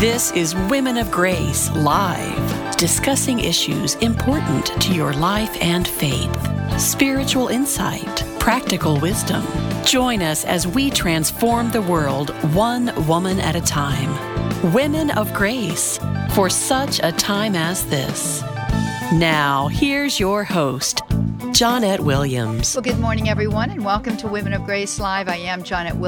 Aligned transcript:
This 0.00 0.30
is 0.30 0.54
Women 0.70 0.96
of 0.96 1.10
Grace 1.10 1.70
Live, 1.72 2.76
discussing 2.78 3.38
issues 3.38 3.96
important 3.96 4.68
to 4.80 4.94
your 4.94 5.12
life 5.12 5.54
and 5.60 5.86
faith, 5.86 6.80
spiritual 6.80 7.48
insight, 7.48 8.24
practical 8.38 8.98
wisdom. 8.98 9.44
Join 9.84 10.22
us 10.22 10.46
as 10.46 10.66
we 10.66 10.88
transform 10.88 11.70
the 11.70 11.82
world 11.82 12.30
one 12.54 12.94
woman 13.06 13.40
at 13.40 13.56
a 13.56 13.60
time. 13.60 14.72
Women 14.72 15.10
of 15.10 15.34
Grace, 15.34 15.98
for 16.34 16.48
such 16.48 17.00
a 17.02 17.12
time 17.12 17.54
as 17.54 17.84
this. 17.84 18.40
Now, 19.12 19.68
here's 19.68 20.18
your 20.18 20.44
host, 20.44 21.02
Johnnette 21.60 22.00
Williams. 22.00 22.74
Well, 22.74 22.80
good 22.80 22.98
morning, 22.98 23.28
everyone, 23.28 23.68
and 23.68 23.84
welcome 23.84 24.16
to 24.16 24.26
Women 24.26 24.54
of 24.54 24.64
Grace 24.64 24.98
Live. 24.98 25.28
I 25.28 25.36
am 25.36 25.62
Johnnette 25.62 25.98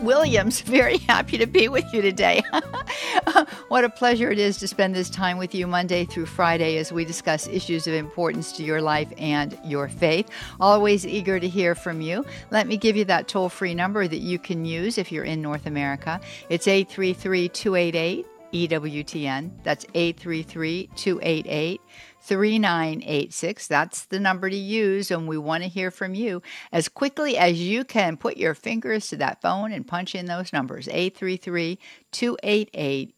Williams. 0.00 0.60
Very 0.60 0.98
happy 0.98 1.36
to 1.38 1.46
be 1.46 1.66
with 1.68 1.92
you 1.92 2.02
today. 2.02 2.40
what 3.66 3.82
a 3.82 3.88
pleasure 3.88 4.30
it 4.30 4.38
is 4.38 4.58
to 4.58 4.68
spend 4.68 4.94
this 4.94 5.10
time 5.10 5.38
with 5.38 5.56
you 5.56 5.66
Monday 5.66 6.04
through 6.04 6.26
Friday 6.26 6.76
as 6.76 6.92
we 6.92 7.04
discuss 7.04 7.48
issues 7.48 7.88
of 7.88 7.94
importance 7.94 8.52
to 8.52 8.62
your 8.62 8.80
life 8.80 9.12
and 9.18 9.58
your 9.64 9.88
faith. 9.88 10.30
Always 10.60 11.04
eager 11.04 11.40
to 11.40 11.48
hear 11.48 11.74
from 11.74 12.00
you. 12.00 12.24
Let 12.52 12.68
me 12.68 12.76
give 12.76 12.96
you 12.96 13.04
that 13.06 13.26
toll 13.26 13.48
free 13.48 13.74
number 13.74 14.06
that 14.06 14.20
you 14.20 14.38
can 14.38 14.64
use 14.64 14.98
if 14.98 15.10
you're 15.10 15.24
in 15.24 15.42
North 15.42 15.66
America. 15.66 16.20
It's 16.48 16.68
833 16.68 17.48
288 17.48 18.26
EWTN. 18.52 19.50
That's 19.64 19.84
833 19.94 20.90
288 20.94 21.80
3986. 22.22 23.66
That's 23.66 24.04
the 24.04 24.20
number 24.20 24.48
to 24.48 24.56
use, 24.56 25.10
and 25.10 25.28
we 25.28 25.36
want 25.38 25.62
to 25.64 25.68
hear 25.68 25.90
from 25.90 26.14
you 26.14 26.40
as 26.72 26.88
quickly 26.88 27.36
as 27.36 27.60
you 27.60 27.84
can. 27.84 28.16
Put 28.16 28.36
your 28.36 28.54
fingers 28.54 29.08
to 29.08 29.16
that 29.16 29.42
phone 29.42 29.72
and 29.72 29.86
punch 29.86 30.14
in 30.14 30.26
those 30.26 30.52
numbers 30.52 30.88
833 30.88 31.78
288 32.12 33.14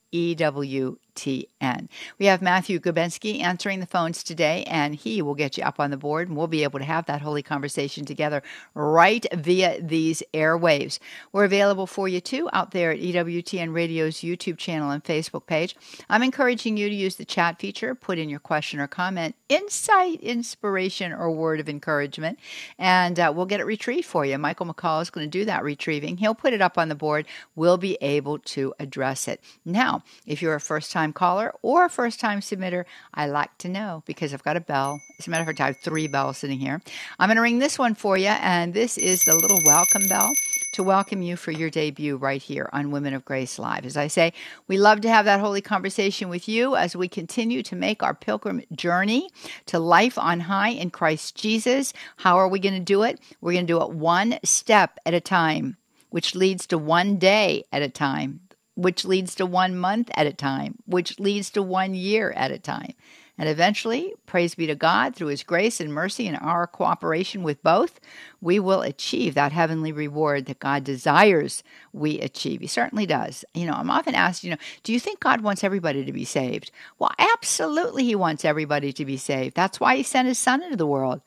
EWTN. 1.14 1.88
We 2.18 2.26
have 2.26 2.42
Matthew 2.42 2.78
Gubensky 2.78 3.40
answering 3.40 3.80
the 3.80 3.86
phones 3.86 4.22
today, 4.22 4.64
and 4.64 4.94
he 4.94 5.22
will 5.22 5.34
get 5.34 5.56
you 5.56 5.64
up 5.64 5.80
on 5.80 5.90
the 5.90 5.96
board, 5.96 6.28
and 6.28 6.36
we'll 6.36 6.46
be 6.46 6.62
able 6.62 6.78
to 6.78 6.84
have 6.84 7.06
that 7.06 7.22
holy 7.22 7.42
conversation 7.42 8.04
together 8.04 8.42
right 8.74 9.26
via 9.32 9.80
these 9.80 10.22
airwaves. 10.32 10.98
We're 11.32 11.44
available 11.44 11.86
for 11.86 12.08
you 12.08 12.20
too 12.20 12.48
out 12.52 12.72
there 12.72 12.92
at 12.92 13.00
EWTN 13.00 13.72
Radio's 13.72 14.18
YouTube 14.18 14.58
channel 14.58 14.90
and 14.90 15.02
Facebook 15.02 15.46
page. 15.46 15.76
I'm 16.08 16.22
encouraging 16.22 16.76
you 16.76 16.88
to 16.88 16.94
use 16.94 17.16
the 17.16 17.24
chat 17.24 17.58
feature, 17.58 17.94
put 17.94 18.18
in 18.18 18.28
your 18.28 18.40
question 18.40 18.80
or 18.80 18.86
comment, 18.86 19.34
insight, 19.48 20.20
inspiration, 20.20 21.12
or 21.12 21.30
word 21.30 21.60
of 21.60 21.68
encouragement, 21.68 22.38
and 22.78 23.18
uh, 23.18 23.32
we'll 23.34 23.46
get 23.46 23.60
it 23.60 23.66
retrieved 23.66 24.06
for 24.06 24.24
you. 24.24 24.38
Michael 24.38 24.66
McCall 24.66 25.02
is 25.02 25.10
going 25.10 25.26
to 25.26 25.30
do 25.30 25.44
that 25.44 25.62
retrieving. 25.62 26.16
He'll 26.16 26.34
put 26.34 26.52
it 26.52 26.60
up 26.60 26.78
on 26.78 26.88
the 26.88 26.94
board. 26.94 27.26
We'll 27.54 27.78
be 27.78 27.96
able 28.00 28.38
to 28.38 28.74
address 28.78 29.28
it. 29.28 29.40
Now, 29.64 30.02
if 30.26 30.42
you're 30.42 30.54
a 30.54 30.60
first 30.60 30.92
time 30.92 31.03
caller 31.12 31.52
or 31.62 31.84
a 31.84 31.90
first 31.90 32.20
time 32.20 32.40
submitter, 32.40 32.84
I 33.12 33.26
like 33.26 33.56
to 33.58 33.68
know 33.68 34.02
because 34.06 34.32
I've 34.32 34.44
got 34.44 34.56
a 34.56 34.60
bell. 34.60 35.00
As 35.18 35.26
a 35.26 35.30
matter 35.30 35.42
of 35.42 35.46
fact, 35.46 35.60
I 35.60 35.66
have 35.66 35.78
three 35.78 36.08
bells 36.08 36.38
sitting 36.38 36.58
here. 36.58 36.80
I'm 37.18 37.28
going 37.28 37.36
to 37.36 37.42
ring 37.42 37.58
this 37.58 37.78
one 37.78 37.94
for 37.94 38.16
you, 38.16 38.28
and 38.28 38.74
this 38.74 38.96
is 38.98 39.22
the 39.24 39.34
little 39.34 39.58
welcome 39.66 40.08
bell 40.08 40.30
to 40.74 40.82
welcome 40.82 41.22
you 41.22 41.36
for 41.36 41.52
your 41.52 41.70
debut 41.70 42.16
right 42.16 42.42
here 42.42 42.68
on 42.72 42.90
Women 42.90 43.14
of 43.14 43.24
Grace 43.24 43.60
Live. 43.60 43.86
As 43.86 43.96
I 43.96 44.08
say, 44.08 44.32
we 44.66 44.76
love 44.76 45.02
to 45.02 45.08
have 45.08 45.24
that 45.24 45.38
holy 45.38 45.60
conversation 45.60 46.28
with 46.28 46.48
you 46.48 46.74
as 46.74 46.96
we 46.96 47.06
continue 47.06 47.62
to 47.62 47.76
make 47.76 48.02
our 48.02 48.12
pilgrim 48.12 48.60
journey 48.72 49.30
to 49.66 49.78
life 49.78 50.18
on 50.18 50.40
high 50.40 50.70
in 50.70 50.90
Christ 50.90 51.36
Jesus. 51.36 51.92
How 52.16 52.38
are 52.38 52.48
we 52.48 52.58
going 52.58 52.74
to 52.74 52.80
do 52.80 53.04
it? 53.04 53.20
We're 53.40 53.52
going 53.52 53.68
to 53.68 53.72
do 53.72 53.82
it 53.82 53.90
one 53.90 54.38
step 54.42 54.98
at 55.06 55.14
a 55.14 55.20
time, 55.20 55.76
which 56.10 56.34
leads 56.34 56.66
to 56.66 56.78
one 56.78 57.18
day 57.18 57.64
at 57.72 57.82
a 57.82 57.88
time 57.88 58.40
which 58.74 59.04
leads 59.04 59.34
to 59.36 59.46
one 59.46 59.76
month 59.76 60.10
at 60.14 60.26
a 60.26 60.32
time, 60.32 60.76
which 60.86 61.18
leads 61.20 61.50
to 61.50 61.62
one 61.62 61.94
year 61.94 62.32
at 62.32 62.50
a 62.50 62.58
time. 62.58 62.94
And 63.36 63.48
eventually, 63.48 64.14
praise 64.26 64.54
be 64.54 64.68
to 64.68 64.76
God, 64.76 65.16
through 65.16 65.28
His 65.28 65.42
grace 65.42 65.80
and 65.80 65.92
mercy 65.92 66.28
and 66.28 66.38
our 66.40 66.68
cooperation 66.68 67.42
with 67.42 67.62
both, 67.64 67.98
we 68.40 68.60
will 68.60 68.82
achieve 68.82 69.34
that 69.34 69.50
heavenly 69.50 69.90
reward 69.90 70.46
that 70.46 70.60
God 70.60 70.84
desires 70.84 71.64
we 71.92 72.20
achieve. 72.20 72.60
He 72.60 72.68
certainly 72.68 73.06
does. 73.06 73.44
You 73.52 73.66
know, 73.66 73.72
I'm 73.72 73.90
often 73.90 74.14
asked, 74.14 74.44
you 74.44 74.50
know, 74.50 74.56
do 74.84 74.92
you 74.92 75.00
think 75.00 75.18
God 75.18 75.40
wants 75.40 75.64
everybody 75.64 76.04
to 76.04 76.12
be 76.12 76.24
saved? 76.24 76.70
Well, 77.00 77.10
absolutely, 77.18 78.04
He 78.04 78.14
wants 78.14 78.44
everybody 78.44 78.92
to 78.92 79.04
be 79.04 79.16
saved. 79.16 79.56
That's 79.56 79.80
why 79.80 79.96
He 79.96 80.04
sent 80.04 80.28
His 80.28 80.38
Son 80.38 80.62
into 80.62 80.76
the 80.76 80.86
world 80.86 81.20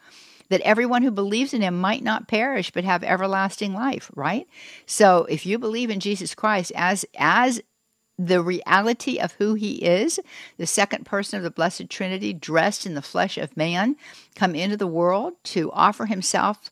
that 0.50 0.62
everyone 0.62 1.04
who 1.04 1.12
believes 1.12 1.54
in 1.54 1.62
him 1.62 1.80
might 1.80 2.04
not 2.04 2.28
perish 2.28 2.72
but 2.72 2.84
have 2.84 3.04
everlasting 3.04 3.74
life, 3.74 4.12
right? 4.16 4.48
So 4.86 5.26
if 5.26 5.46
you 5.46 5.60
believe 5.60 5.90
in 5.90 6.00
Jesus 6.00 6.36
Christ 6.36 6.72
as 6.76 7.06
as 7.18 7.62
the 8.20 8.42
reality 8.42 9.20
of 9.20 9.34
who 9.34 9.54
he 9.54 9.76
is, 9.76 10.20
the 10.58 10.66
second 10.66 11.06
person 11.06 11.38
of 11.38 11.44
the 11.44 11.52
Blessed 11.52 11.90
Trinity, 11.90 12.34
dressed 12.34 12.86
in 12.86 12.96
the 12.96 13.02
flesh 13.02 13.38
of 13.38 13.56
man, 13.56 13.96
come 14.36 14.56
into 14.56 14.76
the 14.76 14.88
world 14.88 15.34
to 15.44 15.72
offer 15.72 16.08
himself 16.08 16.72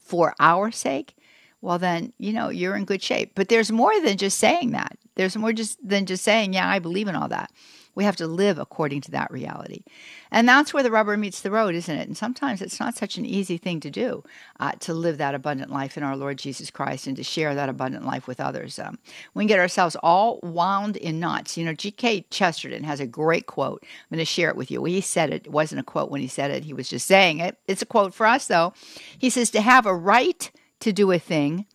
for 0.00 0.34
our 0.38 0.70
sake, 0.70 1.14
well, 1.62 1.78
then, 1.78 2.12
you 2.18 2.32
know, 2.32 2.50
you're 2.50 2.76
in 2.76 2.84
good 2.84 3.02
shape. 3.02 3.32
But 3.34 3.48
there's 3.48 3.72
more 3.72 3.98
than 4.00 4.18
just 4.18 4.38
saying 4.38 4.72
that. 4.72 4.98
There's 5.14 5.36
more 5.36 5.52
just 5.52 5.78
than 5.86 6.06
just 6.06 6.24
saying, 6.24 6.52
yeah, 6.52 6.68
I 6.68 6.80
believe 6.80 7.08
in 7.08 7.14
all 7.14 7.28
that. 7.28 7.50
We 7.94 8.04
have 8.04 8.16
to 8.16 8.26
live 8.26 8.58
according 8.58 9.02
to 9.02 9.10
that 9.10 9.30
reality. 9.30 9.82
And 10.30 10.48
that's 10.48 10.72
where 10.72 10.82
the 10.82 10.90
rubber 10.90 11.16
meets 11.16 11.40
the 11.40 11.50
road, 11.50 11.74
isn't 11.74 11.94
it? 11.94 12.08
And 12.08 12.16
sometimes 12.16 12.62
it's 12.62 12.80
not 12.80 12.96
such 12.96 13.18
an 13.18 13.26
easy 13.26 13.58
thing 13.58 13.80
to 13.80 13.90
do 13.90 14.24
uh, 14.60 14.72
to 14.80 14.94
live 14.94 15.18
that 15.18 15.34
abundant 15.34 15.70
life 15.70 15.96
in 15.96 16.02
our 16.02 16.16
Lord 16.16 16.38
Jesus 16.38 16.70
Christ 16.70 17.06
and 17.06 17.16
to 17.16 17.22
share 17.22 17.54
that 17.54 17.68
abundant 17.68 18.06
life 18.06 18.26
with 18.26 18.40
others. 18.40 18.78
Um, 18.78 18.98
we 19.34 19.42
can 19.42 19.48
get 19.48 19.58
ourselves 19.58 19.96
all 20.02 20.40
wound 20.42 20.96
in 20.96 21.20
knots. 21.20 21.58
You 21.58 21.64
know, 21.64 21.74
G.K. 21.74 22.26
Chesterton 22.30 22.84
has 22.84 23.00
a 23.00 23.06
great 23.06 23.46
quote. 23.46 23.82
I'm 23.82 24.16
going 24.16 24.18
to 24.18 24.24
share 24.24 24.48
it 24.48 24.56
with 24.56 24.70
you. 24.70 24.82
He 24.84 25.00
said 25.00 25.30
it. 25.30 25.46
It 25.46 25.52
wasn't 25.52 25.80
a 25.80 25.84
quote 25.84 26.10
when 26.10 26.20
he 26.20 26.28
said 26.28 26.50
it, 26.50 26.64
he 26.64 26.72
was 26.72 26.88
just 26.88 27.06
saying 27.06 27.40
it. 27.40 27.58
It's 27.66 27.82
a 27.82 27.86
quote 27.86 28.14
for 28.14 28.26
us, 28.26 28.46
though. 28.46 28.72
He 29.18 29.28
says, 29.28 29.50
To 29.50 29.60
have 29.60 29.86
a 29.86 29.94
right 29.94 30.50
to 30.80 30.92
do 30.92 31.10
a 31.12 31.18
thing 31.18 31.66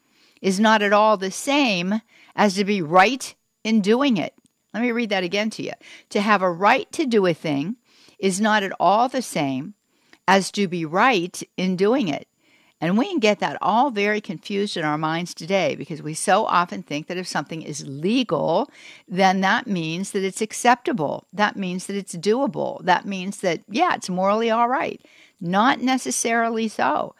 is 0.41 0.59
not 0.59 0.81
at 0.81 0.93
all 0.93 1.17
the 1.17 1.31
same 1.31 2.01
as 2.35 2.55
to 2.55 2.65
be 2.65 2.81
right 2.81 3.35
in 3.63 3.81
doing 3.81 4.17
it. 4.17 4.33
Let 4.77 4.83
me 4.83 4.91
read 4.91 5.09
that 5.09 5.23
again 5.23 5.49
to 5.51 5.63
you. 5.63 5.71
To 6.11 6.21
have 6.21 6.43
a 6.43 6.51
right 6.51 6.91
to 6.91 7.07
do 7.07 7.25
a 7.25 7.33
thing 7.33 7.77
is 8.19 8.39
not 8.39 8.61
at 8.61 8.71
all 8.79 9.09
the 9.09 9.23
same 9.23 9.73
as 10.27 10.51
to 10.51 10.67
be 10.67 10.85
right 10.85 11.41
in 11.57 11.75
doing 11.75 12.09
it. 12.09 12.27
And 12.79 12.95
we 12.95 13.07
can 13.07 13.17
get 13.17 13.39
that 13.39 13.57
all 13.59 13.89
very 13.89 14.21
confused 14.21 14.77
in 14.77 14.85
our 14.85 14.99
minds 14.99 15.33
today 15.33 15.73
because 15.73 16.03
we 16.03 16.13
so 16.13 16.45
often 16.45 16.83
think 16.83 17.07
that 17.07 17.17
if 17.17 17.25
something 17.25 17.63
is 17.63 17.87
legal, 17.87 18.69
then 19.07 19.41
that 19.41 19.65
means 19.65 20.11
that 20.11 20.23
it's 20.23 20.41
acceptable. 20.41 21.25
That 21.33 21.55
means 21.55 21.87
that 21.87 21.95
it's 21.95 22.13
doable. 22.13 22.85
That 22.85 23.03
means 23.03 23.37
that, 23.37 23.61
yeah, 23.67 23.95
it's 23.95 24.11
morally 24.11 24.51
all 24.51 24.69
right. 24.69 25.03
Not 25.41 25.81
necessarily 25.81 26.67
so. 26.67 27.15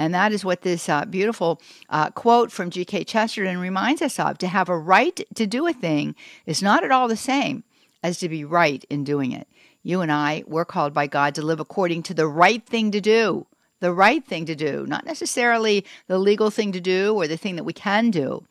And 0.00 0.14
that 0.14 0.32
is 0.32 0.46
what 0.46 0.62
this 0.62 0.88
uh, 0.88 1.04
beautiful 1.04 1.60
uh, 1.90 2.08
quote 2.08 2.50
from 2.50 2.70
G.K. 2.70 3.04
Chesterton 3.04 3.58
reminds 3.58 4.00
us 4.00 4.18
of. 4.18 4.38
To 4.38 4.46
have 4.46 4.70
a 4.70 4.78
right 4.78 5.20
to 5.34 5.46
do 5.46 5.66
a 5.66 5.74
thing 5.74 6.14
is 6.46 6.62
not 6.62 6.82
at 6.82 6.90
all 6.90 7.06
the 7.06 7.18
same 7.18 7.64
as 8.02 8.18
to 8.20 8.28
be 8.30 8.42
right 8.42 8.82
in 8.88 9.04
doing 9.04 9.32
it. 9.32 9.46
You 9.82 10.00
and 10.00 10.10
I, 10.10 10.42
we're 10.46 10.64
called 10.64 10.94
by 10.94 11.06
God 11.06 11.34
to 11.34 11.42
live 11.42 11.60
according 11.60 12.02
to 12.04 12.14
the 12.14 12.26
right 12.26 12.64
thing 12.64 12.90
to 12.92 13.00
do, 13.02 13.46
the 13.80 13.92
right 13.92 14.24
thing 14.24 14.46
to 14.46 14.54
do, 14.54 14.86
not 14.86 15.04
necessarily 15.04 15.84
the 16.06 16.18
legal 16.18 16.48
thing 16.48 16.72
to 16.72 16.80
do 16.80 17.14
or 17.14 17.28
the 17.28 17.36
thing 17.36 17.56
that 17.56 17.64
we 17.64 17.74
can 17.74 18.10
do, 18.10 18.46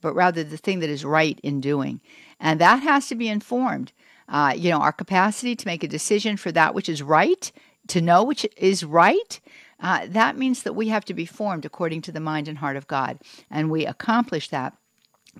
but 0.00 0.14
rather 0.14 0.44
the 0.44 0.56
thing 0.56 0.78
that 0.78 0.90
is 0.90 1.04
right 1.04 1.40
in 1.42 1.60
doing. 1.60 2.00
And 2.38 2.60
that 2.60 2.84
has 2.84 3.08
to 3.08 3.16
be 3.16 3.28
informed. 3.28 3.90
Uh, 4.28 4.54
you 4.56 4.70
know, 4.70 4.78
our 4.78 4.92
capacity 4.92 5.56
to 5.56 5.66
make 5.66 5.82
a 5.82 5.88
decision 5.88 6.36
for 6.36 6.52
that 6.52 6.72
which 6.72 6.88
is 6.88 7.02
right, 7.02 7.50
to 7.88 8.00
know 8.00 8.22
which 8.22 8.46
is 8.56 8.84
right, 8.84 9.40
uh, 9.84 10.06
that 10.08 10.36
means 10.38 10.62
that 10.62 10.72
we 10.72 10.88
have 10.88 11.04
to 11.04 11.12
be 11.12 11.26
formed 11.26 11.66
according 11.66 12.00
to 12.00 12.10
the 12.10 12.18
mind 12.18 12.48
and 12.48 12.56
heart 12.56 12.76
of 12.76 12.86
God. 12.88 13.18
And 13.50 13.70
we 13.70 13.84
accomplish 13.84 14.48
that 14.48 14.74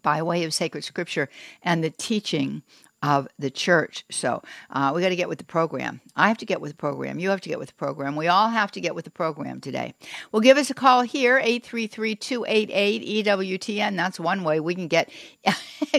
by 0.03 0.21
way 0.23 0.45
of 0.45 0.53
sacred 0.53 0.85
scripture 0.85 1.31
and 1.63 1.83
the 1.83 1.89
teaching 1.89 2.63
of 3.03 3.27
the 3.39 3.51
church. 3.51 4.05
So 4.11 4.43
uh, 4.71 4.93
we 4.95 5.01
got 5.03 5.09
to 5.11 5.17
get 5.17 5.29
with 5.29 5.37
the 5.39 5.45
program. 5.45 6.01
I 6.17 6.29
have 6.29 6.39
to 6.39 6.47
get 6.47 6.59
with 6.61 6.71
the 6.73 6.77
program. 6.77 7.19
You 7.19 7.31
have 7.31 7.41
to 7.43 7.51
get 7.51 7.59
with 7.59 7.69
the 7.69 7.75
program. 7.75 8.17
We 8.17 8.29
all 8.29 8.49
have 8.49 8.73
to 8.73 8.81
get 8.81 8.95
with 8.95 9.05
the 9.05 9.11
program 9.11 9.61
today. 9.61 9.93
Well, 10.33 10.41
give 10.41 10.57
us 10.57 10.71
a 10.71 10.75
call 10.75 11.03
here, 11.03 11.39
833-288-EWTN. 11.41 13.97
That's 13.97 14.19
one 14.19 14.43
way 14.43 14.59
we 14.59 14.75
can 14.75 14.89
get 14.89 15.11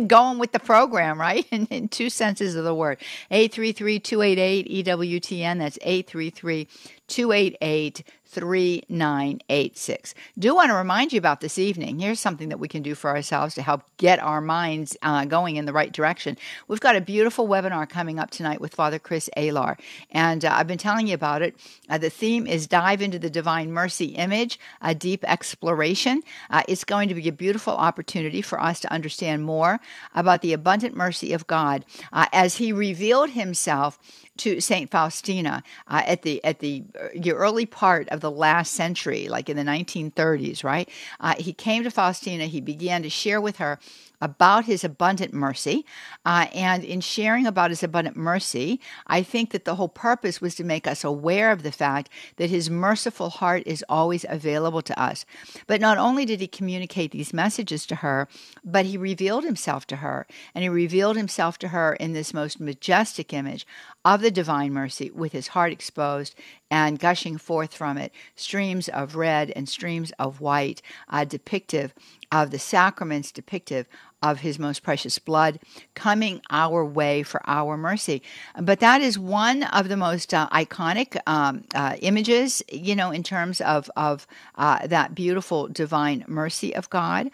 going 0.08 0.40
with 0.40 0.52
the 0.52 0.60
program, 0.60 1.20
right? 1.20 1.46
In, 1.52 1.68
in 1.68 1.90
two 1.90 2.10
senses 2.10 2.56
of 2.56 2.64
the 2.64 2.74
word. 2.74 2.98
833-288-EWTN. 3.32 5.60
That's 5.60 5.78
833 5.82 6.68
288 7.08 8.04
3986. 8.26 10.14
Do 10.38 10.56
want 10.56 10.70
to 10.70 10.76
remind 10.76 11.14
you 11.14 11.18
about 11.18 11.42
this 11.42 11.58
evening. 11.58 12.00
Here's 12.00 12.20
something 12.20 12.50
that 12.50 12.60
we 12.60 12.68
can 12.68 12.82
do 12.82 12.96
for 12.96 13.10
ourselves 13.10 13.56
to 13.56 13.62
help 13.62 13.84
get 13.98 14.20
our 14.20 14.42
minds 14.42 14.98
uh, 15.02 15.26
going 15.26 15.56
in 15.56 15.66
the 15.66 15.74
right 15.74 15.92
direction. 15.92 16.38
We've 16.68 16.80
got 16.80 16.96
a 16.96 17.02
beautiful 17.02 17.48
webinar 17.48 17.88
coming 17.88 18.20
up 18.20 18.32
tonight 18.32 18.60
with 18.60 18.76
Father 18.76 19.00
Chris 19.00 19.30
Alar, 19.38 19.80
and 20.12 20.44
uh, 20.44 20.52
I've 20.54 20.68
been 20.68 20.78
telling 20.78 21.08
you 21.08 21.14
about 21.14 21.42
it. 21.42 21.56
Uh, 21.90 21.98
the 21.98 22.10
theme 22.10 22.48
is 22.48 22.68
Dive 22.68 23.02
into 23.02 23.20
the 23.20 23.30
Divine 23.30 23.72
Mercy 23.72 24.08
Image, 24.08 24.60
a 24.82 24.96
deep 24.96 25.24
exploration. 25.26 26.22
Uh, 26.50 26.64
it's 26.68 26.84
going 26.84 27.10
to 27.10 27.16
be 27.16 27.28
a 27.28 27.32
beautiful 27.32 27.74
opportunity 27.74 28.42
for 28.42 28.62
us 28.62 28.80
to 28.82 28.92
understand 28.92 29.44
more 29.44 29.80
about 30.14 30.42
the 30.42 30.54
abundant 30.54 30.96
mercy 30.96 31.32
of 31.34 31.48
God 31.48 31.86
uh, 32.12 32.26
as 32.34 32.58
He 32.58 32.72
revealed 32.72 33.30
Himself 33.32 34.00
to 34.38 34.60
Saint 34.60 34.92
Faustina 34.92 35.64
uh, 35.88 36.02
at 36.06 36.24
the 36.24 36.44
at 36.44 36.60
the 36.60 36.84
early 37.28 37.66
part 37.66 38.10
of 38.10 38.20
the 38.20 38.25
last 38.32 38.74
century, 38.74 39.28
like 39.28 39.50
in 39.50 39.58
the 39.58 39.64
1930s. 39.64 40.64
Right, 40.64 40.90
uh, 41.20 41.36
he 41.38 41.54
came 41.54 41.84
to 41.84 41.92
Faustina. 41.92 42.46
He 42.46 42.62
began 42.62 43.04
to 43.04 43.10
share 43.10 43.42
with 43.42 43.58
her 43.58 43.80
about 44.26 44.66
his 44.66 44.84
abundant 44.84 45.34
mercy. 45.34 45.86
Uh, 46.26 46.48
and 46.54 46.84
in 46.84 47.00
sharing 47.00 47.46
about 47.46 47.70
his 47.70 47.84
abundant 47.84 48.18
mercy, 48.18 48.82
I 49.06 49.22
think 49.22 49.52
that 49.52 49.66
the 49.66 49.76
whole 49.76 49.88
purpose 49.88 50.42
was 50.42 50.56
to 50.56 50.64
make 50.64 50.88
us 50.88 51.04
aware 51.04 51.52
of 51.52 51.62
the 51.62 51.72
fact 51.72 52.10
that 52.38 52.50
his 52.50 52.68
merciful 52.68 53.30
heart 53.30 53.62
is 53.68 53.86
always 53.88 54.26
available 54.28 54.82
to 54.82 55.00
us. 55.00 55.26
But 55.68 55.80
not 55.80 56.00
only 56.00 56.26
did 56.26 56.42
he 56.42 56.48
communicate 56.48 57.12
these 57.12 57.36
messages 57.36 57.86
to 57.86 57.96
her, 57.98 58.28
but 58.64 58.88
he 58.88 58.98
revealed 58.98 59.44
himself 59.44 59.86
to 59.88 59.98
her. 59.98 60.26
And 60.56 60.64
he 60.64 60.70
revealed 60.70 61.18
himself 61.18 61.60
to 61.60 61.68
her 61.68 61.94
in 61.94 62.14
this 62.14 62.34
most 62.34 62.60
majestic 62.60 63.32
image 63.32 63.68
of 64.04 64.22
the 64.22 64.32
divine 64.32 64.74
mercy 64.74 65.12
with 65.12 65.34
his 65.34 65.50
heart 65.50 65.72
exposed 65.72 66.34
and 66.72 67.00
gushing 67.00 67.38
forth 67.38 67.74
from 67.74 67.98
it 67.98 68.12
streams 68.36 68.88
of 68.90 69.16
red 69.16 69.52
and 69.56 69.70
streams 69.70 70.12
of 70.18 70.42
white, 70.42 70.82
uh, 71.10 71.26
depictive 71.26 71.92
of 72.32 72.52
the 72.52 72.60
sacraments, 72.60 73.32
depictive 73.32 73.86
of 74.26 74.40
his 74.40 74.58
most 74.58 74.82
precious 74.82 75.20
blood 75.20 75.60
coming 75.94 76.42
our 76.50 76.84
way 76.84 77.22
for 77.22 77.42
our 77.46 77.78
mercy. 77.78 78.24
But 78.60 78.80
that 78.80 79.00
is 79.02 79.20
one 79.20 79.64
of 79.64 79.88
the 79.88 79.98
most 79.98 80.34
uh, 80.34 80.50
iconic 80.50 81.18
um, 81.28 81.64
uh, 81.76 81.96
images, 82.02 82.64
you 82.72 82.96
know, 82.96 83.12
in 83.12 83.22
terms 83.22 83.62
of, 83.62 83.92
of 83.96 84.26
uh, 84.56 84.88
that 84.88 85.14
beautiful 85.14 85.68
divine 85.68 86.26
mercy 86.28 86.76
of 86.76 86.90
God, 86.90 87.30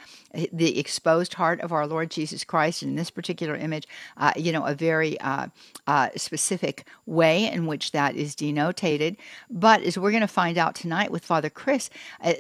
the 0.52 0.78
exposed 0.78 1.34
heart 1.34 1.62
of 1.62 1.72
our 1.72 1.88
Lord 1.88 2.12
Jesus 2.12 2.44
Christ. 2.44 2.84
In 2.84 2.96
this 2.96 3.10
particular 3.10 3.56
image, 3.56 3.88
uh, 4.18 4.34
you 4.36 4.52
know, 4.52 4.66
a 4.66 4.76
very 4.76 5.18
uh, 5.22 5.48
uh, 5.88 6.10
specific 6.18 6.86
way 7.06 7.50
in 7.50 7.68
which 7.68 7.92
that 7.92 8.16
is 8.16 8.36
denotated. 8.36 9.16
But 9.50 9.82
as 9.84 9.98
we're 9.98 10.12
going 10.12 10.22
to 10.22 10.28
find 10.28 10.58
out 10.58 10.76
tonight 10.76 11.12
with 11.12 11.24
Father 11.24 11.50
Chris, 11.50 11.90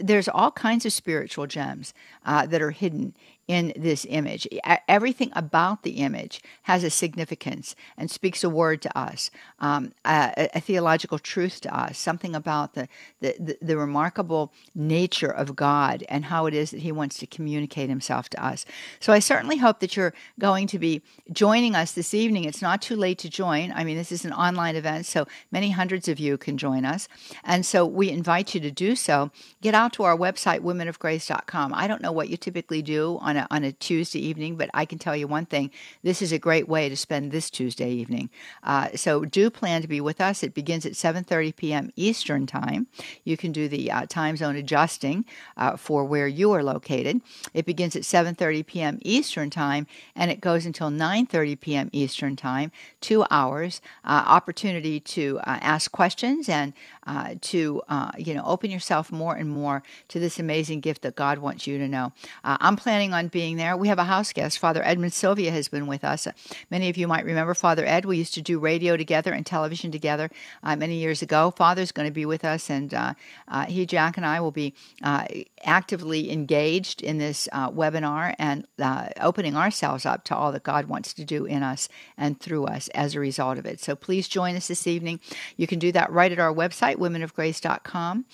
there's 0.01 0.27
all 0.27 0.51
kinds 0.51 0.85
of 0.85 0.91
spiritual 0.91 1.47
gems 1.47 1.93
that 2.25 2.61
are 2.61 2.71
hidden 2.71 3.13
in 3.51 3.73
this 3.75 4.05
image. 4.09 4.47
Everything 4.87 5.29
about 5.35 5.83
the 5.83 5.97
image 5.97 6.41
has 6.61 6.85
a 6.85 6.89
significance 6.89 7.75
and 7.97 8.09
speaks 8.09 8.45
a 8.45 8.49
word 8.49 8.81
to 8.81 8.97
us, 8.97 9.29
um, 9.59 9.91
a, 10.05 10.47
a, 10.53 10.61
theological 10.61 11.19
truth 11.19 11.59
to 11.59 11.77
us, 11.77 11.97
something 11.97 12.33
about 12.33 12.75
the, 12.75 12.87
the, 13.19 13.57
the, 13.61 13.75
remarkable 13.75 14.53
nature 14.73 15.29
of 15.29 15.53
God 15.53 16.05
and 16.07 16.23
how 16.23 16.45
it 16.45 16.53
is 16.53 16.71
that 16.71 16.79
He 16.79 16.93
wants 16.93 17.17
to 17.17 17.27
communicate 17.27 17.89
Himself 17.89 18.29
to 18.29 18.41
us. 18.41 18.65
So 19.01 19.11
I 19.11 19.19
certainly 19.19 19.57
hope 19.57 19.81
that 19.81 19.97
you're 19.97 20.13
going 20.39 20.65
to 20.67 20.79
be 20.79 21.01
joining 21.33 21.75
us 21.75 21.91
this 21.91 22.13
evening. 22.13 22.45
It's 22.45 22.61
not 22.61 22.81
too 22.81 22.95
late 22.95 23.17
to 23.19 23.29
join. 23.29 23.73
I 23.75 23.83
mean, 23.83 23.97
this 23.97 24.13
is 24.13 24.23
an 24.23 24.31
online 24.31 24.77
event, 24.77 25.07
so 25.07 25.27
many 25.51 25.71
hundreds 25.71 26.07
of 26.07 26.21
you 26.21 26.37
can 26.37 26.57
join 26.57 26.85
us. 26.85 27.09
And 27.43 27.65
so 27.65 27.85
we 27.85 28.09
invite 28.09 28.55
you 28.55 28.61
to 28.61 28.71
do 28.71 28.95
so. 28.95 29.29
Get 29.61 29.75
out 29.75 29.91
to 29.93 30.03
our 30.03 30.15
website, 30.15 30.61
womenofgrace.com. 30.61 31.73
I 31.73 31.87
don't 31.87 32.01
know 32.01 32.13
what 32.13 32.29
you 32.29 32.37
typically 32.37 32.81
do 32.81 33.17
on 33.19 33.35
a 33.35 33.40
a, 33.41 33.47
on 33.51 33.63
a 33.63 33.71
Tuesday 33.71 34.19
evening, 34.19 34.55
but 34.55 34.69
I 34.73 34.85
can 34.85 34.97
tell 34.97 35.15
you 35.15 35.27
one 35.27 35.45
thing: 35.45 35.71
this 36.03 36.21
is 36.21 36.31
a 36.31 36.39
great 36.39 36.67
way 36.67 36.87
to 36.89 36.95
spend 36.95 37.31
this 37.31 37.49
Tuesday 37.49 37.91
evening. 37.91 38.29
Uh, 38.63 38.89
so 38.95 39.25
do 39.25 39.49
plan 39.49 39.81
to 39.81 39.87
be 39.87 40.01
with 40.01 40.21
us. 40.21 40.43
It 40.43 40.53
begins 40.53 40.85
at 40.85 40.93
7:30 40.93 41.55
p.m. 41.55 41.91
Eastern 41.95 42.47
time. 42.47 42.87
You 43.23 43.37
can 43.37 43.51
do 43.51 43.67
the 43.67 43.91
uh, 43.91 44.05
time 44.07 44.37
zone 44.37 44.55
adjusting 44.55 45.25
uh, 45.57 45.75
for 45.77 46.05
where 46.05 46.27
you 46.27 46.51
are 46.51 46.63
located. 46.63 47.21
It 47.53 47.65
begins 47.65 47.95
at 47.95 48.03
7:30 48.03 48.65
p.m. 48.65 48.99
Eastern 49.01 49.49
time, 49.49 49.87
and 50.15 50.31
it 50.31 50.41
goes 50.41 50.65
until 50.65 50.89
9:30 50.89 51.59
p.m. 51.59 51.89
Eastern 51.91 52.35
time. 52.35 52.71
Two 53.01 53.25
hours 53.29 53.81
uh, 54.05 54.23
opportunity 54.27 54.99
to 54.99 55.39
uh, 55.39 55.57
ask 55.61 55.91
questions 55.91 56.47
and 56.49 56.73
uh, 57.07 57.35
to 57.41 57.81
you 58.17 58.33
know 58.33 58.43
open 58.45 58.71
yourself 58.71 59.11
more 59.11 59.35
and 59.35 59.49
more 59.49 59.83
to 60.09 60.19
this 60.19 60.39
amazing 60.39 60.79
gift 60.81 61.01
that 61.01 61.15
God 61.15 61.39
wants 61.39 61.67
you 61.67 61.77
to 61.77 61.87
know. 61.87 62.13
I'm 62.43 62.75
planning 62.75 63.13
on 63.13 63.27
being 63.27 63.57
there. 63.57 63.75
We 63.75 63.87
have 63.87 63.99
a 63.99 64.03
house 64.03 64.33
guest. 64.33 64.59
Father 64.59 64.83
Edmund 64.83 65.13
Sylvia 65.13 65.51
has 65.51 65.67
been 65.67 65.87
with 65.87 66.03
us. 66.03 66.27
Many 66.69 66.89
of 66.89 66.97
you 66.97 67.07
might 67.07 67.25
remember 67.25 67.53
Father 67.53 67.85
Ed. 67.85 68.05
We 68.05 68.17
used 68.17 68.33
to 68.35 68.41
do 68.41 68.59
radio 68.59 68.97
together 68.97 69.33
and 69.33 69.45
television 69.45 69.91
together 69.91 70.29
uh, 70.63 70.75
many 70.75 70.95
years 70.95 71.21
ago. 71.21 71.51
Father's 71.51 71.91
going 71.91 72.07
to 72.07 72.13
be 72.13 72.25
with 72.25 72.43
us, 72.43 72.69
and 72.69 72.93
uh, 72.93 73.13
uh, 73.47 73.65
he, 73.65 73.85
Jack, 73.85 74.17
and 74.17 74.25
I 74.25 74.39
will 74.39 74.51
be 74.51 74.73
uh, 75.03 75.25
actively 75.63 76.31
engaged 76.31 77.01
in 77.01 77.17
this 77.17 77.47
uh, 77.51 77.69
webinar 77.69 78.35
and 78.39 78.65
uh, 78.79 79.09
opening 79.19 79.55
ourselves 79.55 80.05
up 80.05 80.23
to 80.25 80.35
all 80.35 80.51
that 80.51 80.63
God 80.63 80.85
wants 80.85 81.13
to 81.13 81.23
do 81.23 81.45
in 81.45 81.63
us 81.63 81.89
and 82.17 82.39
through 82.39 82.65
us 82.65 82.87
as 82.89 83.15
a 83.15 83.19
result 83.19 83.57
of 83.57 83.65
it. 83.65 83.79
So 83.79 83.95
please 83.95 84.27
join 84.27 84.55
us 84.55 84.67
this 84.67 84.87
evening. 84.87 85.19
You 85.57 85.67
can 85.67 85.79
do 85.79 85.91
that 85.91 86.11
right 86.11 86.31
at 86.31 86.39
our 86.39 86.53
website, 86.53 86.90
womenofgrace.com. 86.97 88.25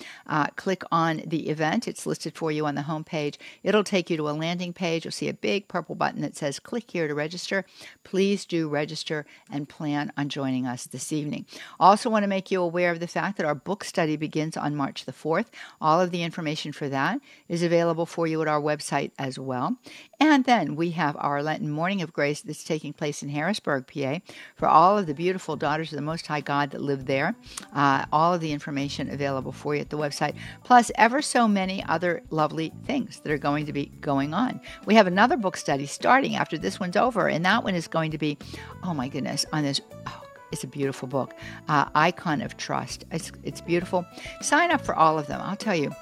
click 0.56 0.82
on 0.90 1.22
the 1.26 1.48
event, 1.48 1.88
it's 1.88 2.06
listed 2.06 2.34
for 2.34 2.50
you 2.50 2.66
on 2.66 2.74
the 2.74 2.82
homepage. 2.82 3.36
It'll 3.62 3.84
take 3.84 4.10
you 4.10 4.16
to 4.16 4.28
a 4.28 4.32
landing 4.32 4.72
page 4.72 4.88
page, 4.88 5.04
you'll 5.04 5.12
see 5.12 5.28
a 5.28 5.34
big 5.34 5.68
purple 5.68 5.94
button 5.94 6.22
that 6.22 6.36
says 6.36 6.58
click 6.58 6.90
here 6.90 7.06
to 7.06 7.14
register. 7.14 7.64
Please 8.04 8.46
do 8.46 8.68
register 8.68 9.26
and 9.50 9.68
plan 9.68 10.10
on 10.16 10.28
joining 10.28 10.66
us 10.66 10.86
this 10.86 11.12
evening. 11.12 11.44
Also, 11.78 12.08
want 12.08 12.22
to 12.22 12.28
make 12.28 12.50
you 12.50 12.62
aware 12.62 12.90
of 12.90 13.00
the 13.00 13.06
fact 13.06 13.36
that 13.36 13.46
our 13.46 13.54
book 13.54 13.84
study 13.84 14.16
begins 14.16 14.56
on 14.56 14.74
March 14.74 15.04
the 15.04 15.12
4th. 15.12 15.46
All 15.80 16.00
of 16.00 16.10
the 16.10 16.22
information 16.22 16.72
for 16.72 16.88
that 16.88 17.20
is 17.48 17.62
available 17.62 18.06
for 18.06 18.26
you 18.26 18.40
at 18.40 18.48
our 18.48 18.60
website 18.60 19.10
as 19.18 19.38
well. 19.38 19.76
And 20.18 20.44
then 20.46 20.74
we 20.74 20.90
have 20.92 21.16
our 21.18 21.42
Lenten 21.42 21.70
Morning 21.70 22.00
of 22.00 22.12
Grace 22.12 22.40
that's 22.40 22.64
taking 22.64 22.92
place 22.92 23.22
in 23.22 23.28
Harrisburg, 23.28 23.86
PA, 23.86 24.20
for 24.56 24.68
all 24.68 24.96
of 24.96 25.06
the 25.06 25.14
beautiful 25.14 25.56
daughters 25.56 25.92
of 25.92 25.96
the 25.96 26.02
Most 26.02 26.26
High 26.26 26.40
God 26.40 26.70
that 26.70 26.80
live 26.80 27.06
there. 27.06 27.34
Uh, 27.74 28.06
all 28.10 28.34
of 28.34 28.40
the 28.40 28.47
information 28.52 29.10
available 29.10 29.52
for 29.52 29.74
you 29.74 29.80
at 29.80 29.90
the 29.90 29.98
website, 29.98 30.34
plus 30.64 30.90
ever 30.96 31.22
so 31.22 31.48
many 31.48 31.84
other 31.84 32.22
lovely 32.30 32.72
things 32.84 33.20
that 33.20 33.32
are 33.32 33.38
going 33.38 33.66
to 33.66 33.72
be 33.72 33.86
going 34.00 34.34
on. 34.34 34.60
We 34.86 34.94
have 34.94 35.06
another 35.06 35.36
book 35.36 35.56
study 35.56 35.86
starting 35.86 36.36
after 36.36 36.58
this 36.58 36.80
one's 36.80 36.96
over, 36.96 37.28
and 37.28 37.44
that 37.44 37.64
one 37.64 37.74
is 37.74 37.88
going 37.88 38.10
to 38.12 38.18
be, 38.18 38.38
oh 38.82 38.94
my 38.94 39.08
goodness, 39.08 39.44
on 39.52 39.64
this. 39.64 39.80
Oh, 40.06 40.22
it's 40.50 40.64
a 40.64 40.68
beautiful 40.68 41.08
book, 41.08 41.34
uh, 41.68 41.86
Icon 41.94 42.40
of 42.40 42.56
Trust. 42.56 43.04
It's, 43.12 43.30
it's 43.42 43.60
beautiful. 43.60 44.06
Sign 44.40 44.70
up 44.70 44.80
for 44.80 44.94
all 44.94 45.18
of 45.18 45.26
them. 45.26 45.40
I'll 45.42 45.56
tell 45.56 45.76
you. 45.76 45.94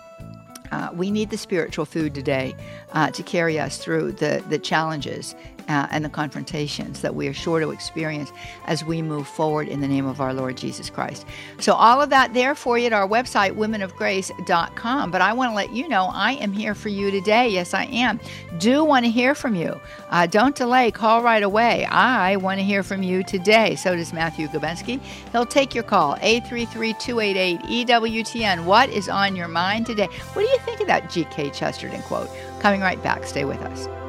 Uh, 0.72 0.90
we 0.92 1.12
need 1.12 1.30
the 1.30 1.38
spiritual 1.38 1.84
food 1.84 2.12
today 2.12 2.52
uh, 2.92 3.08
to 3.12 3.22
carry 3.22 3.56
us 3.58 3.78
through 3.78 4.10
the, 4.10 4.42
the 4.48 4.58
challenges 4.58 5.36
uh, 5.68 5.88
and 5.90 6.04
the 6.04 6.08
confrontations 6.08 7.00
that 7.02 7.14
we 7.14 7.28
are 7.28 7.34
sure 7.34 7.60
to 7.60 7.70
experience 7.70 8.32
as 8.66 8.84
we 8.84 9.02
move 9.02 9.26
forward 9.26 9.68
in 9.68 9.80
the 9.80 9.88
name 9.88 10.06
of 10.06 10.20
our 10.20 10.32
Lord 10.32 10.56
Jesus 10.56 10.90
Christ. 10.90 11.26
So, 11.58 11.74
all 11.74 12.00
of 12.00 12.10
that 12.10 12.34
there 12.34 12.54
for 12.54 12.78
you 12.78 12.86
at 12.86 12.92
our 12.92 13.08
website, 13.08 13.52
womenofgrace.com. 13.52 15.10
But 15.10 15.20
I 15.20 15.32
want 15.32 15.50
to 15.50 15.54
let 15.54 15.72
you 15.72 15.88
know 15.88 16.10
I 16.12 16.32
am 16.32 16.52
here 16.52 16.74
for 16.74 16.88
you 16.88 17.10
today. 17.10 17.48
Yes, 17.48 17.74
I 17.74 17.84
am. 17.84 18.20
Do 18.58 18.84
want 18.84 19.04
to 19.04 19.10
hear 19.10 19.34
from 19.34 19.54
you. 19.54 19.80
Uh, 20.10 20.26
don't 20.26 20.54
delay. 20.54 20.90
Call 20.90 21.22
right 21.22 21.42
away. 21.42 21.84
I 21.86 22.36
want 22.36 22.58
to 22.58 22.64
hear 22.64 22.82
from 22.82 23.02
you 23.02 23.22
today. 23.24 23.76
So 23.76 23.96
does 23.96 24.12
Matthew 24.12 24.48
Gabensky. 24.48 25.00
He'll 25.32 25.46
take 25.46 25.74
your 25.74 25.84
call, 25.84 26.16
833 26.20 26.94
288 26.94 27.86
EWTN. 27.86 28.64
What 28.64 28.88
is 28.90 29.08
on 29.08 29.36
your 29.36 29.48
mind 29.48 29.86
today? 29.86 30.08
What 30.32 30.42
do 30.42 30.48
you 30.48 30.58
think 30.60 30.80
of 30.80 30.86
that 30.86 31.10
G.K. 31.10 31.50
Chesterton 31.50 32.02
quote? 32.02 32.30
Coming 32.60 32.80
right 32.80 33.02
back. 33.02 33.24
Stay 33.24 33.44
with 33.44 33.60
us. 33.62 34.05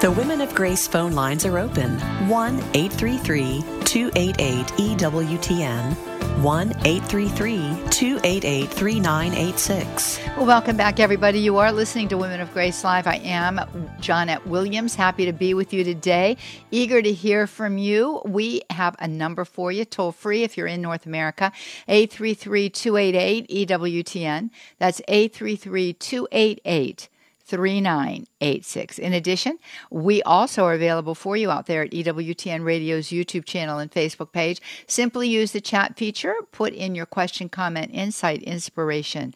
The 0.00 0.10
Women 0.10 0.40
of 0.40 0.54
Grace 0.54 0.88
phone 0.88 1.12
lines 1.12 1.44
are 1.44 1.58
open 1.58 1.98
1 2.26 2.58
833 2.72 3.62
288 3.84 4.66
EWTN. 4.96 6.42
1 6.42 6.68
833 6.86 7.90
288 7.90 8.70
3986. 8.70 10.20
Well, 10.38 10.46
welcome 10.46 10.78
back, 10.78 11.00
everybody. 11.00 11.40
You 11.40 11.58
are 11.58 11.70
listening 11.70 12.08
to 12.08 12.16
Women 12.16 12.40
of 12.40 12.50
Grace 12.54 12.82
Live. 12.82 13.06
I 13.06 13.16
am 13.16 13.58
Johnnette 14.00 14.46
Williams. 14.46 14.94
Happy 14.94 15.26
to 15.26 15.34
be 15.34 15.52
with 15.52 15.74
you 15.74 15.84
today. 15.84 16.38
Eager 16.70 17.02
to 17.02 17.12
hear 17.12 17.46
from 17.46 17.76
you. 17.76 18.22
We 18.24 18.62
have 18.70 18.96
a 19.00 19.06
number 19.06 19.44
for 19.44 19.70
you, 19.70 19.84
toll 19.84 20.12
free 20.12 20.44
if 20.44 20.56
you're 20.56 20.66
in 20.66 20.80
North 20.80 21.04
America 21.04 21.52
833 21.88 22.70
288 22.70 23.68
EWTN. 23.68 24.48
That's 24.78 25.02
833 25.08 25.92
288 25.92 27.10
3986. 27.50 28.98
In 28.98 29.12
addition, 29.12 29.58
we 29.90 30.22
also 30.22 30.64
are 30.64 30.74
available 30.74 31.16
for 31.16 31.36
you 31.36 31.50
out 31.50 31.66
there 31.66 31.82
at 31.82 31.90
EWTN 31.90 32.64
Radio's 32.64 33.08
YouTube 33.08 33.44
channel 33.44 33.78
and 33.78 33.90
Facebook 33.90 34.30
page. 34.30 34.60
Simply 34.86 35.28
use 35.28 35.50
the 35.50 35.60
chat 35.60 35.96
feature, 35.96 36.34
put 36.52 36.72
in 36.72 36.94
your 36.94 37.06
question, 37.06 37.48
comment, 37.48 37.90
insight, 37.92 38.42
inspiration, 38.44 39.34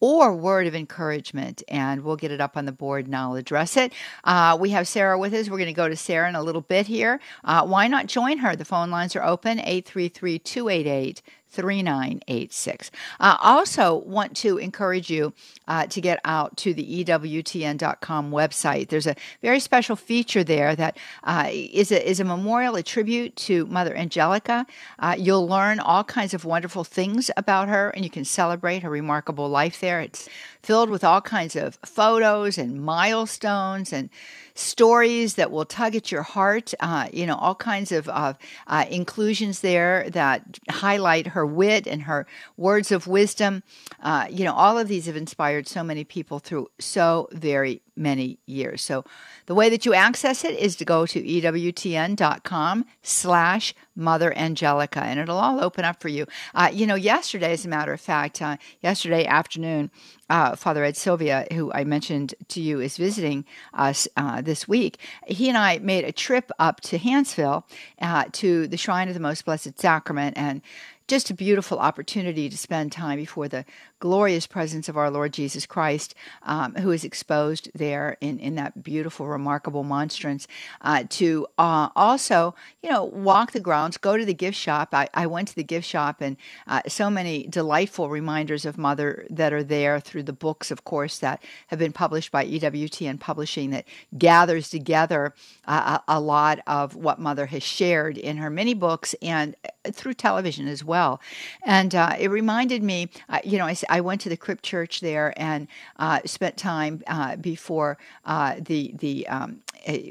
or 0.00 0.34
word 0.34 0.66
of 0.66 0.74
encouragement, 0.74 1.62
and 1.68 2.02
we'll 2.02 2.16
get 2.16 2.30
it 2.30 2.40
up 2.40 2.56
on 2.56 2.64
the 2.64 2.72
board 2.72 3.04
and 3.04 3.14
I'll 3.14 3.34
address 3.34 3.76
it. 3.76 3.92
Uh, 4.24 4.56
we 4.58 4.70
have 4.70 4.88
Sarah 4.88 5.18
with 5.18 5.34
us. 5.34 5.50
We're 5.50 5.58
going 5.58 5.66
to 5.66 5.74
go 5.74 5.88
to 5.88 5.96
Sarah 5.96 6.28
in 6.28 6.34
a 6.34 6.42
little 6.42 6.62
bit 6.62 6.86
here. 6.86 7.20
Uh, 7.44 7.66
why 7.66 7.86
not 7.86 8.06
join 8.06 8.38
her? 8.38 8.56
The 8.56 8.64
phone 8.64 8.90
lines 8.90 9.14
are 9.14 9.22
open 9.22 9.58
833 9.58 10.38
288 10.38 11.22
3986. 11.50 12.90
I 13.18 13.38
also 13.40 13.96
want 13.96 14.36
to 14.38 14.58
encourage 14.58 15.10
you 15.10 15.32
uh, 15.68 15.86
to 15.86 16.00
get 16.00 16.20
out 16.24 16.56
to 16.58 16.72
the 16.72 17.04
EWTN.com 17.04 18.30
website. 18.30 18.88
There's 18.88 19.06
a 19.06 19.16
very 19.42 19.60
special 19.60 19.96
feature 19.96 20.44
there 20.44 20.76
that 20.76 20.96
uh, 21.24 21.48
is 21.50 21.92
a, 21.92 22.08
is 22.08 22.20
a 22.20 22.24
memorial, 22.24 22.76
a 22.76 22.82
tribute 22.82 23.36
to 23.36 23.66
Mother 23.66 23.94
Angelica. 23.96 24.66
Uh, 24.98 25.16
you'll 25.18 25.48
learn 25.48 25.80
all 25.80 26.04
kinds 26.04 26.34
of 26.34 26.44
wonderful 26.44 26.84
things 26.84 27.30
about 27.36 27.68
her, 27.68 27.90
and 27.90 28.04
you 28.04 28.10
can 28.10 28.24
celebrate 28.24 28.82
her 28.82 28.90
remarkable 28.90 29.48
life 29.48 29.80
there. 29.80 30.00
It's 30.00 30.28
filled 30.62 30.90
with 30.90 31.04
all 31.04 31.20
kinds 31.20 31.56
of 31.56 31.78
photos 31.84 32.58
and 32.58 32.82
milestones 32.82 33.92
and 33.92 34.10
stories 34.54 35.34
that 35.34 35.50
will 35.50 35.64
tug 35.64 35.94
at 35.96 36.12
your 36.12 36.22
heart. 36.22 36.74
Uh, 36.80 37.08
you 37.12 37.26
know, 37.26 37.36
all 37.36 37.54
kinds 37.54 37.92
of 37.92 38.08
uh, 38.08 38.34
uh, 38.66 38.84
inclusions 38.90 39.60
there 39.60 40.08
that 40.10 40.58
highlight 40.68 41.28
her 41.28 41.46
wit 41.46 41.86
and 41.86 42.02
her 42.02 42.26
words 42.56 42.92
of 42.92 43.06
wisdom. 43.06 43.62
Uh, 44.02 44.26
you 44.30 44.44
know, 44.44 44.54
all 44.54 44.78
of 44.78 44.88
these 44.88 45.06
have 45.06 45.16
inspired 45.16 45.66
so 45.66 45.82
many 45.82 46.04
people 46.04 46.38
through 46.38 46.68
so 46.78 47.28
very 47.32 47.80
many 47.96 48.38
years. 48.46 48.82
So 48.82 49.04
the 49.46 49.54
way 49.54 49.68
that 49.70 49.84
you 49.84 49.94
access 49.94 50.44
it 50.44 50.58
is 50.58 50.76
to 50.76 50.84
go 50.84 51.06
to 51.06 51.22
ewtn.com 51.22 52.84
slash 53.02 53.74
Mother 53.96 54.36
Angelica, 54.36 55.02
and 55.02 55.20
it'll 55.20 55.38
all 55.38 55.62
open 55.62 55.84
up 55.84 56.00
for 56.00 56.08
you. 56.08 56.26
Uh, 56.54 56.70
you 56.72 56.86
know, 56.86 56.94
yesterday, 56.94 57.52
as 57.52 57.64
a 57.64 57.68
matter 57.68 57.92
of 57.92 58.00
fact, 58.00 58.40
uh, 58.40 58.56
yesterday 58.80 59.26
afternoon, 59.26 59.90
uh, 60.30 60.56
Father 60.56 60.84
Ed 60.84 60.96
Sylvia, 60.96 61.46
who 61.52 61.72
I 61.72 61.84
mentioned 61.84 62.34
to 62.48 62.60
you 62.60 62.80
is 62.80 62.96
visiting 62.96 63.44
us 63.74 64.08
uh, 64.16 64.40
this 64.40 64.66
week, 64.66 64.98
he 65.26 65.48
and 65.48 65.58
I 65.58 65.78
made 65.78 66.04
a 66.04 66.12
trip 66.12 66.50
up 66.58 66.80
to 66.82 66.98
Hanceville 66.98 67.64
uh, 68.00 68.24
to 68.32 68.66
the 68.68 68.76
Shrine 68.76 69.08
of 69.08 69.14
the 69.14 69.20
Most 69.20 69.44
Blessed 69.44 69.78
Sacrament 69.78 70.38
and 70.38 70.62
just 71.08 71.28
a 71.28 71.34
beautiful 71.34 71.80
opportunity 71.80 72.48
to 72.48 72.56
spend 72.56 72.92
time 72.92 73.18
before 73.18 73.48
the 73.48 73.64
glorious 74.00 74.46
presence 74.46 74.88
of 74.88 74.96
our 74.96 75.10
Lord 75.10 75.32
Jesus 75.32 75.66
Christ, 75.66 76.14
um, 76.42 76.74
who 76.76 76.90
is 76.90 77.04
exposed 77.04 77.70
there 77.74 78.16
in, 78.20 78.38
in 78.40 78.54
that 78.56 78.82
beautiful, 78.82 79.26
remarkable 79.26 79.84
monstrance, 79.84 80.48
uh, 80.80 81.04
to 81.10 81.46
uh, 81.58 81.90
also, 81.94 82.54
you 82.82 82.90
know, 82.90 83.04
walk 83.04 83.52
the 83.52 83.60
grounds, 83.60 83.98
go 83.98 84.16
to 84.16 84.24
the 84.24 84.34
gift 84.34 84.56
shop. 84.58 84.88
I, 84.92 85.08
I 85.14 85.26
went 85.26 85.48
to 85.48 85.54
the 85.54 85.62
gift 85.62 85.86
shop, 85.86 86.20
and 86.20 86.36
uh, 86.66 86.80
so 86.88 87.10
many 87.10 87.46
delightful 87.46 88.08
reminders 88.08 88.64
of 88.64 88.78
Mother 88.78 89.26
that 89.30 89.52
are 89.52 89.62
there 89.62 90.00
through 90.00 90.24
the 90.24 90.32
books, 90.32 90.70
of 90.70 90.84
course, 90.84 91.18
that 91.18 91.42
have 91.68 91.78
been 91.78 91.92
published 91.92 92.32
by 92.32 92.44
EWTN 92.46 93.20
Publishing 93.20 93.70
that 93.70 93.86
gathers 94.16 94.70
together 94.70 95.34
uh, 95.66 95.98
a, 96.08 96.16
a 96.16 96.20
lot 96.20 96.60
of 96.66 96.96
what 96.96 97.18
Mother 97.18 97.46
has 97.46 97.62
shared 97.62 98.16
in 98.16 98.38
her 98.38 98.48
many 98.48 98.72
books 98.72 99.14
and 99.20 99.54
uh, 99.64 99.90
through 99.90 100.14
television 100.14 100.66
as 100.66 100.82
well. 100.82 101.20
And 101.64 101.94
uh, 101.94 102.16
it 102.18 102.30
reminded 102.30 102.82
me, 102.82 103.10
you 103.44 103.58
know, 103.58 103.66
I, 103.66 103.76
I, 103.90 104.00
went 104.00 104.20
to 104.22 104.28
the 104.28 104.36
Crypt 104.36 104.64
Church 104.64 105.00
there 105.00 105.34
and 105.36 105.68
uh, 105.98 106.20
spent 106.24 106.56
time 106.56 107.02
uh, 107.06 107.36
before 107.36 107.98
uh, 108.24 108.56
the 108.58 108.94
the 108.98 109.26
um, 109.28 109.60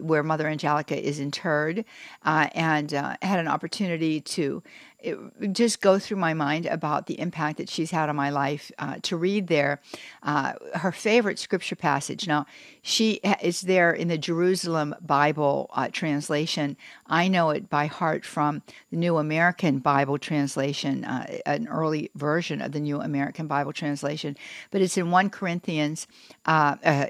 where 0.01 0.23
Mother 0.23 0.47
Angelica 0.47 0.99
is 0.99 1.19
interred, 1.19 1.85
uh, 2.25 2.47
and 2.53 2.91
had 2.91 3.39
an 3.39 3.47
opportunity 3.47 4.21
to 4.21 4.63
it, 5.01 5.17
just 5.53 5.81
go 5.81 5.97
through 5.97 6.17
my 6.17 6.33
mind 6.33 6.65
about 6.65 7.05
the 7.05 7.19
impact 7.19 7.57
that 7.57 7.69
she's 7.69 7.91
had 7.91 8.09
on 8.09 8.15
my 8.15 8.29
life. 8.29 8.71
Uh, 8.79 8.97
to 9.03 9.15
read 9.15 9.47
there, 9.47 9.81
uh, 10.23 10.53
her 10.75 10.91
favorite 10.91 11.39
scripture 11.39 11.75
passage. 11.75 12.27
Now, 12.27 12.45
she 12.89 13.19
is 13.41 13.61
there 13.61 13.91
in 13.91 14.07
the 14.07 14.17
Jerusalem 14.17 14.95
Bible 15.01 15.69
uh, 15.73 15.89
translation. 15.91 16.77
I 17.05 17.27
know 17.27 17.51
it 17.51 17.69
by 17.69 17.85
heart 17.85 18.25
from 18.25 18.61
the 18.91 18.97
New 18.97 19.17
American 19.17 19.79
Bible 19.79 20.17
translation, 20.17 21.05
uh, 21.05 21.25
an 21.45 21.67
early 21.67 22.09
version 22.15 22.61
of 22.61 22.71
the 22.71 22.79
New 22.79 22.99
American 23.01 23.47
Bible 23.47 23.73
translation. 23.73 24.37
But 24.71 24.81
it's 24.81 24.97
in 24.97 25.11
one 25.11 25.29
Corinthians, 25.29 26.07
uh, 26.45 26.77
uh, 26.83 27.07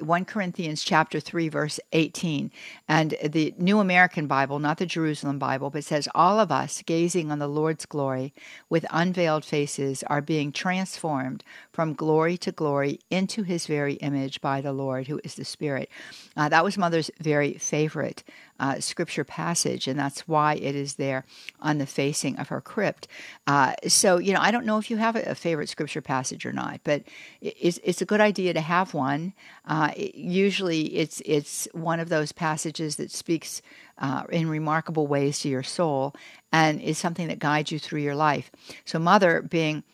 one 0.00 0.24
Corinthians 0.24 0.82
chapter 0.82 1.20
three, 1.20 1.48
verse 1.48 1.78
eighteen, 1.92 2.50
and 2.88 3.14
the 3.22 3.54
New 3.58 3.78
American 3.80 4.26
Bible, 4.26 4.58
not 4.58 4.78
the 4.78 4.86
Jerusalem 4.86 5.38
Bible, 5.38 5.70
but 5.70 5.84
says 5.84 6.08
all 6.14 6.40
of 6.40 6.50
us 6.50 6.82
gazing 6.86 7.30
on 7.30 7.38
the 7.38 7.48
Lord's 7.48 7.86
glory 7.86 8.32
with 8.68 8.86
unveiled 8.90 9.44
faces 9.44 10.02
are 10.04 10.22
being 10.22 10.52
transformed 10.52 11.44
from 11.72 11.92
glory 11.92 12.36
to 12.38 12.52
glory 12.52 13.00
into 13.10 13.42
his 13.42 13.66
very 13.66 13.94
image 13.94 14.40
by 14.40 14.60
the 14.60 14.72
Lord, 14.72 14.95
who 15.04 15.20
is 15.24 15.34
the 15.34 15.44
Spirit. 15.44 15.90
Uh, 16.36 16.48
that 16.48 16.64
was 16.64 16.78
Mother's 16.78 17.10
very 17.20 17.54
favorite 17.54 18.22
uh, 18.58 18.80
scripture 18.80 19.24
passage, 19.24 19.86
and 19.86 19.98
that's 19.98 20.26
why 20.26 20.54
it 20.54 20.74
is 20.74 20.94
there 20.94 21.24
on 21.60 21.78
the 21.78 21.86
facing 21.86 22.38
of 22.38 22.48
her 22.48 22.60
crypt. 22.60 23.06
Uh, 23.46 23.74
so, 23.86 24.18
you 24.18 24.32
know, 24.32 24.40
I 24.40 24.50
don't 24.50 24.66
know 24.66 24.78
if 24.78 24.90
you 24.90 24.96
have 24.96 25.16
a, 25.16 25.34
favorite 25.34 25.68
scripture 25.68 26.00
passage 26.00 26.46
or 26.46 26.52
not, 26.52 26.80
but 26.82 27.02
it's, 27.40 27.78
it's 27.84 28.00
a 28.00 28.06
good 28.06 28.20
idea 28.20 28.54
to 28.54 28.60
have 28.60 28.94
one. 28.94 29.34
Uh, 29.66 29.92
it, 29.94 30.14
usually, 30.14 30.96
it's 30.96 31.20
it's 31.26 31.68
one 31.72 32.00
of 32.00 32.08
those 32.08 32.32
passages 32.32 32.96
that 32.96 33.10
speaks 33.10 33.60
uh, 33.98 34.24
in 34.30 34.48
remarkable 34.48 35.06
ways 35.06 35.40
to 35.40 35.48
your 35.48 35.62
soul 35.62 36.14
and 36.52 36.80
is 36.80 36.98
something 36.98 37.28
that 37.28 37.38
guides 37.38 37.70
you 37.70 37.78
through 37.78 38.00
your 38.00 38.16
life. 38.16 38.50
So, 38.84 38.98
mother 38.98 39.42
being 39.42 39.84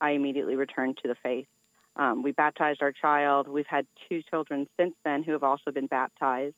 I 0.00 0.10
immediately 0.12 0.56
returned 0.56 0.98
to 1.02 1.08
the 1.08 1.16
faith. 1.22 1.46
Um, 1.96 2.22
we 2.22 2.32
baptized 2.32 2.82
our 2.82 2.92
child. 2.92 3.48
We've 3.48 3.66
had 3.66 3.86
two 4.08 4.22
children 4.22 4.66
since 4.78 4.94
then 5.04 5.22
who 5.22 5.32
have 5.32 5.42
also 5.42 5.70
been 5.70 5.86
baptized. 5.86 6.54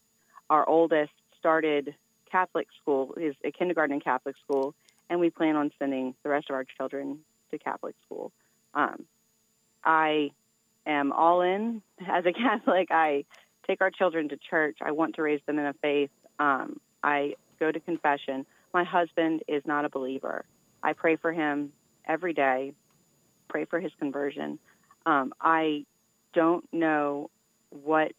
Our 0.49 0.69
oldest 0.69 1.13
started 1.39 1.95
Catholic 2.31 2.69
school, 2.81 3.15
is 3.21 3.35
a 3.45 3.51
kindergarten 3.51 4.01
Catholic 4.01 4.37
school, 4.45 4.75
and 5.11 5.21
we 5.21 5.31
plan 5.31 5.57
on 5.57 5.71
sending 5.79 6.15
the 6.23 6.29
rest 6.29 6.51
of 6.51 6.55
our 6.55 6.65
children 6.65 7.19
to 7.51 7.59
Catholic 7.59 7.95
school. 8.05 8.33
Um, 8.75 9.05
I 9.85 10.31
am 10.87 11.13
all 11.13 11.43
in 11.43 11.83
as 12.07 12.25
a 12.27 12.33
Catholic. 12.33 12.89
I 12.91 13.25
take 13.67 13.81
our 13.81 13.91
children 13.91 14.29
to 14.31 14.37
church. 14.37 14.79
I 14.83 14.93
want 14.93 15.17
to 15.17 15.23
raise 15.23 15.41
them 15.47 15.59
in 15.59 15.67
a 15.67 15.75
faith. 15.75 16.11
Um, 16.39 16.81
I 17.03 17.35
go 17.61 17.71
to 17.71 17.81
confession. 17.81 18.47
My 18.75 18.85
husband 18.85 19.43
is 19.49 19.63
not 19.67 19.85
a 19.85 19.89
believer. 19.89 20.45
I 20.83 20.95
pray 20.95 21.17
for 21.17 21.33
him 21.33 21.73
every 22.07 22.33
day, 22.33 22.73
pray 23.49 23.65
for 23.67 23.79
his 23.79 23.93
conversion. 23.99 24.59
Um, 25.07 25.33
I 25.41 25.85
don't 26.33 26.67
know 26.73 27.31
what 27.71 28.13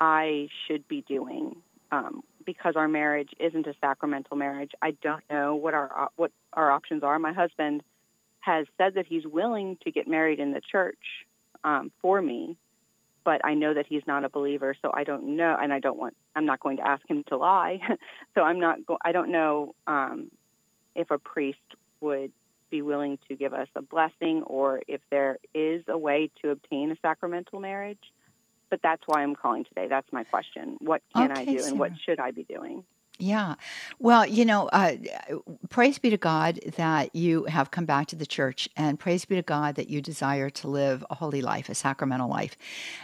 I 0.00 0.48
should 0.66 0.86
be 0.88 1.02
doing 1.02 1.56
um, 1.92 2.22
because 2.44 2.74
our 2.76 2.88
marriage 2.88 3.30
isn't 3.38 3.66
a 3.66 3.74
sacramental 3.80 4.36
marriage. 4.36 4.72
I 4.82 4.92
don't 5.02 5.22
know 5.30 5.56
what 5.56 5.74
our 5.74 6.10
what 6.16 6.32
our 6.52 6.70
options 6.70 7.02
are. 7.02 7.18
My 7.18 7.32
husband 7.32 7.82
has 8.40 8.66
said 8.78 8.94
that 8.94 9.06
he's 9.06 9.26
willing 9.26 9.76
to 9.84 9.90
get 9.90 10.08
married 10.08 10.40
in 10.40 10.52
the 10.52 10.60
church 10.60 10.98
um, 11.64 11.92
for 12.00 12.20
me, 12.22 12.56
but 13.24 13.44
I 13.44 13.54
know 13.54 13.74
that 13.74 13.86
he's 13.86 14.02
not 14.06 14.24
a 14.24 14.28
believer, 14.28 14.74
so 14.80 14.90
I 14.94 15.04
don't 15.04 15.36
know, 15.36 15.56
and 15.60 15.72
I 15.72 15.78
don't 15.78 15.98
want. 15.98 16.16
I'm 16.34 16.46
not 16.46 16.60
going 16.60 16.78
to 16.78 16.86
ask 16.86 17.02
him 17.08 17.24
to 17.28 17.36
lie, 17.36 17.80
so 18.34 18.42
I'm 18.42 18.60
not. 18.60 18.84
Go, 18.86 18.98
I 19.04 19.12
don't 19.12 19.30
know 19.30 19.74
um, 19.86 20.30
if 20.94 21.10
a 21.10 21.18
priest 21.18 21.58
would 22.00 22.32
be 22.70 22.82
willing 22.82 23.18
to 23.28 23.34
give 23.34 23.52
us 23.52 23.68
a 23.74 23.82
blessing 23.82 24.42
or 24.46 24.80
if 24.86 25.00
there 25.10 25.38
is 25.54 25.82
a 25.88 25.98
way 25.98 26.30
to 26.40 26.50
obtain 26.50 26.90
a 26.92 26.96
sacramental 27.02 27.60
marriage. 27.60 27.98
But 28.70 28.80
that's 28.82 29.02
why 29.06 29.22
I'm 29.22 29.34
calling 29.34 29.64
today. 29.64 29.88
That's 29.88 30.10
my 30.12 30.24
question. 30.24 30.76
What 30.80 31.02
can 31.14 31.32
okay, 31.32 31.40
I 31.40 31.44
do 31.44 31.58
Sarah. 31.58 31.70
and 31.70 31.80
what 31.80 31.92
should 32.04 32.20
I 32.20 32.30
be 32.30 32.44
doing? 32.44 32.84
Yeah. 33.20 33.56
Well, 33.98 34.24
you 34.24 34.46
know, 34.46 34.68
uh, 34.68 34.96
praise 35.68 35.98
be 35.98 36.08
to 36.08 36.16
God 36.16 36.58
that 36.76 37.14
you 37.14 37.44
have 37.44 37.70
come 37.70 37.84
back 37.84 38.06
to 38.08 38.16
the 38.16 38.24
church, 38.24 38.66
and 38.78 38.98
praise 38.98 39.26
be 39.26 39.36
to 39.36 39.42
God 39.42 39.74
that 39.74 39.90
you 39.90 40.00
desire 40.00 40.48
to 40.48 40.68
live 40.68 41.04
a 41.10 41.14
holy 41.14 41.42
life, 41.42 41.68
a 41.68 41.74
sacramental 41.74 42.30
life. 42.30 42.56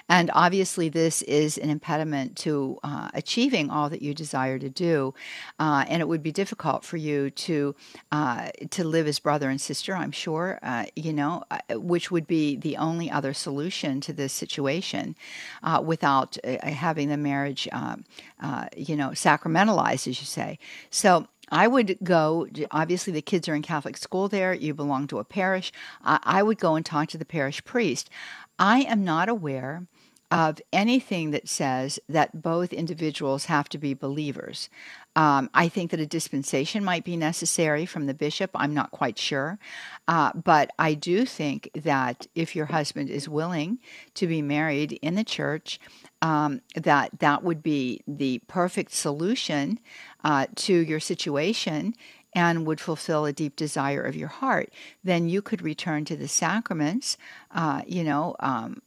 And 0.08 0.30
obviously, 0.32 0.88
this 0.88 1.20
is 1.22 1.58
an 1.58 1.68
impediment 1.68 2.34
to 2.38 2.78
uh, 2.82 3.10
achieving 3.12 3.68
all 3.68 3.90
that 3.90 4.00
you 4.00 4.14
desire 4.14 4.58
to 4.58 4.70
do. 4.70 5.12
Uh, 5.58 5.84
and 5.86 6.00
it 6.00 6.08
would 6.08 6.22
be 6.22 6.32
difficult 6.32 6.82
for 6.82 6.96
you 6.96 7.28
to 7.30 7.74
uh, 8.10 8.48
to 8.70 8.84
live 8.84 9.06
as 9.06 9.18
brother 9.18 9.50
and 9.50 9.60
sister, 9.60 9.94
I'm 9.94 10.12
sure, 10.12 10.58
uh, 10.62 10.86
you 10.96 11.12
know, 11.12 11.44
uh, 11.50 11.58
which 11.78 12.10
would 12.10 12.26
be 12.26 12.56
the 12.56 12.78
only 12.78 13.10
other 13.10 13.34
solution 13.34 14.00
to 14.00 14.14
this 14.14 14.32
situation 14.32 15.14
without 15.82 16.38
having 16.62 17.08
the 17.10 17.16
marriage, 17.18 17.68
you 18.76 18.96
know, 18.96 19.10
sacramentalized 19.10 20.05
as 20.06 20.20
you 20.20 20.26
say. 20.26 20.58
So 20.90 21.26
I 21.50 21.68
would 21.68 21.98
go, 22.02 22.48
obviously, 22.70 23.12
the 23.12 23.22
kids 23.22 23.48
are 23.48 23.54
in 23.54 23.62
Catholic 23.62 23.96
school 23.96 24.28
there. 24.28 24.52
You 24.52 24.74
belong 24.74 25.06
to 25.08 25.18
a 25.18 25.24
parish. 25.24 25.72
I 26.02 26.42
would 26.42 26.58
go 26.58 26.74
and 26.74 26.84
talk 26.84 27.08
to 27.08 27.18
the 27.18 27.24
parish 27.24 27.64
priest. 27.64 28.10
I 28.58 28.80
am 28.80 29.04
not 29.04 29.28
aware 29.28 29.86
of 30.30 30.60
anything 30.72 31.30
that 31.30 31.48
says 31.48 32.00
that 32.08 32.42
both 32.42 32.72
individuals 32.72 33.44
have 33.44 33.68
to 33.68 33.78
be 33.78 33.94
believers. 33.94 34.68
Um, 35.14 35.48
I 35.54 35.68
think 35.68 35.92
that 35.92 36.00
a 36.00 36.06
dispensation 36.06 36.84
might 36.84 37.04
be 37.04 37.16
necessary 37.16 37.86
from 37.86 38.06
the 38.06 38.14
bishop. 38.14 38.50
I'm 38.54 38.74
not 38.74 38.90
quite 38.90 39.18
sure. 39.18 39.58
Uh, 40.08 40.32
but 40.34 40.70
I 40.78 40.94
do 40.94 41.24
think 41.24 41.70
that 41.74 42.26
if 42.34 42.56
your 42.56 42.66
husband 42.66 43.08
is 43.08 43.28
willing 43.28 43.78
to 44.14 44.26
be 44.26 44.42
married 44.42 44.98
in 45.00 45.14
the 45.14 45.24
church, 45.24 45.78
um, 46.20 46.60
that 46.74 47.18
that 47.20 47.44
would 47.44 47.62
be 47.62 48.02
the 48.06 48.40
perfect 48.48 48.92
solution 48.92 49.78
uh, 50.24 50.46
to 50.56 50.74
your 50.74 51.00
situation 51.00 51.94
and 52.34 52.66
would 52.66 52.80
fulfill 52.80 53.24
a 53.24 53.32
deep 53.32 53.56
desire 53.56 54.02
of 54.02 54.14
your 54.14 54.28
heart, 54.28 54.70
then 55.02 55.28
you 55.28 55.40
could 55.40 55.62
return 55.62 56.04
to 56.04 56.16
the 56.16 56.28
sacraments, 56.28 57.16
uh, 57.52 57.80
you 57.86 58.04
know, 58.04 58.36
um, 58.40 58.82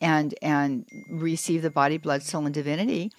and 0.00 0.34
and 0.42 0.86
receive 1.10 1.62
the 1.62 1.70
body, 1.70 1.98
blood, 1.98 2.22
soul, 2.22 2.44
and 2.44 2.54
divinity 2.54 3.12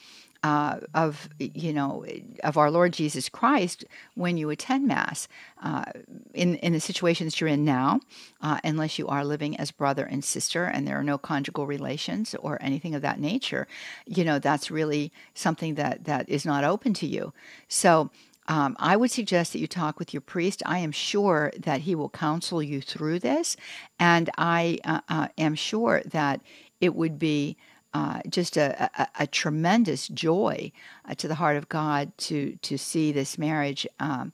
uh, 0.44 0.80
of 0.94 1.30
you 1.40 1.74
know 1.74 2.06
of 2.44 2.58
our 2.58 2.70
Lord 2.72 2.94
Jesus 2.94 3.30
Christ 3.30 3.86
when 4.16 4.38
you 4.38 4.50
attend 4.50 4.88
Mass. 4.88 5.28
Uh, 5.62 5.86
in 6.34 6.56
in 6.58 6.74
the 6.74 6.80
situations 6.80 7.40
you're 7.40 7.50
in 7.50 7.66
now, 7.66 8.00
uh, 8.42 8.60
unless 8.64 9.00
you 9.00 9.08
are 9.08 9.26
living 9.26 9.58
as 9.58 9.72
brother 9.72 10.06
and 10.06 10.24
sister, 10.24 10.66
and 10.66 10.88
there 10.88 11.00
are 11.00 11.04
no 11.04 11.18
conjugal 11.18 11.66
relations 11.66 12.36
or 12.36 12.58
anything 12.62 12.96
of 12.96 13.02
that 13.02 13.20
nature, 13.20 13.68
you 14.06 14.24
know 14.24 14.40
that's 14.40 14.72
really 14.72 15.12
something 15.34 15.76
that 15.76 16.06
that 16.06 16.30
is 16.30 16.46
not 16.46 16.64
open 16.64 16.94
to 16.96 17.08
you. 17.08 17.34
So. 17.68 18.10
Um, 18.48 18.76
I 18.80 18.96
would 18.96 19.12
suggest 19.12 19.54
that 19.54 19.60
you 19.60 19.68
talk 19.68 20.00
with 20.00 20.14
your 20.14 20.22
priest. 20.22 20.64
I 20.66 20.80
am 20.80 20.92
sure 20.92 21.52
that 21.58 21.82
he 21.82 21.96
will 21.96 22.10
counsel 22.10 22.64
you 22.64 22.82
through 22.82 23.20
this, 23.20 23.58
and 24.00 24.30
I 24.38 24.80
uh, 24.84 25.02
uh, 25.10 25.28
am 25.38 25.56
sure 25.56 26.02
that 26.06 26.42
it 26.80 26.96
would 26.96 27.20
be 27.20 27.58
uh, 27.94 28.22
just 28.30 28.58
a, 28.58 28.90
a, 29.00 29.08
a, 29.22 29.28
tremendous 29.28 30.08
joy 30.10 30.72
uh, 31.06 31.16
to 31.16 31.28
the 31.28 31.36
heart 31.36 31.58
of 31.58 31.70
God 31.70 32.16
to 32.18 32.58
to 32.62 32.78
see 32.78 33.12
this 33.12 33.38
marriage 33.38 33.88
um, 34.00 34.34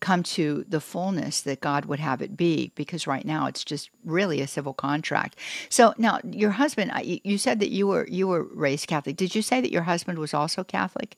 come 0.00 0.22
to 0.22 0.64
the 0.68 0.80
fullness 0.80 1.40
that 1.42 1.60
God 1.60 1.86
would 1.86 1.98
have 1.98 2.22
it 2.22 2.36
be. 2.36 2.72
Because 2.74 3.06
right 3.06 3.24
now 3.24 3.46
it's 3.46 3.64
just 3.64 3.90
really 4.04 4.40
a 4.40 4.46
civil 4.46 4.72
contract. 4.72 5.38
So 5.68 5.92
now 5.98 6.20
your 6.24 6.52
husband, 6.52 6.92
you 7.02 7.36
said 7.36 7.60
that 7.60 7.70
you 7.70 7.86
were 7.88 8.06
you 8.08 8.28
were 8.28 8.44
raised 8.44 8.86
Catholic. 8.86 9.16
Did 9.16 9.34
you 9.34 9.42
say 9.42 9.60
that 9.60 9.72
your 9.72 9.82
husband 9.82 10.18
was 10.18 10.32
also 10.32 10.64
Catholic? 10.64 11.16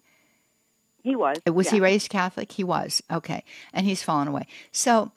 He 1.07 1.15
was. 1.15 1.39
Uh, 1.47 1.53
was 1.53 1.67
yeah. 1.67 1.75
he 1.75 1.81
raised 1.81 2.11
Catholic? 2.11 2.51
He 2.53 2.65
was. 2.65 3.03
Okay, 3.11 3.45
and 3.73 3.87
he's 3.87 4.03
fallen 4.03 4.29
away. 4.29 4.47
So. 4.73 5.13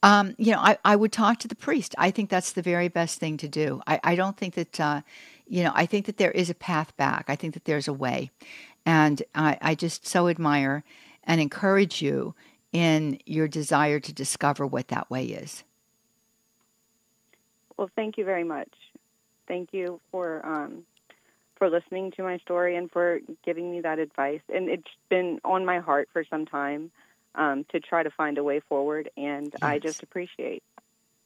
Um, 0.00 0.36
you 0.38 0.52
know, 0.52 0.60
I, 0.60 0.78
I 0.84 0.94
would 0.94 1.10
talk 1.10 1.40
to 1.40 1.48
the 1.48 1.56
priest. 1.56 1.92
I 1.98 2.12
think 2.12 2.30
that's 2.30 2.52
the 2.52 2.62
very 2.62 2.86
best 2.86 3.18
thing 3.18 3.36
to 3.38 3.48
do. 3.48 3.82
I, 3.84 3.98
I 4.04 4.14
don't 4.14 4.36
think 4.36 4.54
that 4.54 4.78
uh, 4.78 5.00
you 5.48 5.64
know, 5.64 5.72
I 5.74 5.86
think 5.86 6.06
that 6.06 6.18
there 6.18 6.30
is 6.30 6.50
a 6.50 6.54
path 6.54 6.96
back. 6.96 7.24
I 7.28 7.36
think 7.36 7.54
that 7.54 7.64
there's 7.64 7.88
a 7.88 7.92
way. 7.92 8.30
And 8.86 9.22
I, 9.34 9.58
I 9.60 9.74
just 9.74 10.06
so 10.06 10.28
admire 10.28 10.84
and 11.24 11.40
encourage 11.40 12.00
you 12.00 12.34
in 12.72 13.18
your 13.26 13.48
desire 13.48 13.98
to 13.98 14.12
discover 14.12 14.66
what 14.66 14.88
that 14.88 15.10
way 15.10 15.24
is. 15.24 15.64
Well, 17.76 17.90
thank 17.96 18.18
you 18.18 18.24
very 18.24 18.44
much. 18.44 18.70
Thank 19.46 19.72
you 19.72 20.00
for 20.10 20.44
um, 20.46 20.84
for 21.58 21.68
listening 21.68 22.12
to 22.12 22.22
my 22.22 22.38
story 22.38 22.76
and 22.76 22.90
for 22.90 23.20
giving 23.44 23.70
me 23.70 23.80
that 23.80 23.98
advice. 23.98 24.40
And 24.52 24.68
it's 24.68 24.90
been 25.08 25.40
on 25.44 25.64
my 25.64 25.80
heart 25.80 26.08
for 26.12 26.24
some 26.30 26.46
time 26.46 26.90
um, 27.34 27.64
to 27.70 27.80
try 27.80 28.02
to 28.02 28.10
find 28.10 28.38
a 28.38 28.44
way 28.44 28.60
forward. 28.60 29.10
And 29.16 29.46
yes. 29.46 29.62
I 29.62 29.78
just 29.78 30.02
appreciate 30.02 30.62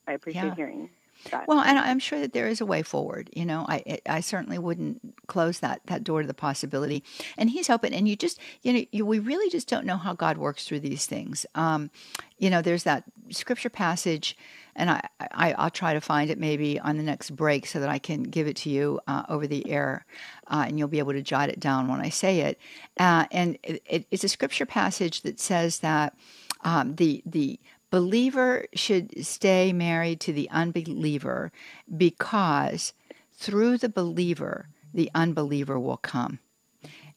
I 0.06 0.12
appreciate 0.12 0.44
yeah. 0.44 0.54
hearing 0.54 0.90
that. 1.30 1.46
Well, 1.46 1.60
and 1.60 1.78
I'm 1.78 1.98
sure 1.98 2.18
that 2.20 2.32
there 2.32 2.48
is 2.48 2.60
a 2.60 2.66
way 2.66 2.82
forward. 2.82 3.30
You 3.32 3.44
know, 3.44 3.64
I 3.68 4.00
I 4.08 4.20
certainly 4.20 4.58
wouldn't 4.58 5.00
close 5.26 5.60
that 5.60 5.80
that 5.86 6.04
door 6.04 6.22
to 6.22 6.26
the 6.26 6.34
possibility. 6.34 7.04
And 7.38 7.50
He's 7.50 7.70
open, 7.70 7.94
and 7.94 8.08
you 8.08 8.16
just 8.16 8.38
you 8.62 8.72
know 8.72 8.84
you, 8.90 9.06
we 9.06 9.18
really 9.18 9.50
just 9.50 9.68
don't 9.68 9.86
know 9.86 9.96
how 9.96 10.14
God 10.14 10.38
works 10.38 10.66
through 10.66 10.80
these 10.80 11.06
things. 11.06 11.46
Um, 11.54 11.90
you 12.38 12.50
know, 12.50 12.62
there's 12.62 12.84
that 12.84 13.04
scripture 13.30 13.70
passage, 13.70 14.36
and 14.74 14.90
I, 14.90 15.08
I 15.20 15.54
will 15.62 15.70
try 15.70 15.94
to 15.94 16.00
find 16.00 16.30
it 16.30 16.38
maybe 16.38 16.80
on 16.80 16.96
the 16.96 17.02
next 17.02 17.30
break 17.30 17.66
so 17.66 17.80
that 17.80 17.88
I 17.88 17.98
can 17.98 18.22
give 18.22 18.46
it 18.46 18.56
to 18.58 18.70
you 18.70 19.00
uh, 19.06 19.24
over 19.28 19.46
the 19.46 19.68
air, 19.70 20.06
uh, 20.46 20.64
and 20.66 20.78
you'll 20.78 20.88
be 20.88 20.98
able 20.98 21.12
to 21.12 21.22
jot 21.22 21.48
it 21.48 21.60
down 21.60 21.88
when 21.88 22.00
I 22.00 22.08
say 22.08 22.40
it. 22.40 22.58
Uh, 22.98 23.26
and 23.30 23.58
it, 23.62 23.82
it, 23.86 24.06
it's 24.10 24.24
a 24.24 24.28
scripture 24.28 24.66
passage 24.66 25.22
that 25.22 25.40
says 25.40 25.80
that 25.80 26.14
um, 26.62 26.96
the 26.96 27.22
the 27.26 27.60
believer 27.90 28.66
should 28.74 29.24
stay 29.24 29.72
married 29.72 30.18
to 30.20 30.32
the 30.32 30.48
unbeliever 30.50 31.52
because 31.94 32.94
through 33.34 33.76
the 33.76 33.88
believer, 33.88 34.68
the 34.94 35.10
unbeliever 35.14 35.78
will 35.78 35.98
come. 35.98 36.38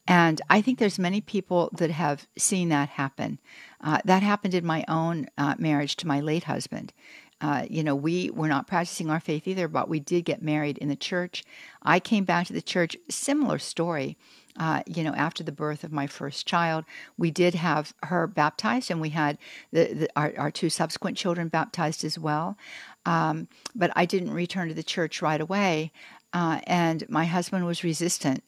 And 0.07 0.39
I 0.49 0.61
think 0.61 0.77
there's 0.77 0.99
many 0.99 1.19
people 1.19 1.69
that 1.73 1.89
have 1.89 2.27
seen 2.37 2.69
that 2.69 2.89
happen. 2.89 3.39
Uh, 3.81 3.99
that 4.05 4.21
happened 4.21 4.53
in 4.53 4.65
my 4.65 4.85
own 4.87 5.27
uh, 5.37 5.55
marriage 5.57 5.95
to 5.97 6.07
my 6.07 6.19
late 6.19 6.43
husband. 6.43 6.93
Uh, 7.41 7.65
you 7.69 7.83
know, 7.83 7.95
we 7.95 8.29
were 8.31 8.47
not 8.47 8.67
practicing 8.67 9.09
our 9.09 9.19
faith 9.19 9.47
either, 9.47 9.67
but 9.67 9.89
we 9.89 9.99
did 9.99 10.23
get 10.23 10.41
married 10.41 10.77
in 10.77 10.87
the 10.87 10.95
church. 10.95 11.43
I 11.83 11.99
came 11.99 12.23
back 12.23 12.47
to 12.47 12.53
the 12.53 12.61
church, 12.61 12.95
similar 13.09 13.59
story 13.59 14.17
uh, 14.57 14.81
you 14.85 15.03
know, 15.03 15.13
after 15.13 15.43
the 15.43 15.51
birth 15.51 15.83
of 15.83 15.91
my 15.91 16.07
first 16.07 16.47
child, 16.47 16.85
we 17.17 17.29
did 17.29 17.55
have 17.55 17.93
her 18.03 18.25
baptized, 18.25 18.89
and 18.89 19.01
we 19.01 19.09
had 19.09 19.37
the, 19.71 19.93
the 19.93 20.09
our, 20.15 20.33
our, 20.37 20.51
two 20.51 20.69
subsequent 20.69 21.17
children 21.17 21.49
baptized 21.49 22.05
as 22.05 22.17
well. 22.17 22.57
Um, 23.05 23.49
but 23.75 23.91
I 23.95 24.05
didn't 24.05 24.31
return 24.31 24.69
to 24.69 24.73
the 24.73 24.83
church 24.83 25.21
right 25.21 25.41
away, 25.41 25.91
uh, 26.31 26.61
and 26.65 27.07
my 27.09 27.25
husband 27.25 27.65
was 27.65 27.83
resistant, 27.83 28.43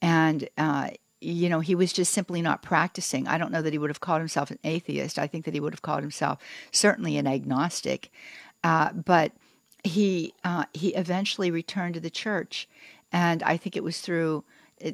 and 0.00 0.48
uh, 0.56 0.90
you 1.22 1.48
know, 1.48 1.60
he 1.60 1.74
was 1.74 1.92
just 1.92 2.12
simply 2.12 2.42
not 2.42 2.62
practicing. 2.62 3.28
I 3.28 3.38
don't 3.38 3.52
know 3.52 3.62
that 3.62 3.72
he 3.72 3.78
would 3.78 3.90
have 3.90 4.00
called 4.00 4.20
himself 4.20 4.50
an 4.50 4.58
atheist. 4.64 5.18
I 5.18 5.26
think 5.26 5.44
that 5.44 5.54
he 5.54 5.60
would 5.60 5.72
have 5.72 5.82
called 5.82 6.02
himself 6.02 6.38
certainly 6.70 7.16
an 7.16 7.26
agnostic, 7.26 8.10
uh, 8.64 8.92
but 8.92 9.32
he 9.84 10.34
uh, 10.44 10.64
he 10.72 10.94
eventually 10.94 11.50
returned 11.50 11.94
to 11.94 12.00
the 12.00 12.10
church, 12.10 12.68
and 13.12 13.42
I 13.42 13.56
think 13.56 13.76
it 13.76 13.84
was 13.84 14.00
through 14.00 14.44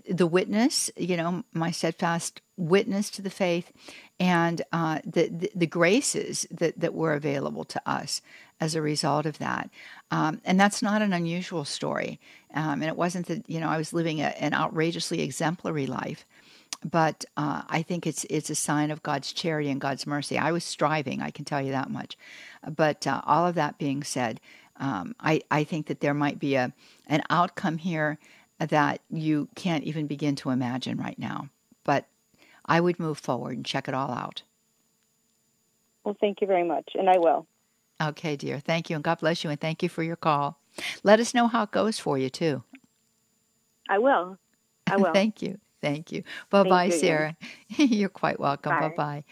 the 0.09 0.27
witness, 0.27 0.91
you 0.97 1.17
know, 1.17 1.45
my 1.53 1.71
steadfast 1.71 2.43
witness 2.57 3.09
to 3.11 3.23
the 3.23 3.31
faith, 3.31 3.73
and 4.21 4.63
uh, 4.73 5.01
the, 5.05 5.29
the, 5.29 5.51
the 5.55 5.67
graces 5.67 6.47
that 6.51 6.79
that 6.81 6.95
were 6.95 7.15
available 7.15 7.65
to 7.65 7.81
us 7.87 8.21
as 8.61 8.75
a 8.75 8.83
result 8.83 9.27
of 9.27 9.39
that. 9.39 9.71
Um, 10.11 10.41
and 10.45 10.59
that's 10.59 10.83
not 10.83 11.03
an 11.03 11.13
unusual 11.13 11.65
story. 11.65 12.19
Um, 12.55 12.83
and 12.83 12.85
it 12.85 12.97
wasn't 12.97 13.27
that 13.27 13.49
you 13.49 13.61
know 13.61 13.69
I 13.69 13.77
was 13.77 13.93
living 13.93 14.21
a, 14.21 14.29
an 14.43 14.55
outrageously 14.55 15.21
exemplary 15.21 15.87
life, 15.87 16.25
but 16.85 17.25
uh, 17.37 17.63
I 17.69 17.83
think 17.83 18.07
it's 18.07 18.25
it's 18.31 18.51
a 18.51 18.55
sign 18.55 18.91
of 18.91 19.03
God's 19.03 19.33
charity 19.33 19.71
and 19.71 19.81
God's 19.81 20.07
mercy. 20.07 20.39
I 20.39 20.53
was 20.53 20.65
striving, 20.65 21.21
I 21.21 21.31
can 21.31 21.45
tell 21.45 21.61
you 21.61 21.73
that 21.73 21.91
much. 21.91 22.17
But 22.67 23.07
uh, 23.07 23.21
all 23.27 23.47
of 23.47 23.55
that 23.57 23.79
being 23.79 24.03
said, 24.03 24.41
um, 24.79 25.15
I 25.21 25.43
I 25.51 25.65
think 25.65 25.87
that 25.87 26.01
there 26.01 26.15
might 26.15 26.39
be 26.39 26.55
a 26.55 26.73
an 27.07 27.23
outcome 27.31 27.79
here 27.79 28.19
that 28.59 29.01
you 29.11 29.49
can't 29.55 29.85
even 29.85 30.07
begin 30.07 30.35
to 30.37 30.51
imagine 30.51 30.99
right 30.99 31.19
now. 31.19 31.49
But 31.85 32.07
I 32.65 32.81
would 32.81 32.99
move 32.99 33.19
forward 33.19 33.57
and 33.57 33.65
check 33.65 33.89
it 33.89 33.95
all 33.95 34.11
out. 34.11 34.43
Well, 36.05 36.17
thank 36.21 36.41
you 36.41 36.47
very 36.47 36.65
much, 36.65 36.93
and 36.95 37.09
I 37.09 37.19
will. 37.19 37.47
Okay, 38.01 38.37
dear. 38.37 38.61
Thank 38.61 38.91
you, 38.91 38.97
and 38.97 39.05
God 39.05 39.19
bless 39.19 39.43
you, 39.43 39.51
and 39.51 39.61
thank 39.61 39.83
you 39.83 39.89
for 39.89 40.03
your 40.03 40.17
call. 40.17 40.61
Let 41.03 41.19
us 41.19 41.35
know 41.35 41.49
how 41.49 41.65
it 41.65 41.73
goes 41.73 41.99
for 41.99 42.17
you 42.17 42.31
too. 42.31 42.63
I 43.89 43.99
will. 43.99 44.39
I 44.87 44.97
will. 44.99 45.13
thank 45.13 45.43
you. 45.43 45.59
Thank 45.81 46.11
you. 46.11 46.25
Bye 46.51 46.65
bye, 46.65 46.91
Sarah. 46.91 47.37
You're 47.69 48.09
quite 48.09 48.41
welcome. 48.41 48.73
Bye 48.73 48.95
bye. 48.97 49.25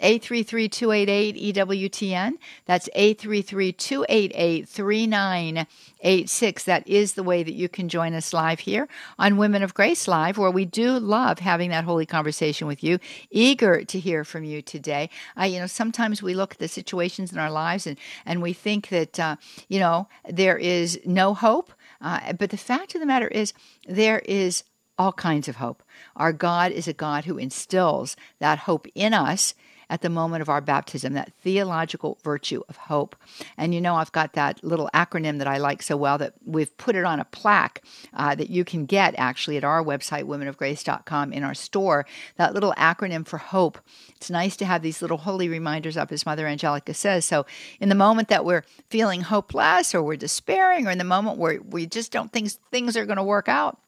833 0.00 0.68
288 0.70 1.54
EWTN. 1.54 2.32
That's 2.64 2.88
833 2.94 3.72
288 3.72 4.68
3986. 4.68 6.64
That 6.64 6.88
is 6.88 7.12
the 7.12 7.22
way 7.22 7.42
that 7.42 7.52
you 7.52 7.68
can 7.68 7.90
join 7.90 8.14
us 8.14 8.32
live 8.32 8.60
here 8.60 8.88
on 9.18 9.36
Women 9.36 9.62
of 9.62 9.74
Grace 9.74 10.08
Live, 10.08 10.38
where 10.38 10.50
we 10.50 10.64
do 10.64 10.98
love 10.98 11.40
having 11.40 11.68
that 11.70 11.84
holy 11.84 12.06
conversation 12.06 12.66
with 12.66 12.82
you. 12.82 12.98
Eager 13.30 13.84
to 13.84 14.00
hear 14.00 14.24
from 14.24 14.44
you 14.44 14.62
today. 14.62 15.10
I, 15.36 15.46
you 15.46 15.60
know, 15.60 15.66
sometimes 15.66 16.22
we 16.22 16.32
look 16.32 16.52
at 16.52 16.58
the 16.58 16.68
situations 16.68 17.32
in 17.32 17.38
our 17.38 17.50
lives 17.50 17.86
and, 17.86 17.98
and 18.24 18.40
we 18.40 18.54
think 18.54 18.88
that, 18.88 19.20
uh, 19.20 19.36
you 19.68 19.78
know, 19.78 20.08
there 20.26 20.56
is 20.56 20.98
no 21.04 21.34
hope. 21.34 21.74
Uh, 22.00 22.32
but 22.32 22.48
the 22.50 22.56
fact 22.56 22.94
of 22.94 23.00
the 23.00 23.06
matter 23.06 23.28
is, 23.28 23.52
there 23.86 24.20
is 24.20 24.64
all 24.98 25.12
kinds 25.12 25.48
of 25.48 25.56
hope. 25.56 25.82
Our 26.14 26.32
God 26.32 26.72
is 26.72 26.88
a 26.88 26.92
God 26.92 27.24
who 27.24 27.38
instills 27.38 28.16
that 28.38 28.60
hope 28.60 28.86
in 28.94 29.14
us 29.14 29.54
at 29.88 30.02
the 30.02 30.08
moment 30.08 30.42
of 30.42 30.48
our 30.48 30.60
baptism, 30.60 31.12
that 31.12 31.32
theological 31.42 32.18
virtue 32.24 32.62
of 32.68 32.76
hope. 32.76 33.14
And 33.56 33.74
you 33.74 33.80
know, 33.80 33.94
I've 33.96 34.12
got 34.12 34.32
that 34.32 34.62
little 34.64 34.90
acronym 34.92 35.38
that 35.38 35.46
I 35.46 35.58
like 35.58 35.82
so 35.82 35.96
well 35.96 36.18
that 36.18 36.34
we've 36.44 36.76
put 36.76 36.96
it 36.96 37.04
on 37.04 37.20
a 37.20 37.24
plaque 37.24 37.82
uh, 38.12 38.34
that 38.34 38.50
you 38.50 38.64
can 38.64 38.86
get 38.86 39.14
actually 39.16 39.56
at 39.56 39.64
our 39.64 39.82
website, 39.82 40.24
womenofgrace.com, 40.24 41.32
in 41.32 41.44
our 41.44 41.54
store. 41.54 42.06
That 42.36 42.54
little 42.54 42.74
acronym 42.76 43.26
for 43.26 43.38
hope. 43.38 43.78
It's 44.16 44.30
nice 44.30 44.56
to 44.56 44.64
have 44.64 44.82
these 44.82 45.02
little 45.02 45.18
holy 45.18 45.48
reminders 45.48 45.96
up, 45.96 46.10
as 46.10 46.26
Mother 46.26 46.46
Angelica 46.46 46.94
says. 46.94 47.24
So, 47.24 47.46
in 47.80 47.88
the 47.88 47.94
moment 47.94 48.28
that 48.28 48.44
we're 48.44 48.64
feeling 48.90 49.20
hopeless 49.20 49.94
or 49.94 50.02
we're 50.02 50.16
despairing, 50.16 50.86
or 50.86 50.90
in 50.90 50.98
the 50.98 51.04
moment 51.04 51.38
where 51.38 51.60
we 51.62 51.86
just 51.86 52.10
don't 52.10 52.32
think 52.32 52.50
things 52.70 52.96
are 52.96 53.06
going 53.06 53.16
to 53.18 53.22
work 53.22 53.48
out, 53.48 53.78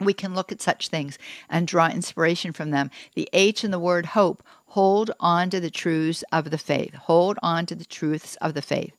we 0.00 0.12
can 0.12 0.34
look 0.34 0.50
at 0.50 0.62
such 0.62 0.88
things 0.88 1.18
and 1.48 1.66
draw 1.66 1.88
inspiration 1.88 2.52
from 2.52 2.70
them. 2.70 2.90
The 3.14 3.28
H 3.32 3.64
in 3.64 3.70
the 3.70 3.78
word 3.78 4.06
hope, 4.06 4.42
hold 4.66 5.10
on 5.20 5.50
to 5.50 5.60
the 5.60 5.70
truths 5.70 6.24
of 6.32 6.50
the 6.50 6.58
faith. 6.58 6.94
Hold 6.94 7.38
on 7.42 7.66
to 7.66 7.74
the 7.74 7.84
truths 7.84 8.36
of 8.36 8.54
the 8.54 8.62
faith. 8.62 8.96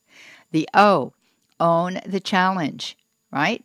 The 0.52 0.68
O, 0.74 1.14
own 1.60 2.00
the 2.06 2.20
challenge, 2.20 2.98
right? 3.32 3.64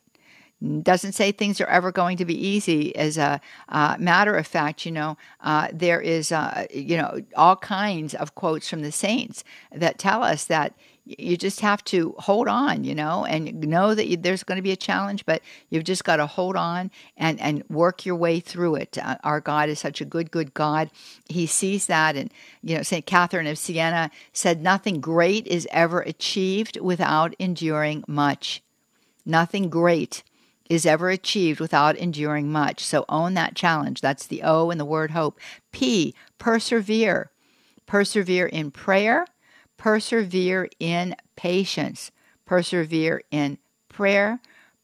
Doesn't 0.83 1.13
say 1.13 1.33
things 1.33 1.61
are 1.61 1.67
ever 1.67 1.93
going 1.93 2.17
to 2.17 2.25
be 2.25 2.35
easy. 2.35 2.97
As 2.97 3.19
a 3.19 3.41
uh, 3.69 3.97
matter 3.99 4.37
of 4.37 4.47
fact, 4.47 4.87
you 4.87 4.93
know, 4.93 5.19
uh, 5.43 5.69
there 5.73 6.01
is, 6.01 6.33
uh, 6.33 6.67
you 6.73 6.97
know, 6.97 7.21
all 7.37 7.57
kinds 7.57 8.15
of 8.15 8.35
quotes 8.35 8.69
from 8.69 8.81
the 8.81 8.93
saints 8.93 9.45
that 9.71 9.99
tell 9.99 10.23
us 10.23 10.45
that 10.45 10.75
you 11.07 11.37
just 11.37 11.61
have 11.61 11.85
to 11.85 12.15
hold 12.19 12.49
on, 12.49 12.83
you 12.83 12.95
know, 12.95 13.25
and 13.25 13.61
know 13.61 13.95
that 13.95 14.09
you, 14.09 14.17
there's 14.17 14.43
going 14.43 14.57
to 14.57 14.63
be 14.63 14.73
a 14.73 14.77
challenge, 14.77 15.25
but 15.25 15.41
you've 15.71 15.85
just 15.85 16.05
got 16.05 16.17
to 16.17 16.27
hold 16.27 16.57
on 16.57 16.91
and, 17.17 17.41
and 17.41 17.63
work 17.69 18.05
your 18.05 18.17
way 18.17 18.41
through 18.41 18.75
it. 18.75 18.99
Uh, 19.01 19.17
our 19.23 19.41
God 19.41 19.69
is 19.69 19.79
such 19.79 20.01
a 20.01 20.05
good, 20.05 20.33
good 20.33 20.53
God. 20.53 20.91
He 21.29 21.47
sees 21.47 21.87
that. 21.87 22.17
And, 22.17 22.33
you 22.61 22.77
know, 22.77 22.83
St. 22.83 23.07
Catherine 23.07 23.47
of 23.47 23.57
Siena 23.57 24.11
said, 24.33 24.61
Nothing 24.61 25.01
great 25.01 25.47
is 25.47 25.69
ever 25.71 26.01
achieved 26.01 26.81
without 26.81 27.35
enduring 27.39 28.03
much. 28.09 28.63
Nothing 29.25 29.71
great 29.71 30.25
is 30.69 30.85
ever 30.85 31.11
achieved 31.11 31.61
without 31.61 31.97
enduring 31.97 32.51
much. 32.51 32.85
So 32.85 33.05
own 33.09 33.35
that 33.35 33.55
challenge. 33.55 34.01
That's 34.01 34.27
the 34.27 34.43
O 34.43 34.71
in 34.71 34.79
the 34.79 34.85
word 34.85 35.13
hope. 35.13 35.39
P, 35.71 36.15
persevere. 36.39 37.31
Persevere 37.87 38.47
in 38.47 38.73
prayer 38.73 39.27
persevere 39.77 40.69
in 40.79 41.17
patience, 41.37 42.11
persevere 42.45 43.23
in 43.31 43.59
prayer, 43.89 44.41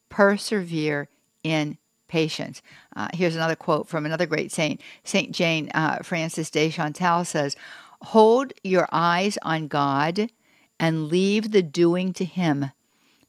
persevere 0.08 1.08
in 1.42 1.78
patience. 2.08 2.62
Uh, 2.94 3.08
here's 3.14 3.36
another 3.36 3.56
quote 3.56 3.88
from 3.88 4.04
another 4.04 4.26
great 4.26 4.52
saint, 4.52 4.80
Saint 5.04 5.32
Jane 5.32 5.70
uh, 5.74 5.98
Frances 6.02 6.50
de 6.50 6.70
Chantal 6.70 7.24
says, 7.24 7.56
"Hold 8.02 8.52
your 8.62 8.88
eyes 8.92 9.38
on 9.42 9.68
God 9.68 10.30
and 10.78 11.08
leave 11.08 11.50
the 11.50 11.62
doing 11.62 12.12
to 12.14 12.24
Him. 12.24 12.70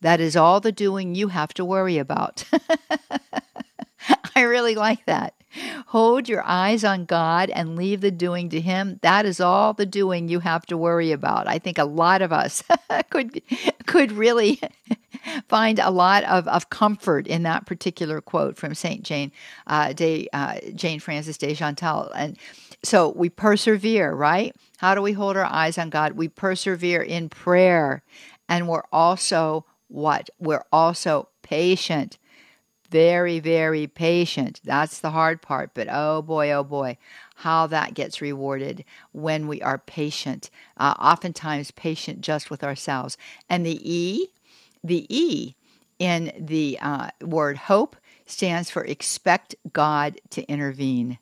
That 0.02 0.19
is 0.19 0.36
all 0.36 0.60
the 0.60 0.71
doing 0.71 1.15
you 1.15 1.30
have 1.30 1.54
to 1.54 1.65
worry 1.65 1.97
about." 1.97 2.43
I 4.36 4.41
really 4.41 4.76
like 4.76 5.06
that. 5.06 5.34
Hold 5.87 6.27
your 6.27 6.43
eyes 6.45 6.83
on 6.83 7.05
God 7.05 7.49
and 7.49 7.75
leave 7.75 8.01
the 8.01 8.11
doing 8.11 8.49
to 8.49 8.61
Him. 8.61 8.99
That 9.01 9.25
is 9.25 9.39
all 9.39 9.73
the 9.73 9.85
doing 9.85 10.27
you 10.27 10.39
have 10.39 10.65
to 10.67 10.77
worry 10.77 11.11
about. 11.11 11.47
I 11.47 11.59
think 11.59 11.77
a 11.77 11.85
lot 11.85 12.21
of 12.21 12.31
us 12.33 12.63
could 13.09 13.41
could 13.85 14.11
really 14.11 14.59
find 15.47 15.79
a 15.79 15.91
lot 15.91 16.23
of, 16.23 16.47
of 16.47 16.69
comfort 16.69 17.27
in 17.27 17.43
that 17.43 17.65
particular 17.65 18.21
quote 18.21 18.57
from 18.57 18.73
Saint 18.73 19.03
Jane 19.03 19.31
uh, 19.67 19.93
de 19.93 20.27
uh, 20.33 20.55
Jane 20.73 20.99
Frances 20.99 21.37
de 21.37 21.53
Chantal. 21.53 22.11
And 22.15 22.37
so 22.83 23.13
we 23.15 23.29
persevere, 23.29 24.13
right? 24.13 24.55
How 24.77 24.95
do 24.95 25.01
we 25.01 25.13
hold 25.13 25.37
our 25.37 25.45
eyes 25.45 25.77
on 25.77 25.89
God? 25.89 26.13
We 26.13 26.27
persevere 26.27 27.01
in 27.01 27.29
prayer, 27.29 28.03
and 28.49 28.67
we're 28.67 28.83
also 28.91 29.65
what? 29.87 30.29
We're 30.39 30.65
also 30.71 31.29
patient 31.43 32.17
very, 32.93 33.39
very 33.39 33.88
patient. 33.88 34.62
That's 34.63 34.99
the 34.99 35.10
hard 35.10 35.41
part. 35.41 35.71
But 35.73 35.88
oh 35.89 36.21
boy, 36.21 36.51
oh 36.51 36.63
boy, 36.63 36.97
how 37.38 37.65
that 37.67 37.95
gets 37.95 38.21
rewarded 38.21 38.86
when 39.12 39.47
we 39.47 39.62
are 39.63 39.79
patient. 39.79 40.51
Uh, 40.77 40.93
oftentimes, 40.99 41.71
patient 41.71 42.21
just 42.21 42.51
with 42.51 42.63
ourselves. 42.63 43.17
And 43.49 43.65
the 43.65 43.82
E, 43.84 44.27
the 44.84 45.08
E 45.10 45.56
in 45.97 46.32
the 46.38 46.77
uh, 46.82 47.10
word 47.19 47.58
hope 47.58 47.95
stands 48.27 48.69
for 48.69 48.86
expect 48.86 49.56
God 49.73 50.21
to 50.29 50.43
intervene. 50.43 51.17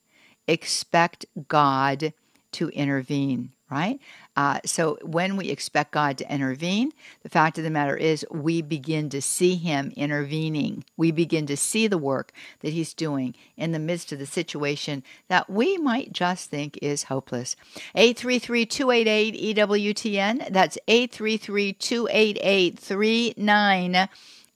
Expect 0.48 1.26
God 1.48 2.14
to 2.52 2.68
intervene 2.70 3.54
right? 3.72 4.00
Uh, 4.36 4.60
so 4.66 4.98
when 5.02 5.38
we 5.38 5.50
expect 5.50 5.92
God 5.92 6.18
to 6.18 6.34
intervene, 6.34 6.92
the 7.24 7.30
fact 7.30 7.58
of 7.58 7.64
the 7.64 7.70
matter 7.70 7.96
is 7.96 8.26
we 8.30 8.62
begin 8.62 9.10
to 9.10 9.22
see 9.22 9.56
Him 9.56 9.94
intervening. 9.96 10.84
We 10.98 11.12
begin 11.12 11.48
to 11.48 11.58
see 11.58 11.88
the 11.88 11.98
work 11.98 12.34
that 12.60 12.74
He's 12.74 12.94
doing 12.94 13.34
in 13.56 13.72
the 13.72 13.80
midst 13.80 14.12
of 14.12 14.20
the 14.20 14.26
situation 14.26 15.04
that 15.30 15.50
we 15.50 15.78
might 15.78 16.12
just 16.12 16.50
think 16.50 16.78
is 16.82 17.04
hopeless. 17.04 17.56
833 17.96 18.66
288 18.66 19.56
EWTN. 19.58 20.52
That's 20.52 20.78
833 20.88 21.74
288 21.74 22.80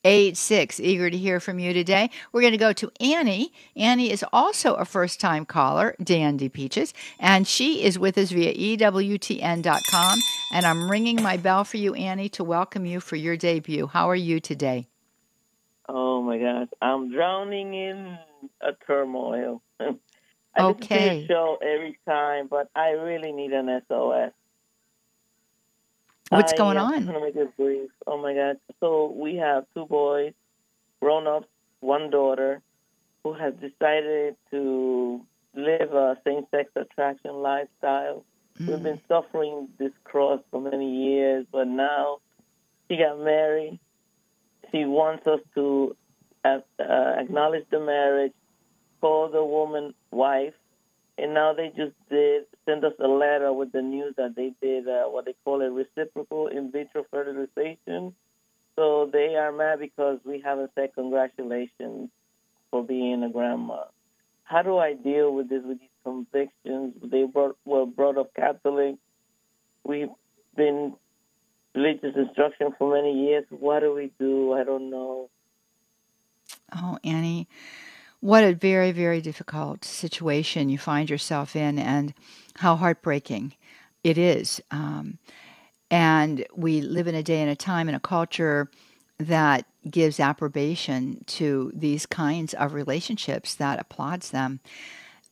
86. 0.06 0.78
Eager 0.78 1.10
to 1.10 1.16
hear 1.16 1.40
from 1.40 1.58
you 1.58 1.72
today. 1.72 2.10
We're 2.30 2.40
going 2.40 2.52
to 2.52 2.58
go 2.58 2.72
to 2.74 2.92
Annie. 3.00 3.52
Annie 3.74 4.12
is 4.12 4.24
also 4.32 4.74
a 4.74 4.84
first 4.84 5.20
time 5.20 5.44
caller, 5.44 5.96
Dandy 6.02 6.48
Peaches, 6.48 6.94
and 7.18 7.46
she 7.46 7.82
is 7.82 7.98
with 7.98 8.16
us 8.16 8.30
via 8.30 8.54
EWTN.com. 8.54 10.18
And 10.54 10.64
I'm 10.64 10.88
ringing 10.88 11.20
my 11.20 11.36
bell 11.36 11.64
for 11.64 11.76
you, 11.78 11.94
Annie, 11.94 12.28
to 12.30 12.44
welcome 12.44 12.86
you 12.86 13.00
for 13.00 13.16
your 13.16 13.36
debut. 13.36 13.88
How 13.88 14.08
are 14.08 14.14
you 14.14 14.38
today? 14.38 14.86
Oh 15.88 16.22
my 16.22 16.38
gosh, 16.38 16.68
I'm 16.80 17.10
drowning 17.10 17.74
in 17.74 18.16
a 18.60 18.72
turmoil. 18.86 19.60
I 19.80 20.62
okay. 20.62 20.70
listen 20.70 21.14
to 21.14 21.20
the 21.20 21.26
show 21.26 21.58
every 21.60 21.98
time, 22.08 22.46
but 22.48 22.70
I 22.76 22.90
really 22.90 23.32
need 23.32 23.52
an 23.52 23.82
SOS. 23.88 24.32
What's 26.30 26.52
I 26.52 26.56
going 26.56 26.76
on? 26.76 26.94
I'm 26.94 27.06
gonna 27.06 27.20
make 27.20 27.36
it 27.36 27.56
brief. 27.56 27.90
Oh 28.06 28.20
my 28.20 28.34
God. 28.34 28.58
So 28.80 29.12
we 29.16 29.36
have 29.36 29.64
two 29.74 29.86
boys, 29.86 30.32
grown 31.00 31.26
ups, 31.26 31.48
one 31.80 32.10
daughter, 32.10 32.62
who 33.22 33.32
has 33.32 33.54
decided 33.54 34.36
to 34.50 35.20
live 35.54 35.92
a 35.92 36.18
same 36.24 36.46
sex 36.50 36.70
attraction 36.76 37.34
lifestyle. 37.34 38.24
Mm. 38.60 38.68
We've 38.68 38.82
been 38.82 39.00
suffering 39.08 39.68
this 39.78 39.92
cross 40.04 40.40
for 40.50 40.60
many 40.60 41.08
years, 41.08 41.46
but 41.50 41.68
now 41.68 42.18
she 42.88 42.96
got 42.96 43.20
married. 43.20 43.78
She 44.72 44.84
wants 44.84 45.26
us 45.26 45.40
to 45.54 45.96
uh, 46.44 46.58
uh, 46.80 47.14
acknowledge 47.18 47.66
the 47.70 47.80
marriage 47.80 48.32
called 49.00 49.32
the 49.32 49.44
woman 49.44 49.94
wife, 50.10 50.54
and 51.18 51.32
now 51.32 51.54
they 51.54 51.68
just 51.68 51.94
did 52.10 52.44
send 52.66 52.84
us 52.84 52.92
a 53.00 53.08
letter 53.08 53.52
with 53.52 53.72
the 53.72 53.82
news 53.82 54.14
that 54.16 54.34
they 54.36 54.52
did 54.60 54.86
uh, 54.86 55.04
what 55.04 55.24
they 55.24 55.34
call 55.44 55.62
a 55.62 55.70
reciprocal 55.70 56.48
in 56.48 56.70
vitro 56.70 57.04
fertilization. 57.10 58.14
So 58.74 59.08
they 59.10 59.36
are 59.36 59.52
mad 59.52 59.80
because 59.80 60.18
we 60.24 60.40
haven't 60.44 60.70
said 60.74 60.90
congratulations 60.94 62.10
for 62.70 62.84
being 62.84 63.22
a 63.22 63.30
grandma. 63.30 63.84
How 64.44 64.62
do 64.62 64.76
I 64.76 64.92
deal 64.92 65.34
with 65.34 65.48
this 65.48 65.62
with 65.64 65.80
these 65.80 65.88
convictions? 66.04 66.94
They 67.02 67.24
were 67.24 67.86
brought 67.86 68.18
up 68.18 68.34
Catholic. 68.34 68.96
We've 69.84 70.10
been 70.54 70.94
religious 71.74 72.14
instruction 72.14 72.74
for 72.78 72.94
many 72.94 73.26
years. 73.26 73.44
What 73.50 73.80
do 73.80 73.94
we 73.94 74.12
do? 74.18 74.52
I 74.52 74.64
don't 74.64 74.90
know. 74.90 75.30
Oh, 76.74 76.98
Annie, 77.02 77.48
what 78.26 78.42
a 78.42 78.54
very, 78.54 78.90
very 78.90 79.20
difficult 79.20 79.84
situation 79.84 80.68
you 80.68 80.78
find 80.78 81.08
yourself 81.08 81.54
in, 81.54 81.78
and 81.78 82.12
how 82.56 82.74
heartbreaking 82.74 83.54
it 84.02 84.18
is. 84.18 84.60
Um, 84.72 85.18
and 85.92 86.44
we 86.52 86.80
live 86.80 87.06
in 87.06 87.14
a 87.14 87.22
day 87.22 87.40
and 87.40 87.48
a 87.48 87.54
time 87.54 87.88
in 87.88 87.94
a 87.94 88.00
culture 88.00 88.68
that 89.20 89.64
gives 89.88 90.18
approbation 90.18 91.22
to 91.26 91.70
these 91.72 92.04
kinds 92.04 92.52
of 92.54 92.74
relationships, 92.74 93.54
that 93.54 93.78
applauds 93.78 94.32
them. 94.32 94.58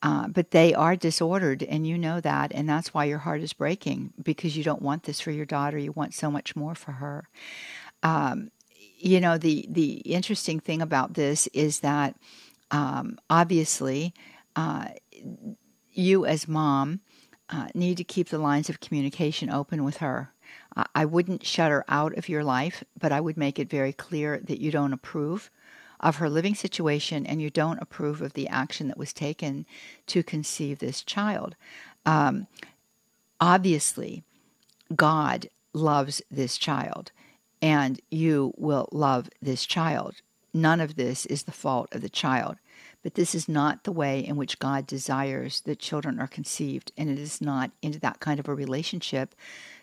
Uh, 0.00 0.28
but 0.28 0.52
they 0.52 0.72
are 0.72 0.94
disordered, 0.94 1.64
and 1.64 1.88
you 1.88 1.98
know 1.98 2.20
that, 2.20 2.52
and 2.54 2.68
that's 2.68 2.94
why 2.94 3.06
your 3.06 3.18
heart 3.18 3.40
is 3.40 3.52
breaking 3.52 4.12
because 4.22 4.56
you 4.56 4.62
don't 4.62 4.82
want 4.82 5.02
this 5.02 5.18
for 5.20 5.32
your 5.32 5.46
daughter. 5.46 5.76
You 5.78 5.90
want 5.90 6.14
so 6.14 6.30
much 6.30 6.54
more 6.54 6.76
for 6.76 6.92
her. 6.92 7.28
Um, 8.04 8.52
you 8.98 9.20
know 9.20 9.36
the 9.36 9.66
the 9.68 9.94
interesting 10.04 10.60
thing 10.60 10.80
about 10.80 11.14
this 11.14 11.48
is 11.48 11.80
that 11.80 12.14
um, 12.74 13.18
obviously 13.30 14.12
uh, 14.56 14.88
you 15.92 16.26
as 16.26 16.48
mom 16.48 17.00
uh, 17.48 17.68
need 17.72 17.96
to 17.96 18.04
keep 18.04 18.28
the 18.28 18.38
lines 18.38 18.68
of 18.68 18.80
communication 18.80 19.48
open 19.48 19.84
with 19.84 19.98
her. 19.98 20.32
I 20.94 21.04
wouldn't 21.04 21.46
shut 21.46 21.70
her 21.70 21.84
out 21.88 22.18
of 22.18 22.28
your 22.28 22.42
life, 22.42 22.82
but 22.98 23.12
I 23.12 23.20
would 23.20 23.36
make 23.36 23.60
it 23.60 23.70
very 23.70 23.92
clear 23.92 24.40
that 24.42 24.60
you 24.60 24.72
don't 24.72 24.92
approve 24.92 25.50
of 26.00 26.16
her 26.16 26.28
living 26.28 26.56
situation 26.56 27.24
and 27.24 27.40
you 27.40 27.48
don't 27.48 27.80
approve 27.80 28.20
of 28.20 28.32
the 28.32 28.48
action 28.48 28.88
that 28.88 28.98
was 28.98 29.12
taken 29.12 29.66
to 30.08 30.24
conceive 30.24 30.80
this 30.80 31.04
child. 31.04 31.54
Um, 32.04 32.48
obviously, 33.40 34.24
God 34.96 35.48
loves 35.72 36.20
this 36.28 36.58
child 36.58 37.12
and 37.62 38.00
you 38.10 38.52
will 38.56 38.88
love 38.90 39.30
this 39.40 39.64
child. 39.64 40.16
None 40.52 40.80
of 40.80 40.96
this 40.96 41.24
is 41.26 41.44
the 41.44 41.52
fault 41.52 41.88
of 41.92 42.00
the 42.00 42.08
child. 42.08 42.56
But 43.04 43.14
this 43.14 43.34
is 43.34 43.48
not 43.48 43.84
the 43.84 43.92
way 43.92 44.18
in 44.18 44.34
which 44.34 44.58
God 44.58 44.86
desires 44.86 45.60
that 45.66 45.78
children 45.78 46.18
are 46.18 46.26
conceived, 46.26 46.90
and 46.96 47.10
it 47.10 47.18
is 47.18 47.40
not 47.40 47.70
into 47.82 48.00
that 48.00 48.18
kind 48.18 48.40
of 48.40 48.48
a 48.48 48.54
relationship 48.54 49.34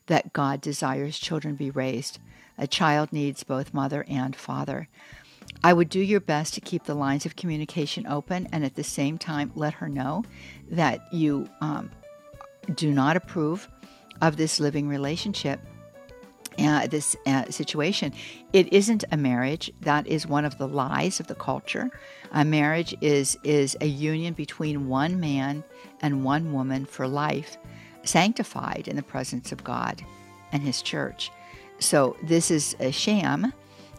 that 0.08 0.34
God 0.34 0.60
desires 0.60 1.20
children 1.20 1.56
be 1.56 1.70
raised. 1.70 2.20
A 2.58 2.66
child 2.66 3.14
needs 3.14 3.44
both 3.44 3.76
mother 3.76 4.04
and 4.10 4.36
father. 4.36 4.90
I 5.64 5.72
would 5.72 5.88
do 5.88 6.00
your 6.00 6.20
best 6.20 6.56
to 6.56 6.62
keep 6.62 6.86
the 6.86 6.96
lines 6.96 7.26
of 7.26 7.36
communication 7.36 8.08
open 8.08 8.48
and 8.52 8.66
at 8.66 8.76
the 8.76 8.84
same 8.84 9.20
time 9.20 9.52
let 9.56 9.76
her 9.76 9.88
know 9.88 10.24
that 10.72 11.02
you 11.14 11.48
um, 11.62 11.92
do 12.76 12.92
not 12.92 13.16
approve 13.16 13.70
of 14.20 14.36
this 14.36 14.60
living 14.60 14.88
relationship. 14.88 15.60
Uh, 16.60 16.86
this 16.86 17.16
uh, 17.26 17.50
situation. 17.50 18.12
It 18.52 18.72
isn't 18.74 19.06
a 19.10 19.18
marriage. 19.18 19.72
That 19.82 20.06
is 20.06 20.28
one 20.28 20.44
of 20.44 20.58
the 20.58 20.68
lies 20.68 21.22
of 21.22 21.28
the 21.28 21.36
culture. 21.36 21.90
A 22.34 22.44
marriage 22.44 22.94
is 23.00 23.38
is 23.44 23.78
a 23.80 23.86
union 23.86 24.34
between 24.34 24.90
one 24.90 25.18
man 25.20 25.64
and 26.02 26.26
one 26.26 26.52
woman 26.52 26.86
for 26.86 27.08
life, 27.08 27.58
sanctified 28.04 28.90
in 28.90 28.98
the 28.98 29.02
presence 29.02 29.54
of 29.54 29.64
God 29.64 30.04
and 30.52 30.62
His 30.62 30.82
church. 30.82 31.32
So 31.80 32.18
this 32.22 32.52
is 32.52 32.76
a 32.80 32.92
sham. 32.92 33.54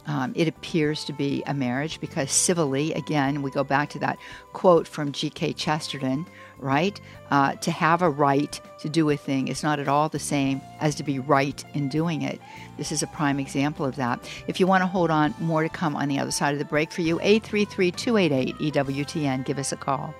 Um, 0.06 0.32
it 0.34 0.48
appears 0.48 1.04
to 1.04 1.12
be 1.12 1.42
a 1.46 1.54
marriage 1.54 2.00
because 2.00 2.30
civilly, 2.30 2.92
again, 2.94 3.42
we 3.42 3.50
go 3.50 3.62
back 3.62 3.90
to 3.90 3.98
that 4.00 4.18
quote 4.52 4.88
from 4.88 5.12
G.K. 5.12 5.52
Chesterton, 5.52 6.26
right? 6.58 7.00
Uh, 7.30 7.54
to 7.56 7.70
have 7.70 8.02
a 8.02 8.10
right 8.10 8.60
to 8.80 8.88
do 8.88 9.08
a 9.10 9.16
thing 9.16 9.48
is 9.48 9.62
not 9.62 9.78
at 9.78 9.88
all 9.88 10.08
the 10.08 10.18
same 10.18 10.60
as 10.80 10.94
to 10.96 11.02
be 11.04 11.18
right 11.18 11.64
in 11.74 11.88
doing 11.88 12.22
it. 12.22 12.40
This 12.76 12.90
is 12.90 13.02
a 13.02 13.06
prime 13.06 13.38
example 13.38 13.86
of 13.86 13.96
that. 13.96 14.28
If 14.48 14.58
you 14.58 14.66
want 14.66 14.82
to 14.82 14.88
hold 14.88 15.10
on, 15.10 15.34
more 15.38 15.62
to 15.62 15.68
come 15.68 15.94
on 15.94 16.08
the 16.08 16.18
other 16.18 16.32
side 16.32 16.52
of 16.52 16.58
the 16.58 16.64
break 16.64 16.90
for 16.90 17.02
you. 17.02 17.20
833 17.20 17.92
288 17.92 18.72
EWTN. 18.72 19.44
Give 19.44 19.58
us 19.58 19.72
a 19.72 19.76
call. 19.76 20.14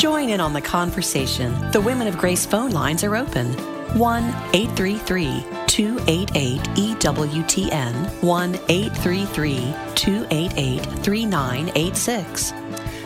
Join 0.00 0.30
in 0.30 0.40
on 0.40 0.54
the 0.54 0.62
conversation. 0.62 1.52
The 1.72 1.80
Women 1.82 2.08
of 2.08 2.16
Grace 2.16 2.46
phone 2.46 2.70
lines 2.70 3.04
are 3.04 3.16
open. 3.16 3.52
1 3.98 4.24
833 4.54 5.44
288 5.66 6.60
EWTN, 6.62 8.22
1 8.22 8.54
833 8.70 9.74
288 9.94 10.82
3986. 11.04 12.59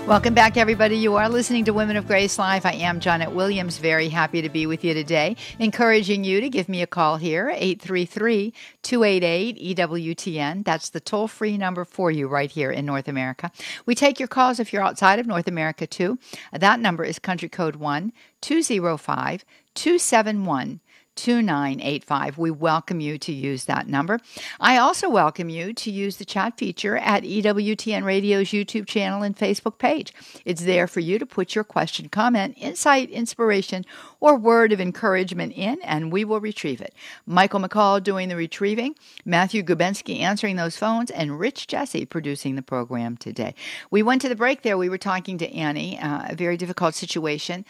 Welcome 0.07 0.35
back, 0.35 0.59
everybody. 0.59 0.99
You 0.99 1.15
are 1.15 1.31
listening 1.31 1.65
to 1.65 1.73
Women 1.73 1.97
of 1.97 2.07
Grace 2.07 2.39
Live. 2.39 2.67
I 2.67 2.73
am 2.73 3.01
Johnnette 3.01 3.33
Williams. 3.33 3.79
Very 3.79 4.11
happy 4.11 4.43
to 4.43 4.51
be 4.51 4.67
with 4.67 4.85
you 4.85 4.93
today. 4.93 5.35
Encouraging 5.59 6.25
you 6.25 6.43
to 6.43 6.51
give 6.51 6.69
me 6.69 6.83
a 6.83 6.87
call 6.87 7.17
here, 7.17 7.49
833 7.49 8.53
288 8.83 9.77
EWTN. 9.79 10.63
That's 10.63 10.91
the 10.91 11.01
toll 11.01 11.27
free 11.27 11.57
number 11.57 11.87
for 11.87 12.11
you 12.11 12.29
right 12.29 12.51
here 12.51 12.71
in 12.71 12.85
North 12.85 13.09
America. 13.09 13.51
We 13.87 13.95
take 13.95 14.21
your 14.21 14.29
calls 14.29 14.61
if 14.61 14.75
you're 14.75 14.85
outside 14.85 15.19
of 15.21 15.27
North 15.27 15.49
America, 15.49 15.87
too. 15.87 16.19
That 16.53 16.81
number 16.81 17.03
is 17.03 17.19
country 17.19 17.49
code 17.49 17.77
1 17.77 18.13
205 18.43 19.45
271 19.75 20.81
2985. 21.17 22.39
We 22.39 22.51
welcome 22.51 23.01
you 23.01 23.19
to 23.19 23.33
use 23.33 23.65
that 23.65 23.89
number. 23.89 24.21
I 24.61 24.77
also 24.77 25.09
welcome 25.09 25.49
you 25.49 25.73
to 25.73 25.91
use 25.91 26.17
the 26.17 26.25
chat 26.25 26.59
feature 26.59 26.97
at 26.97 27.23
EWTN 27.23 28.05
Radio's 28.05 28.49
YouTube 28.49 28.87
channel 28.87 29.23
and 29.23 29.37
Facebook 29.37 29.79
page. 29.79 30.13
It's 30.45 30.65
there 30.65 30.87
for 30.87 31.01
you 31.01 31.19
to 31.19 31.27
put 31.27 31.55
your 31.55 31.65
question, 31.65 32.09
comment, 32.09 32.55
insight, 32.59 33.11
inspiration, 33.11 33.85
or 34.21 34.37
word 34.37 34.73
of 34.73 34.81
encouragement 34.81 35.53
in, 35.55 35.81
and 35.83 36.13
we 36.13 36.25
will 36.25 36.41
retrieve 36.41 36.81
it. 36.81 36.95
Michael 37.27 37.61
McCall 37.61 38.03
doing 38.03 38.29
the 38.29 38.37
retrieving, 38.37 38.95
Matthew 39.25 39.63
Gubensky 39.63 40.21
answering 40.21 40.57
those 40.57 40.77
phones, 40.77 41.11
and 41.11 41.39
Rich 41.39 41.67
Jesse 41.67 42.07
producing 42.07 42.57
the 42.57 42.63
program 42.63 43.17
today. 43.17 43.55
We 43.91 44.03
went 44.03 44.23
to 44.23 44.29
the 44.29 44.37
break 44.37 44.63
there. 44.63 44.79
We 44.79 44.89
were 44.89 44.99
talking 44.99 45.39
to 45.39 45.53
Annie, 45.55 45.99
uh, 45.99 46.29
a 46.31 46.35
very 46.35 46.57
difficult 46.57 46.95
situation. 46.95 47.65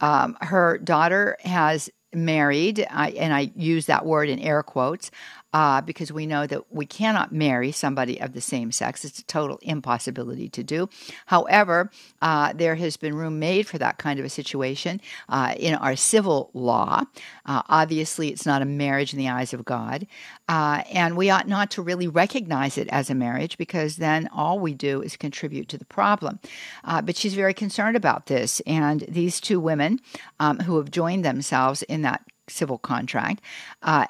Um, 0.00 0.36
her 0.40 0.78
daughter 0.78 1.36
has 1.44 1.90
married, 2.12 2.86
I, 2.90 3.10
and 3.10 3.32
I 3.32 3.52
use 3.54 3.86
that 3.86 4.04
word 4.04 4.28
in 4.28 4.38
air 4.38 4.62
quotes, 4.62 5.10
uh, 5.52 5.80
because 5.80 6.12
we 6.12 6.26
know 6.26 6.46
that 6.46 6.72
we 6.72 6.86
cannot 6.86 7.32
marry 7.32 7.72
somebody 7.72 8.20
of 8.20 8.32
the 8.32 8.40
same 8.40 8.70
sex. 8.70 9.04
It's 9.04 9.18
a 9.18 9.24
total 9.24 9.58
impossibility 9.62 10.48
to 10.50 10.62
do. 10.62 10.88
However, 11.26 11.90
uh, 12.22 12.52
there 12.52 12.76
has 12.76 12.96
been 12.96 13.14
room 13.14 13.38
made 13.38 13.66
for 13.66 13.78
that 13.78 13.98
kind 13.98 14.20
of 14.20 14.24
a 14.24 14.28
situation 14.28 15.00
uh, 15.28 15.54
in 15.58 15.74
our 15.74 15.96
civil 15.96 16.50
law. 16.54 17.04
Uh, 17.46 17.62
obviously, 17.68 18.28
it's 18.28 18.46
not 18.46 18.62
a 18.62 18.66
marriage 18.66 19.12
in 19.12 19.18
the 19.18 19.28
eyes 19.28 19.52
of 19.52 19.64
God, 19.64 20.06
uh, 20.48 20.82
and 20.92 21.16
we 21.16 21.30
ought 21.30 21.48
not 21.48 21.70
to 21.72 21.82
really 21.82 22.06
recognize 22.06 22.78
it 22.78 22.88
as 22.88 23.10
a 23.10 23.14
marriage 23.14 23.58
because 23.58 23.96
then 23.96 24.28
all 24.32 24.60
we 24.60 24.74
do 24.74 25.02
is 25.02 25.16
contribute 25.16 25.68
to 25.68 25.78
the 25.78 25.84
problem. 25.84 26.38
Uh, 26.84 27.02
but 27.02 27.16
she's 27.16 27.34
very 27.34 27.54
concerned 27.54 27.96
about 27.96 28.26
this, 28.26 28.60
and 28.66 29.00
these 29.08 29.40
two 29.40 29.58
women 29.58 30.00
um, 30.38 30.60
who 30.60 30.76
have 30.76 30.90
joined 30.90 31.24
themselves 31.24 31.82
in 31.82 31.99
that 32.02 32.22
civil 32.48 32.78
contract 32.78 33.42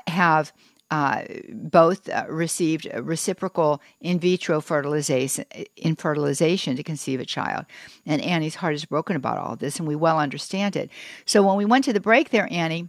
have 0.07 0.53
uh, 0.91 1.23
both 1.51 2.09
uh, 2.09 2.25
received 2.29 2.89
reciprocal 2.97 3.81
in 4.01 4.19
vitro 4.19 4.61
fertilization, 4.61 5.45
in 5.77 5.95
to 5.95 6.83
conceive 6.83 7.21
a 7.21 7.25
child. 7.25 7.65
And 8.05 8.21
Annie's 8.21 8.57
heart 8.57 8.75
is 8.75 8.85
broken 8.85 9.15
about 9.15 9.39
all 9.39 9.57
this, 9.57 9.79
and 9.79 9.87
we 9.87 9.95
well 9.95 10.19
understand 10.19 10.75
it. 10.75 10.91
So 11.25 11.43
when 11.43 11.57
we 11.57 11.65
went 11.65 11.85
to 11.85 11.93
the 11.93 12.01
break 12.01 12.31
there, 12.31 12.49
Annie, 12.51 12.89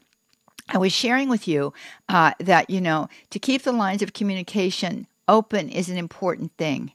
I 0.69 0.77
was 0.77 0.93
sharing 0.93 1.29
with 1.29 1.47
you 1.47 1.73
uh, 2.09 2.31
that, 2.39 2.69
you 2.69 2.81
know, 2.81 3.07
to 3.29 3.39
keep 3.39 3.63
the 3.63 3.71
lines 3.71 4.01
of 4.01 4.13
communication 4.13 5.05
open 5.27 5.69
is 5.69 5.89
an 5.89 5.97
important 5.97 6.55
thing. 6.57 6.93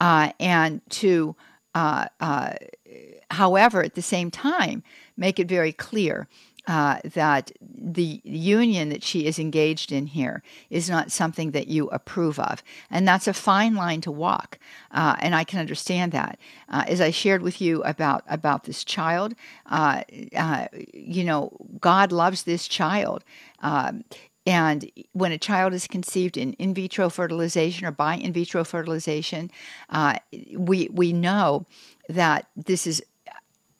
Uh, 0.00 0.32
and 0.40 0.80
to, 0.90 1.36
uh, 1.74 2.06
uh, 2.20 2.52
however, 3.30 3.82
at 3.82 3.94
the 3.94 4.02
same 4.02 4.30
time, 4.30 4.82
make 5.16 5.38
it 5.38 5.48
very 5.48 5.72
clear 5.72 6.28
uh, 6.68 6.98
that 7.14 7.50
the 7.60 8.20
union 8.24 8.90
that 8.90 9.02
she 9.02 9.26
is 9.26 9.38
engaged 9.38 9.90
in 9.90 10.06
here 10.06 10.42
is 10.68 10.88
not 10.88 11.10
something 11.10 11.52
that 11.52 11.66
you 11.66 11.88
approve 11.88 12.38
of. 12.38 12.62
And 12.90 13.08
that's 13.08 13.26
a 13.26 13.32
fine 13.32 13.74
line 13.74 14.02
to 14.02 14.12
walk. 14.12 14.58
Uh, 14.90 15.16
and 15.20 15.34
I 15.34 15.44
can 15.44 15.60
understand 15.60 16.12
that. 16.12 16.38
Uh, 16.68 16.84
as 16.86 17.00
I 17.00 17.10
shared 17.10 17.40
with 17.40 17.62
you 17.62 17.82
about, 17.84 18.22
about 18.28 18.64
this 18.64 18.84
child, 18.84 19.34
uh, 19.70 20.02
uh, 20.36 20.66
you 20.92 21.24
know, 21.24 21.56
God 21.80 22.12
loves 22.12 22.42
this 22.42 22.68
child. 22.68 23.24
Um, 23.60 24.04
and 24.46 24.90
when 25.12 25.32
a 25.32 25.38
child 25.38 25.74
is 25.74 25.86
conceived 25.86 26.38
in 26.38 26.54
in 26.54 26.72
vitro 26.72 27.10
fertilization 27.10 27.86
or 27.86 27.90
by 27.90 28.14
in 28.14 28.32
vitro 28.32 28.64
fertilization, 28.64 29.50
uh, 29.90 30.16
we 30.56 30.88
we 30.90 31.12
know 31.12 31.66
that 32.08 32.48
this 32.56 32.86
is 32.86 33.02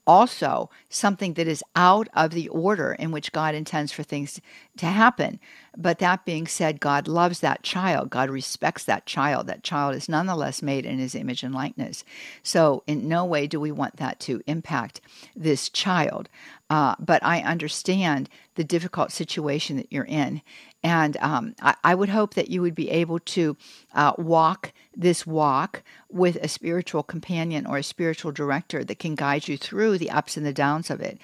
also 0.09 0.71
something 0.89 1.35
that 1.35 1.47
is 1.47 1.63
out 1.77 2.09
of 2.15 2.31
the 2.31 2.49
order 2.49 2.95
in 2.95 3.13
which 3.13 3.31
God 3.31 3.55
intends 3.55 3.93
for 3.93 4.03
things 4.03 4.41
to 4.79 4.87
happen. 4.87 5.39
But 5.77 5.99
that 5.99 6.25
being 6.25 6.47
said, 6.47 6.81
God 6.81 7.07
loves 7.07 7.41
that 7.41 7.63
child. 7.63 8.09
God 8.09 8.31
respects 8.31 8.85
that 8.85 9.05
child. 9.05 9.47
That 9.47 9.63
child 9.63 9.95
is 9.95 10.09
nonetheless 10.09 10.63
made 10.63 10.87
in 10.87 10.99
his 10.99 11.15
image 11.15 11.43
and 11.43 11.55
likeness. 11.55 12.05
So, 12.43 12.83
in 12.87 13.07
no 13.07 13.25
way 13.27 13.47
do 13.47 13.61
we 13.61 13.71
want 13.71 13.99
that 13.99 14.19
to 14.21 14.41
impact 14.47 15.03
this 15.37 15.69
child. 15.69 16.31
Uh, 16.71 16.95
but 16.99 17.23
I 17.25 17.41
understand 17.43 18.29
the 18.55 18.65
difficult 18.65 19.13
situation 19.13 19.77
that 19.77 19.93
you're 19.93 20.05
in. 20.05 20.43
And 20.83 21.17
um, 21.17 21.55
I, 21.61 21.75
I, 21.83 21.95
would 21.97 22.09
hope 22.09 22.35
that 22.35 22.51
you 22.51 22.63
would 22.63 22.77
be 22.77 22.89
able 22.91 23.19
to 23.19 23.57
uh, 23.95 24.13
walk 24.17 24.73
this 24.97 25.27
walk 25.27 25.83
with 26.09 26.37
a 26.37 26.47
spiritual 26.47 27.03
companion 27.03 27.67
or 27.67 27.79
a 27.79 27.83
spiritual 27.83 28.31
director 28.31 28.85
that 28.85 29.01
can 29.01 29.17
guide 29.17 29.49
you 29.49 29.59
through 29.59 29.99
the 29.99 30.11
ups 30.11 30.37
and 30.37 30.47
the 30.47 30.53
downs 30.53 30.89
of 30.89 31.01
it. 31.01 31.19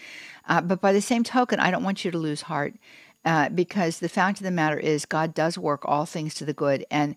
Uh, 0.48 0.60
but 0.60 0.80
by 0.80 0.92
the 0.92 1.00
same 1.00 1.22
token, 1.22 1.60
I 1.60 1.70
don't 1.70 1.84
want 1.84 2.04
you 2.04 2.10
to 2.10 2.18
lose 2.18 2.42
heart. 2.42 2.74
Uh, 3.24 3.48
because 3.48 4.00
the 4.00 4.08
fact 4.08 4.38
of 4.38 4.44
the 4.44 4.50
matter 4.50 4.78
is, 4.78 5.06
God 5.06 5.32
does 5.32 5.56
work 5.56 5.82
all 5.84 6.04
things 6.04 6.34
to 6.34 6.44
the 6.44 6.52
good. 6.52 6.84
And 6.90 7.16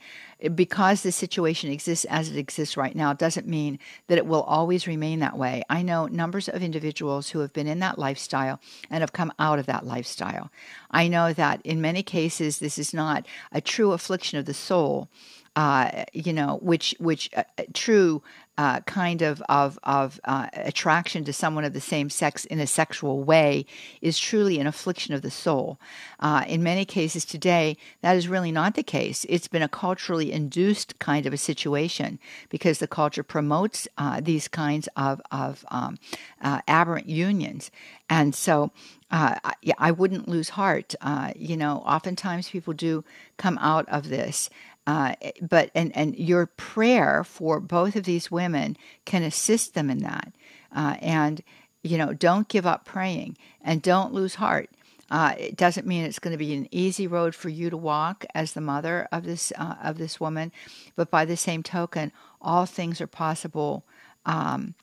because 0.55 1.03
the 1.03 1.11
situation 1.11 1.69
exists 1.69 2.05
as 2.05 2.29
it 2.29 2.37
exists 2.37 2.77
right 2.77 2.95
now, 2.95 3.11
doesn't 3.11 3.47
mean 3.47 3.77
that 4.07 4.17
it 4.17 4.25
will 4.25 4.43
always 4.43 4.87
remain 4.87 5.19
that 5.19 5.37
way. 5.37 5.63
I 5.69 5.81
know 5.81 6.07
numbers 6.07 6.47
of 6.47 6.63
individuals 6.63 7.29
who 7.29 7.39
have 7.39 7.51
been 7.51 7.67
in 7.67 7.79
that 7.79 7.99
lifestyle 7.99 8.61
and 8.89 9.01
have 9.01 9.11
come 9.11 9.33
out 9.37 9.59
of 9.59 9.65
that 9.65 9.85
lifestyle. 9.85 10.49
I 10.91 11.07
know 11.09 11.33
that 11.33 11.59
in 11.65 11.81
many 11.81 12.03
cases, 12.03 12.59
this 12.59 12.77
is 12.77 12.93
not 12.93 13.25
a 13.51 13.59
true 13.59 13.91
affliction 13.91 14.39
of 14.39 14.45
the 14.45 14.53
soul. 14.53 15.09
Uh, 15.57 16.05
you 16.13 16.33
know, 16.33 16.59
which 16.61 16.93
which 16.99 17.31
uh, 17.35 17.43
true 17.73 18.21
uh, 18.57 18.79
kind 18.81 19.21
of 19.21 19.41
of 19.49 19.77
of 19.83 20.19
uh, 20.23 20.47
attraction 20.53 21.23
to 21.23 21.33
someone 21.33 21.63
of 21.63 21.73
the 21.73 21.81
same 21.81 22.09
sex 22.09 22.45
in 22.45 22.59
a 22.59 22.67
sexual 22.67 23.23
way 23.23 23.65
is 24.01 24.17
truly 24.17 24.59
an 24.59 24.67
affliction 24.67 25.13
of 25.13 25.21
the 25.21 25.31
soul. 25.31 25.79
Uh, 26.19 26.43
in 26.47 26.63
many 26.63 26.83
cases 26.83 27.23
today, 27.23 27.77
that 28.01 28.15
is 28.15 28.27
really 28.27 28.51
not 28.51 28.75
the 28.75 28.83
case. 28.83 29.25
It's 29.29 29.47
been 29.47 29.61
a 29.61 29.69
culturally 29.69 30.31
induced 30.31 30.97
kind 30.99 31.25
of 31.25 31.33
a 31.33 31.37
situation 31.37 32.19
because 32.49 32.79
the 32.79 32.87
culture 32.87 33.23
promotes 33.23 33.87
uh, 33.97 34.21
these 34.21 34.47
kinds 34.47 34.89
of 34.95 35.21
of 35.31 35.63
um, 35.69 35.97
uh, 36.41 36.61
aberrant 36.67 37.07
unions, 37.07 37.71
and 38.09 38.33
so. 38.33 38.71
Uh, 39.09 39.35
I, 39.45 39.53
I 39.77 39.91
wouldn't 39.91 40.27
lose 40.27 40.49
heart. 40.49 40.93
you 41.37 41.55
know, 41.55 41.77
oftentimes 41.85 42.49
people 42.49 42.73
do 42.73 43.05
come 43.37 43.57
out 43.59 43.87
of 43.87 44.09
this 44.09 44.49
uh, 44.87 45.13
but 45.41 45.69
and 45.75 45.95
and 45.95 46.17
your 46.17 46.45
prayer 46.45 47.23
for 47.25 47.59
both 47.59 47.95
of 47.97 48.05
these 48.05 48.31
women 48.31 48.77
can 49.05 49.21
assist 49.21 49.73
them 49.73 49.89
in 49.89 49.99
that. 49.99 50.33
Uh, 50.73 50.95
and 51.01 51.43
you 51.83 51.97
know, 51.97 52.13
don't 52.13 52.47
give 52.47 52.65
up 52.65 52.85
praying 52.85 53.37
and 53.61 53.81
don't 53.81 54.13
lose 54.13 54.35
heart. 54.35 54.69
Uh, 55.11 55.35
it 55.37 55.55
doesn't 55.55 55.87
mean 55.87 56.03
it's 56.03 56.19
going 56.19 56.33
to 56.33 56.37
be 56.37 56.53
an 56.53 56.67
easy 56.71 57.05
road 57.05 57.35
for 57.35 57.49
you 57.49 57.69
to 57.69 57.77
walk 57.77 58.25
as 58.33 58.53
the 58.53 58.61
mother 58.61 59.07
of 59.11 59.23
this 59.23 59.51
uh, 59.57 59.75
of 59.83 59.97
this 59.97 60.19
woman, 60.19 60.51
but 60.95 61.11
by 61.11 61.25
the 61.25 61.37
same 61.37 61.63
token, 61.63 62.11
all 62.41 62.65
things 62.65 63.01
are 63.01 63.07
possible. 63.07 63.85
Um, 64.25 64.73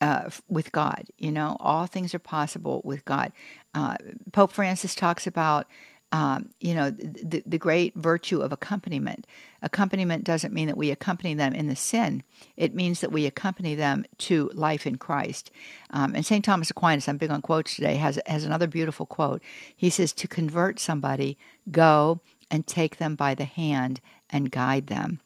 uh, 0.00 0.28
with 0.48 0.70
God, 0.72 1.06
you 1.18 1.32
know, 1.32 1.56
all 1.60 1.86
things 1.86 2.14
are 2.14 2.18
possible 2.18 2.82
with 2.84 3.04
God. 3.06 3.32
Uh, 3.74 3.96
Pope 4.32 4.52
Francis 4.52 4.94
talks 4.94 5.26
about 5.26 5.66
um, 6.12 6.50
you 6.60 6.74
know, 6.74 6.90
the, 6.90 7.42
the 7.44 7.58
great 7.58 7.94
virtue 7.96 8.40
of 8.40 8.52
accompaniment. 8.52 9.26
Accompaniment 9.62 10.22
doesn't 10.24 10.54
mean 10.54 10.68
that 10.68 10.76
we 10.76 10.90
accompany 10.90 11.34
them 11.34 11.54
in 11.54 11.66
the 11.66 11.76
sin, 11.76 12.22
it 12.56 12.74
means 12.74 13.00
that 13.00 13.12
we 13.12 13.26
accompany 13.26 13.74
them 13.74 14.04
to 14.18 14.50
life 14.54 14.86
in 14.86 14.96
Christ. 14.96 15.50
Um, 15.90 16.14
and 16.14 16.24
St. 16.24 16.44
Thomas 16.44 16.70
Aquinas, 16.70 17.08
I'm 17.08 17.16
big 17.16 17.30
on 17.30 17.42
quotes 17.42 17.74
today, 17.74 17.96
has, 17.96 18.20
has 18.26 18.44
another 18.44 18.66
beautiful 18.66 19.06
quote. 19.06 19.42
He 19.74 19.90
says, 19.90 20.12
To 20.12 20.28
convert 20.28 20.78
somebody, 20.78 21.36
go 21.70 22.20
and 22.50 22.66
take 22.66 22.98
them 22.98 23.16
by 23.16 23.34
the 23.34 23.44
hand 23.44 24.00
and 24.30 24.50
guide 24.50 24.86
them. 24.86 25.20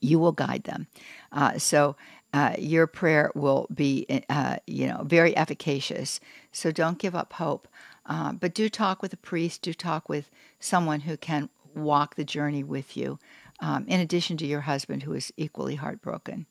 You 0.00 0.18
will 0.18 0.32
guide 0.32 0.64
them. 0.64 0.86
Uh, 1.32 1.58
so, 1.58 1.96
uh, 2.32 2.54
your 2.58 2.86
prayer 2.86 3.30
will 3.34 3.66
be, 3.74 4.06
uh, 4.28 4.56
you 4.66 4.86
know, 4.86 5.02
very 5.04 5.34
efficacious. 5.36 6.20
So 6.52 6.70
don't 6.70 6.98
give 6.98 7.14
up 7.14 7.32
hope. 7.34 7.66
Uh, 8.06 8.32
but 8.32 8.54
do 8.54 8.68
talk 8.68 9.02
with 9.02 9.12
a 9.12 9.18
priest, 9.18 9.62
do 9.62 9.74
talk 9.74 10.08
with 10.08 10.30
someone 10.60 11.00
who 11.00 11.16
can 11.16 11.48
walk 11.74 12.14
the 12.14 12.24
journey 12.24 12.62
with 12.62 12.96
you, 12.96 13.18
um, 13.60 13.84
in 13.88 14.00
addition 14.00 14.36
to 14.36 14.46
your 14.46 14.62
husband 14.62 15.02
who 15.02 15.12
is 15.12 15.32
equally 15.36 15.74
heartbroken. 15.74 16.46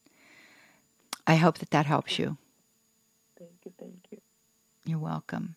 I 1.26 1.36
hope 1.36 1.58
that 1.60 1.72
that 1.72 1.86
helps 1.86 2.20
you. 2.20 2.38
Thank 3.38 3.52
you, 3.64 3.72
thank 3.80 4.06
you. 4.12 4.20
You're 4.86 5.00
welcome. 5.00 5.56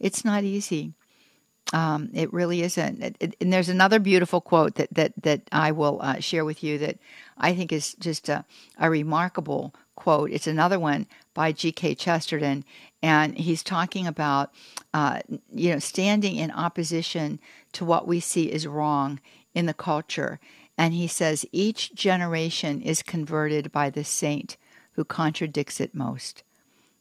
It's 0.00 0.24
not 0.24 0.44
easy. 0.44 0.94
Um, 1.72 2.10
it 2.12 2.32
really 2.32 2.62
isn't. 2.62 3.02
It, 3.02 3.16
it, 3.20 3.36
and 3.40 3.52
there's 3.52 3.68
another 3.68 3.98
beautiful 3.98 4.40
quote 4.40 4.74
that 4.74 4.92
that 4.92 5.12
that 5.22 5.42
I 5.52 5.72
will 5.72 6.00
uh, 6.02 6.20
share 6.20 6.44
with 6.44 6.62
you 6.62 6.76
that 6.78 6.98
I 7.38 7.54
think 7.54 7.72
is 7.72 7.94
just 7.94 8.28
a, 8.28 8.44
a 8.78 8.90
remarkable 8.90 9.74
quote. 9.94 10.30
It's 10.32 10.46
another 10.46 10.78
one 10.78 11.06
by 11.32 11.52
G.K. 11.52 11.94
Chesterton, 11.94 12.64
and 13.02 13.36
he's 13.36 13.62
talking 13.62 14.06
about 14.06 14.52
uh, 14.94 15.20
you 15.52 15.72
know 15.72 15.78
standing 15.78 16.36
in 16.36 16.50
opposition 16.50 17.40
to 17.72 17.84
what 17.84 18.06
we 18.06 18.20
see 18.20 18.50
is 18.50 18.66
wrong 18.66 19.20
in 19.54 19.66
the 19.66 19.74
culture. 19.74 20.38
And 20.78 20.94
he 20.94 21.06
says 21.06 21.44
each 21.52 21.94
generation 21.94 22.80
is 22.80 23.02
converted 23.02 23.70
by 23.72 23.90
the 23.90 24.04
saint 24.04 24.56
who 24.92 25.04
contradicts 25.04 25.80
it 25.80 25.94
most. 25.94 26.42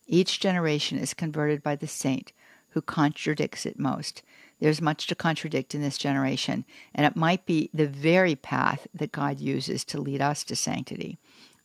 Each 0.08 0.40
generation 0.40 0.98
is 0.98 1.14
converted 1.14 1.64
by 1.64 1.76
the 1.76 1.88
saint 1.88 2.34
who 2.70 2.82
contradicts 2.82 3.66
it 3.66 3.80
most. 3.80 4.24
There's 4.60 4.82
much 4.82 5.08
to 5.08 5.16
contradict 5.16 5.74
in 5.74 5.82
this 5.82 5.98
generation, 5.98 6.66
and 6.94 7.06
it 7.06 7.16
might 7.16 7.46
be 7.46 7.70
the 7.74 7.88
very 7.88 8.36
path 8.36 8.88
that 8.94 9.12
God 9.12 9.40
uses 9.40 9.84
to 9.86 10.00
lead 10.00 10.22
us 10.22 10.44
to 10.46 10.56
sanctity 10.56 11.18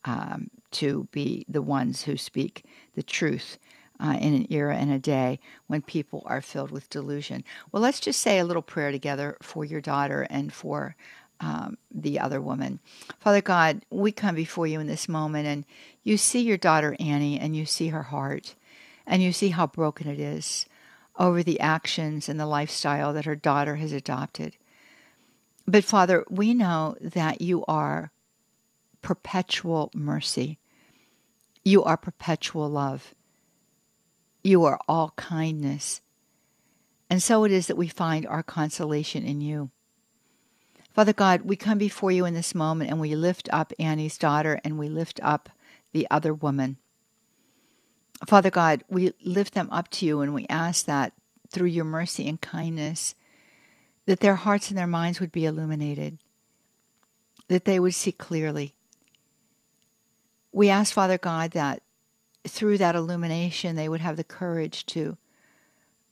um, 0.05 0.49
to 0.71 1.07
be 1.11 1.45
the 1.47 1.61
ones 1.61 2.03
who 2.03 2.17
speak 2.17 2.65
the 2.95 3.03
truth 3.03 3.57
uh, 3.99 4.17
in 4.19 4.33
an 4.33 4.47
era 4.49 4.75
and 4.75 4.91
a 4.91 4.99
day 4.99 5.39
when 5.67 5.81
people 5.81 6.23
are 6.25 6.41
filled 6.41 6.71
with 6.71 6.89
delusion. 6.89 7.43
Well, 7.71 7.81
let's 7.81 7.99
just 7.99 8.21
say 8.21 8.39
a 8.39 8.45
little 8.45 8.61
prayer 8.61 8.91
together 8.91 9.37
for 9.41 9.65
your 9.65 9.81
daughter 9.81 10.27
and 10.29 10.53
for 10.53 10.95
um, 11.39 11.77
the 11.91 12.19
other 12.19 12.41
woman. 12.41 12.79
Father 13.19 13.41
God, 13.41 13.85
we 13.89 14.11
come 14.11 14.35
before 14.35 14.67
you 14.67 14.79
in 14.79 14.87
this 14.87 15.07
moment, 15.07 15.47
and 15.47 15.65
you 16.03 16.17
see 16.17 16.41
your 16.41 16.57
daughter 16.57 16.95
Annie, 16.99 17.39
and 17.39 17.55
you 17.55 17.65
see 17.65 17.89
her 17.89 18.03
heart, 18.03 18.55
and 19.05 19.21
you 19.21 19.31
see 19.31 19.49
how 19.49 19.67
broken 19.67 20.07
it 20.07 20.19
is 20.19 20.65
over 21.19 21.43
the 21.43 21.59
actions 21.59 22.29
and 22.29 22.39
the 22.39 22.45
lifestyle 22.45 23.13
that 23.13 23.25
her 23.25 23.35
daughter 23.35 23.75
has 23.75 23.91
adopted. 23.91 24.55
But 25.67 25.83
Father, 25.83 26.23
we 26.29 26.53
know 26.53 26.95
that 27.01 27.41
you 27.41 27.65
are 27.65 28.11
perpetual 29.01 29.91
mercy. 29.93 30.59
You 31.63 31.83
are 31.83 31.97
perpetual 31.97 32.69
love. 32.69 33.13
You 34.43 34.65
are 34.65 34.79
all 34.87 35.13
kindness. 35.15 36.01
And 37.09 37.21
so 37.23 37.43
it 37.43 37.51
is 37.51 37.67
that 37.67 37.77
we 37.77 37.87
find 37.87 38.25
our 38.25 38.43
consolation 38.43 39.23
in 39.25 39.41
you. 39.41 39.71
Father 40.93 41.13
God, 41.13 41.41
we 41.41 41.55
come 41.55 41.77
before 41.77 42.11
you 42.11 42.25
in 42.25 42.33
this 42.33 42.55
moment 42.55 42.89
and 42.89 42.99
we 42.99 43.15
lift 43.15 43.47
up 43.53 43.71
Annie's 43.77 44.17
daughter 44.17 44.59
and 44.63 44.79
we 44.79 44.89
lift 44.89 45.19
up 45.21 45.49
the 45.93 46.07
other 46.09 46.33
woman. 46.33 46.77
Father 48.25 48.49
God, 48.49 48.83
we 48.89 49.13
lift 49.23 49.53
them 49.53 49.69
up 49.71 49.89
to 49.91 50.05
you 50.05 50.21
and 50.21 50.33
we 50.33 50.47
ask 50.49 50.85
that 50.85 51.13
through 51.51 51.67
your 51.67 51.85
mercy 51.85 52.27
and 52.27 52.41
kindness, 52.41 53.13
that 54.07 54.21
their 54.21 54.35
hearts 54.35 54.69
and 54.69 54.77
their 54.77 54.87
minds 54.87 55.19
would 55.19 55.31
be 55.31 55.45
illuminated, 55.45 56.17
that 57.47 57.65
they 57.65 57.79
would 57.79 57.93
see 57.93 58.11
clearly, 58.11 58.73
we 60.51 60.69
ask, 60.69 60.93
Father 60.93 61.19
God, 61.19 61.51
that 61.51 61.83
through 62.45 62.77
that 62.79 62.95
illumination, 62.95 63.75
they 63.75 63.89
would 63.89 64.01
have 64.01 64.17
the 64.17 64.23
courage 64.23 64.85
to 64.87 65.17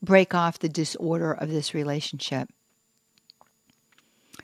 break 0.02 0.34
off 0.34 0.60
the 0.60 0.70
disorder 0.70 1.34
of 1.34 1.50
this 1.50 1.74
relationship. 1.74 2.50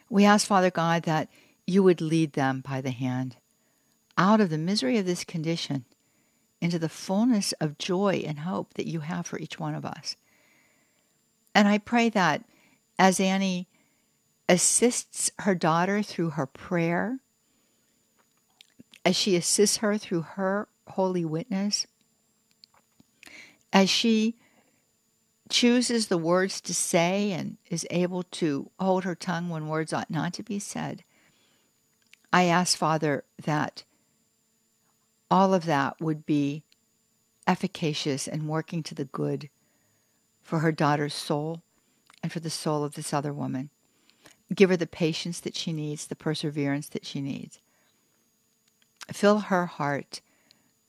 We 0.10 0.26
ask, 0.26 0.48
Father 0.48 0.72
God, 0.72 1.04
that 1.04 1.30
you 1.66 1.84
would 1.84 2.02
lead 2.02 2.34
them 2.34 2.62
by 2.62 2.82
the 2.82 2.92
hand 2.92 3.38
out 4.18 4.42
of 4.42 4.50
the 4.50 4.58
misery 4.58 4.98
of 4.98 5.06
this 5.06 5.24
condition 5.24 5.86
into 6.60 6.78
the 6.78 6.90
fullness 6.90 7.54
of 7.54 7.78
joy 7.78 8.24
and 8.26 8.40
hope 8.40 8.74
that 8.76 8.88
you 8.88 9.00
have 9.00 9.26
for 9.26 9.40
each 9.40 9.60
one 9.60 9.74
of 9.74 9.86
us. 9.86 10.16
And 11.56 11.68
I 11.68 11.78
pray 11.78 12.10
that 12.10 12.44
as 13.00 13.20
Annie 13.20 13.68
assists 14.48 15.32
her 15.40 15.56
daughter 15.56 16.04
through 16.04 16.32
her 16.32 16.46
prayer, 16.46 17.20
as 19.04 19.16
she 19.16 19.36
assists 19.36 19.78
her 19.78 19.98
through 19.98 20.22
her 20.22 20.68
holy 20.88 21.26
witness, 21.26 21.88
as 23.74 23.90
she 23.90 24.36
chooses 25.50 26.08
the 26.08 26.18
words 26.18 26.62
to 26.62 26.74
say 26.74 27.32
and 27.32 27.58
is 27.70 27.86
able 27.90 28.24
to 28.24 28.72
hold 28.80 29.04
her 29.04 29.16
tongue 29.16 29.50
when 29.50 29.68
words 29.68 29.92
ought 29.94 30.10
not 30.10 30.34
to 30.34 30.44
be 30.44 30.60
said. 30.60 31.04
I 32.32 32.44
ask, 32.44 32.78
Father, 32.78 33.26
that 33.44 33.84
all 35.30 35.54
of 35.54 35.66
that 35.66 36.00
would 36.00 36.26
be 36.26 36.64
efficacious 37.46 38.28
and 38.28 38.48
working 38.48 38.82
to 38.84 38.96
the 38.96 39.06
good 39.06 39.50
for 40.42 40.60
her 40.60 40.72
daughter's 40.72 41.14
soul 41.14 41.62
and 42.24 42.32
for 42.32 42.40
the 42.40 42.50
soul 42.50 42.84
of 42.84 42.96
this 42.96 43.14
other 43.14 43.34
woman. 43.34 43.70
Give 44.54 44.70
her 44.70 44.78
the 44.78 44.88
patience 44.88 45.40
that 45.42 45.56
she 45.56 45.74
needs, 45.74 46.08
the 46.08 46.16
perseverance 46.16 46.90
that 46.90 47.06
she 47.06 47.22
needs. 47.22 47.60
Fill 49.12 49.40
her 49.40 49.66
heart 49.66 50.22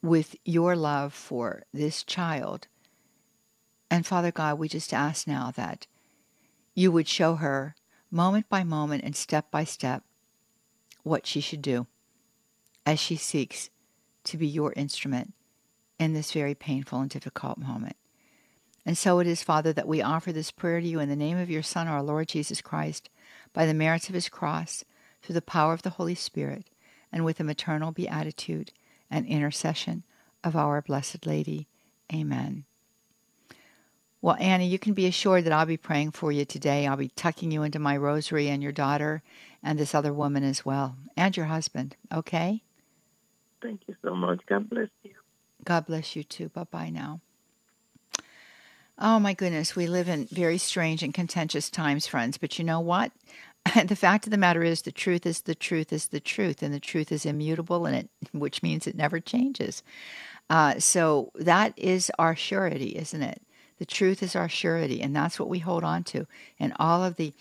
with 0.03 0.35
your 0.45 0.75
love 0.77 1.15
for 1.15 1.63
this 1.73 2.03
child. 2.03 2.67
And 3.91 4.05
Father 4.05 4.33
God, 4.33 4.59
we 4.59 4.69
just 4.69 4.93
ask 4.93 5.27
now 5.27 5.53
that 5.57 5.87
you 6.75 6.91
would 6.91 7.09
show 7.09 7.37
her 7.37 7.77
moment 8.11 8.49
by 8.49 8.65
moment 8.65 9.05
and 9.05 9.15
step 9.15 9.51
by 9.51 9.65
step 9.65 10.03
what 11.03 11.27
she 11.27 11.41
should 11.41 11.63
do 11.63 11.87
as 12.85 12.99
she 12.99 13.17
seeks 13.17 13.71
to 14.25 14.37
be 14.37 14.47
your 14.47 14.73
instrument 14.75 15.35
in 15.99 16.13
this 16.13 16.33
very 16.33 16.55
painful 16.55 17.01
and 17.01 17.11
difficult 17.11 17.59
moment. 17.59 17.97
And 18.85 18.99
so 18.99 19.21
it 19.21 19.27
is, 19.29 19.43
Father, 19.43 19.73
that 19.73 19.87
we 19.87 20.03
offer 20.03 20.33
this 20.33 20.51
prayer 20.51 20.81
to 20.81 20.87
you 20.87 20.99
in 20.99 21.09
the 21.09 21.17
name 21.17 21.39
of 21.39 21.51
your 21.51 21.63
Son, 21.63 21.87
our 21.87 22.03
Lord 22.03 22.29
Jesus 22.29 22.61
Christ, 22.61 23.09
by 23.53 23.67
the 23.67 23.75
merits 23.75 24.09
of 24.09 24.15
his 24.15 24.29
cross, 24.29 24.85
through 25.23 25.35
the 25.35 25.43
power 25.43 25.73
of 25.73 25.83
the 25.83 25.91
Holy 25.91 26.17
Spirit, 26.17 26.67
and 27.13 27.25
with 27.25 27.39
a 27.39 27.45
maternal 27.45 27.93
beatitude 27.93 28.73
and 29.13 29.27
intercession 29.27 30.03
of 30.43 30.57
our 30.57 30.83
Blessed 30.83 31.27
Lady. 31.27 31.69
Amen. 32.13 32.65
Well, 34.21 34.37
Annie, 34.41 34.69
you 34.69 34.79
can 34.79 34.95
be 34.95 35.07
assured 35.07 35.45
that 35.45 35.53
I'll 35.53 35.67
be 35.67 35.77
praying 35.77 36.13
for 36.13 36.33
you 36.33 36.45
today. 36.45 36.87
I'll 36.87 36.97
be 36.97 37.09
tucking 37.09 37.51
you 37.51 37.63
into 37.63 37.79
my 37.79 37.97
rosary 37.97 38.49
and 38.49 38.63
your 38.63 38.73
daughter 38.73 39.23
and 39.63 39.79
this 39.79 39.95
other 39.95 40.13
woman 40.13 40.45
as 40.45 40.65
well, 40.65 40.97
and 41.17 41.37
your 41.37 41.47
husband, 41.47 41.97
okay? 42.13 42.63
Thank 43.61 43.83
you 43.87 43.95
so 44.03 44.15
much. 44.15 44.41
God 44.49 44.69
bless 44.69 44.89
you. 45.03 45.15
God 45.65 45.87
bless 45.87 46.17
you 46.17 46.25
too. 46.25 46.49
Bye 46.49 46.65
bye 46.65 46.91
now. 46.91 47.21
Oh 48.99 49.19
my 49.19 49.35
goodness, 49.35 49.75
we 49.75 49.87
live 49.87 50.09
in 50.09 50.27
very 50.27 50.59
strange 50.59 51.03
and 51.03 51.15
contentious 51.15 51.71
times, 51.71 52.07
friends. 52.07 52.39
But 52.39 52.59
you 52.59 52.65
know 52.65 52.81
what? 52.81 53.13
the 53.87 53.97
fact 53.97 54.27
of 54.27 54.31
the 54.31 54.39
matter 54.39 54.63
is, 54.63 54.83
the 54.83 54.93
truth 54.93 55.27
is 55.27 55.43
the 55.43 55.55
truth 55.55 55.93
is 55.93 56.09
the 56.09 56.21
truth, 56.21 56.63
and 56.63 56.75
the 56.75 56.81
truth 56.81 57.13
is 57.13 57.27
immutable, 57.27 57.87
and 57.87 57.97
it, 57.97 58.11
which 58.33 58.63
means 58.63 58.87
it 58.87 58.97
never 58.97 59.21
changes. 59.21 59.83
Uh, 60.51 60.79
so 60.79 61.31
that 61.35 61.73
is 61.77 62.11
our 62.19 62.37
surety, 62.37 62.97
isn't 62.97 63.23
it? 63.23 63.43
The 63.79 63.87
truth 63.87 64.23
is 64.23 64.37
our 64.37 64.49
surety, 64.49 65.01
and 65.01 65.15
that's 65.15 65.39
what 65.39 65.49
we 65.49 65.61
hold 65.61 65.85
on 65.85 66.05
to 66.05 66.27
in 66.59 66.73
all 66.79 67.03
of 67.03 67.17
the 67.17 67.33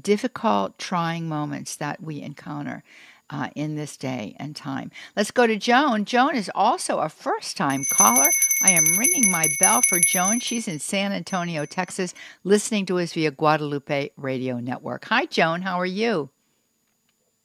difficult, 0.00 0.78
trying 0.78 1.28
moments 1.28 1.76
that 1.76 2.02
we 2.02 2.22
encounter 2.22 2.82
uh, 3.28 3.48
in 3.54 3.76
this 3.76 3.96
day 3.96 4.34
and 4.38 4.54
time. 4.54 4.90
Let's 5.16 5.30
go 5.30 5.46
to 5.46 5.56
Joan. 5.56 6.04
Joan 6.04 6.34
is 6.34 6.50
also 6.54 6.98
a 6.98 7.08
first 7.08 7.56
time 7.56 7.82
caller. 7.92 8.30
I 8.62 8.72
am 8.72 8.84
ringing 8.98 9.30
my 9.30 9.48
bell 9.58 9.80
for 9.82 9.98
Joan. 9.98 10.40
She's 10.40 10.68
in 10.68 10.78
San 10.78 11.12
Antonio, 11.12 11.64
Texas, 11.64 12.12
listening 12.44 12.86
to 12.86 12.98
us 12.98 13.12
via 13.12 13.30
Guadalupe 13.30 14.10
Radio 14.16 14.58
Network. 14.60 15.06
Hi, 15.06 15.26
Joan. 15.26 15.62
How 15.62 15.80
are 15.80 15.86
you? 15.86 16.30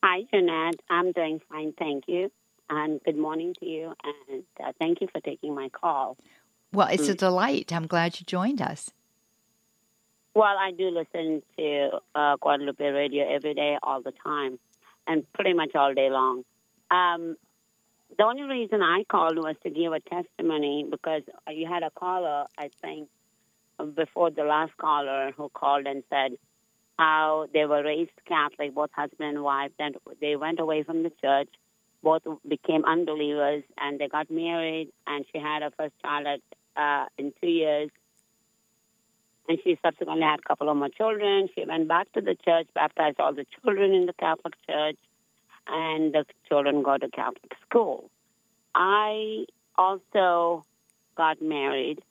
Hi, 0.04 0.24
Jeanette. 0.32 0.82
I'm 0.90 1.12
doing 1.14 1.40
fine. 1.50 1.74
Thank 1.78 2.06
you. 2.08 2.32
And 2.70 3.02
good 3.04 3.18
morning 3.18 3.56
to 3.60 3.66
you. 3.66 3.94
And 4.30 4.44
uh, 4.64 4.72
thank 4.80 5.02
you 5.02 5.08
for 5.12 5.22
taking 5.22 5.56
my 5.56 5.70
call. 5.70 6.18
Well, 6.74 6.88
it's 6.88 7.08
mm. 7.08 7.12
a 7.12 7.16
delight. 7.16 7.72
I'm 7.72 7.88
glad 7.88 8.20
you 8.20 8.26
joined 8.26 8.62
us. 8.62 8.92
Well, 10.34 10.58
I 10.60 10.72
do 10.72 10.90
listen 10.90 11.42
to 11.58 11.90
uh, 12.14 12.36
Guadalupe 12.42 12.84
Radio 12.84 13.26
every 13.34 13.54
day, 13.54 13.78
all 13.82 14.02
the 14.02 14.12
time 14.24 14.60
and 15.08 15.32
pretty 15.34 15.54
much 15.54 15.76
all 15.76 15.94
day 15.94 16.10
long. 16.10 16.44
Um, 16.92 17.38
the 18.18 18.24
only 18.24 18.44
reason 18.44 18.82
I 18.82 19.04
called 19.10 19.38
was 19.38 19.56
to 19.64 19.70
give 19.70 19.92
a 19.92 20.00
testimony 20.00 20.86
because 20.90 21.24
you 21.50 21.68
had 21.68 21.84
a 21.84 21.90
caller, 21.92 22.46
I 22.58 22.70
think, 22.82 23.10
before 23.96 24.32
the 24.32 24.44
last 24.44 24.76
caller 24.78 25.32
who 25.36 25.50
called 25.50 25.86
and 25.86 26.04
said 26.10 26.38
how 26.98 27.48
they 27.54 27.66
were 27.66 27.84
raised 27.84 28.12
Catholic, 28.26 28.74
both 28.74 28.92
husband 28.94 29.36
and 29.36 29.44
wife, 29.44 29.72
then 29.78 29.94
they 30.22 30.36
went 30.36 30.60
away 30.60 30.84
from 30.84 31.04
the 31.04 31.12
church, 31.22 31.50
both 32.02 32.22
became 32.48 32.86
unbelievers, 32.86 33.64
and 33.78 34.00
they 34.00 34.08
got 34.08 34.32
married, 34.32 34.92
and 35.08 35.26
she 35.32 35.40
had 35.40 35.62
her 35.62 35.72
first 35.78 35.94
child 36.02 36.26
at, 36.26 36.82
uh, 36.82 37.06
in 37.18 37.34
two 37.42 37.50
years. 37.50 37.90
And 39.50 39.60
she 39.64 39.78
subsequently 39.84 40.24
had 40.24 40.40
a 40.40 40.48
couple 40.48 40.70
of 40.70 40.78
more 40.78 40.90
children. 40.90 41.50
She 41.54 41.66
went 41.66 41.88
back 41.88 42.12
to 42.14 42.22
the 42.22 42.36
church, 42.46 42.68
baptized 42.74 43.20
all 43.20 43.34
the 43.34 43.46
children 43.62 43.94
in 43.94 44.06
the 44.06 44.14
Catholic 44.14 44.56
Church, 44.68 44.98
and 45.68 46.14
the 46.14 46.26
children 46.48 46.84
go 46.84 46.98
to 46.98 47.10
Catholic 47.10 47.52
school. 47.68 48.10
I 48.74 49.46
also 49.78 50.66
got 51.16 51.42
married 51.42 52.02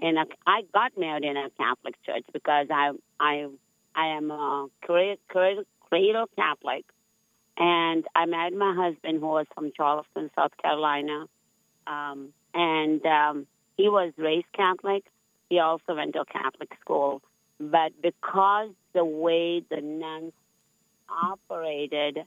in 0.00 0.16
a. 0.16 0.24
I 0.46 0.62
got 0.72 0.96
married 0.96 1.24
in 1.24 1.36
a 1.36 1.50
Catholic 1.58 1.94
church 2.04 2.24
because 2.32 2.68
I 2.70 2.92
I 3.20 3.46
I 3.94 4.06
am 4.16 4.30
a 4.30 4.68
cradle 4.82 6.26
Catholic, 6.36 6.84
and 7.56 8.04
I 8.14 8.26
married 8.26 8.56
my 8.56 8.74
husband 8.74 9.20
who 9.20 9.26
was 9.26 9.46
from 9.54 9.72
Charleston, 9.76 10.30
South 10.36 10.52
Carolina, 10.62 11.26
um, 11.86 12.28
and 12.54 13.04
um, 13.06 13.46
he 13.76 13.88
was 13.88 14.12
raised 14.16 14.50
Catholic 14.54 15.04
he 15.48 15.58
also 15.58 15.94
went 15.94 16.14
to 16.14 16.20
a 16.20 16.24
Catholic 16.26 16.70
school. 16.80 17.22
But 17.58 17.92
because 18.02 18.70
the 18.92 19.04
way 19.04 19.62
the 19.68 19.80
nuns 19.80 20.32
operated 21.08 22.18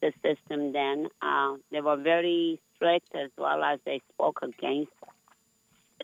the 0.00 0.12
system 0.22 0.72
then, 0.72 1.08
uh, 1.22 1.54
they 1.70 1.80
were 1.80 1.96
very 1.96 2.60
strict 2.74 3.14
as 3.14 3.30
well 3.38 3.62
as 3.62 3.78
they 3.84 4.00
spoke 4.12 4.40
against 4.42 4.92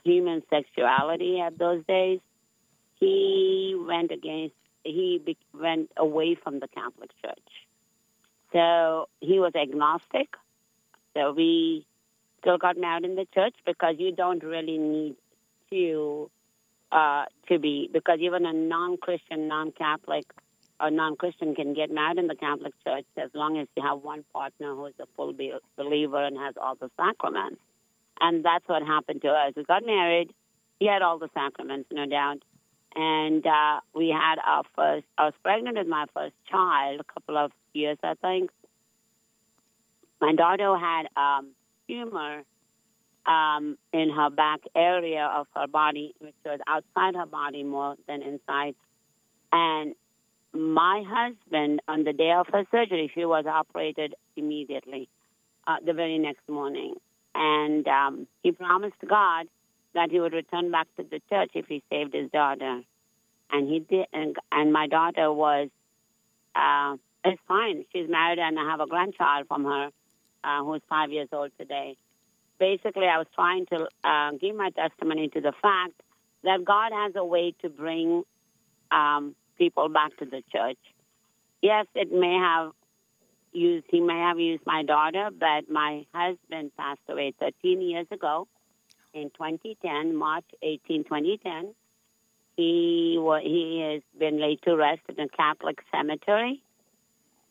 human 0.04 0.42
sexuality 0.50 1.40
at 1.40 1.58
those 1.58 1.84
days. 1.86 2.20
He 2.98 3.76
went 3.78 4.10
against, 4.10 4.54
he 4.84 5.20
be, 5.24 5.36
went 5.52 5.90
away 5.96 6.34
from 6.34 6.60
the 6.60 6.68
Catholic 6.68 7.10
Church. 7.24 7.66
So 8.52 9.08
he 9.20 9.38
was 9.40 9.52
agnostic. 9.54 10.28
So 11.14 11.32
we 11.32 11.86
still 12.40 12.58
got 12.58 12.76
married 12.76 13.04
in 13.04 13.14
the 13.14 13.26
church 13.34 13.54
because 13.66 13.96
you 13.98 14.12
don't 14.12 14.42
really 14.42 14.78
need 14.78 15.16
to 15.70 16.30
uh, 16.90 17.24
to 17.48 17.58
be 17.58 17.88
because 17.92 18.18
even 18.20 18.44
a 18.44 18.52
non-Christian, 18.52 19.48
non-Catholic, 19.48 20.24
or 20.82 20.90
non-Christian 20.90 21.54
can 21.54 21.74
get 21.74 21.90
married 21.90 22.18
in 22.18 22.26
the 22.26 22.34
Catholic 22.34 22.74
Church 22.84 23.06
as 23.16 23.30
long 23.34 23.56
as 23.56 23.68
you 23.76 23.82
have 23.84 24.02
one 24.02 24.24
partner 24.32 24.74
who 24.74 24.86
is 24.86 24.94
a 25.00 25.06
full 25.16 25.32
be- 25.32 25.52
believer 25.76 26.22
and 26.22 26.36
has 26.36 26.54
all 26.60 26.74
the 26.74 26.90
sacraments. 26.96 27.60
And 28.20 28.44
that's 28.44 28.66
what 28.66 28.82
happened 28.82 29.22
to 29.22 29.28
us. 29.28 29.52
We 29.56 29.64
got 29.64 29.86
married. 29.86 30.32
He 30.80 30.86
had 30.86 31.00
all 31.00 31.18
the 31.18 31.28
sacraments, 31.34 31.88
no 31.92 32.06
doubt. 32.06 32.42
And 32.94 33.46
uh, 33.46 33.80
we 33.94 34.08
had 34.08 34.36
our 34.44 34.64
first. 34.74 35.06
I 35.16 35.26
was 35.26 35.34
pregnant 35.42 35.78
with 35.78 35.86
my 35.86 36.06
first 36.12 36.34
child, 36.50 37.00
a 37.00 37.12
couple 37.12 37.38
of 37.38 37.52
years, 37.72 37.98
I 38.02 38.14
think. 38.20 38.50
My 40.20 40.34
daughter 40.34 40.76
had 40.76 41.06
um, 41.16 41.52
tumor 41.88 42.42
um, 43.26 43.78
in 43.92 44.10
her 44.10 44.30
back 44.30 44.60
area 44.74 45.30
of 45.34 45.46
her 45.54 45.66
body, 45.66 46.14
which 46.18 46.34
was 46.44 46.60
outside 46.66 47.14
her 47.16 47.26
body 47.26 47.62
more 47.62 47.96
than 48.08 48.22
inside. 48.22 48.74
And 49.52 49.94
my 50.52 51.02
husband, 51.06 51.80
on 51.88 52.04
the 52.04 52.12
day 52.12 52.32
of 52.32 52.46
her 52.52 52.64
surgery, 52.70 53.10
she 53.14 53.24
was 53.24 53.46
operated 53.46 54.14
immediately, 54.36 55.08
uh, 55.66 55.76
the 55.84 55.92
very 55.92 56.18
next 56.18 56.48
morning. 56.48 56.94
And 57.34 57.86
um, 57.88 58.26
he 58.42 58.52
promised 58.52 58.96
God 59.08 59.46
that 59.94 60.10
he 60.10 60.20
would 60.20 60.32
return 60.32 60.70
back 60.70 60.88
to 60.96 61.02
the 61.02 61.20
church 61.30 61.50
if 61.54 61.66
he 61.66 61.82
saved 61.90 62.14
his 62.14 62.30
daughter. 62.30 62.82
And 63.50 63.68
he 63.68 63.80
did. 63.80 64.06
And, 64.12 64.36
and 64.50 64.72
my 64.72 64.86
daughter 64.86 65.32
was, 65.32 65.68
uh, 66.54 66.96
it's 67.24 67.40
fine. 67.48 67.84
She's 67.92 68.08
married 68.08 68.38
and 68.38 68.58
I 68.58 68.70
have 68.70 68.80
a 68.80 68.86
grandchild 68.86 69.46
from 69.48 69.64
her 69.64 69.90
uh, 70.44 70.64
who's 70.64 70.82
five 70.88 71.10
years 71.10 71.28
old 71.32 71.50
today 71.58 71.96
basically, 72.62 73.06
I 73.08 73.18
was 73.18 73.26
trying 73.34 73.66
to 73.66 73.88
uh, 74.04 74.30
give 74.40 74.54
my 74.54 74.70
testimony 74.70 75.26
to 75.30 75.40
the 75.40 75.52
fact 75.60 76.00
that 76.44 76.64
God 76.64 76.92
has 76.92 77.12
a 77.16 77.24
way 77.24 77.54
to 77.60 77.68
bring 77.68 78.22
um, 78.92 79.34
people 79.62 79.88
back 79.88 80.16
to 80.16 80.24
the 80.24 80.42
church. 80.50 80.78
Yes, 81.60 81.86
it 81.94 82.12
may 82.12 82.34
have 82.34 82.72
used, 83.52 83.86
he 83.88 84.00
may 84.00 84.18
have 84.18 84.40
used 84.40 84.64
my 84.66 84.82
daughter, 84.82 85.30
but 85.30 85.70
my 85.70 86.04
husband 86.12 86.72
passed 86.76 87.06
away 87.08 87.32
13 87.38 87.80
years 87.80 88.08
ago 88.10 88.48
in 89.14 89.30
2010, 89.30 90.16
March 90.16 90.44
18, 90.62 91.04
2010. 91.04 91.74
He, 92.56 93.20
he 93.42 93.92
has 93.92 94.02
been 94.18 94.40
laid 94.40 94.60
to 94.62 94.76
rest 94.76 95.02
in 95.08 95.20
a 95.20 95.28
Catholic 95.28 95.78
cemetery, 95.94 96.60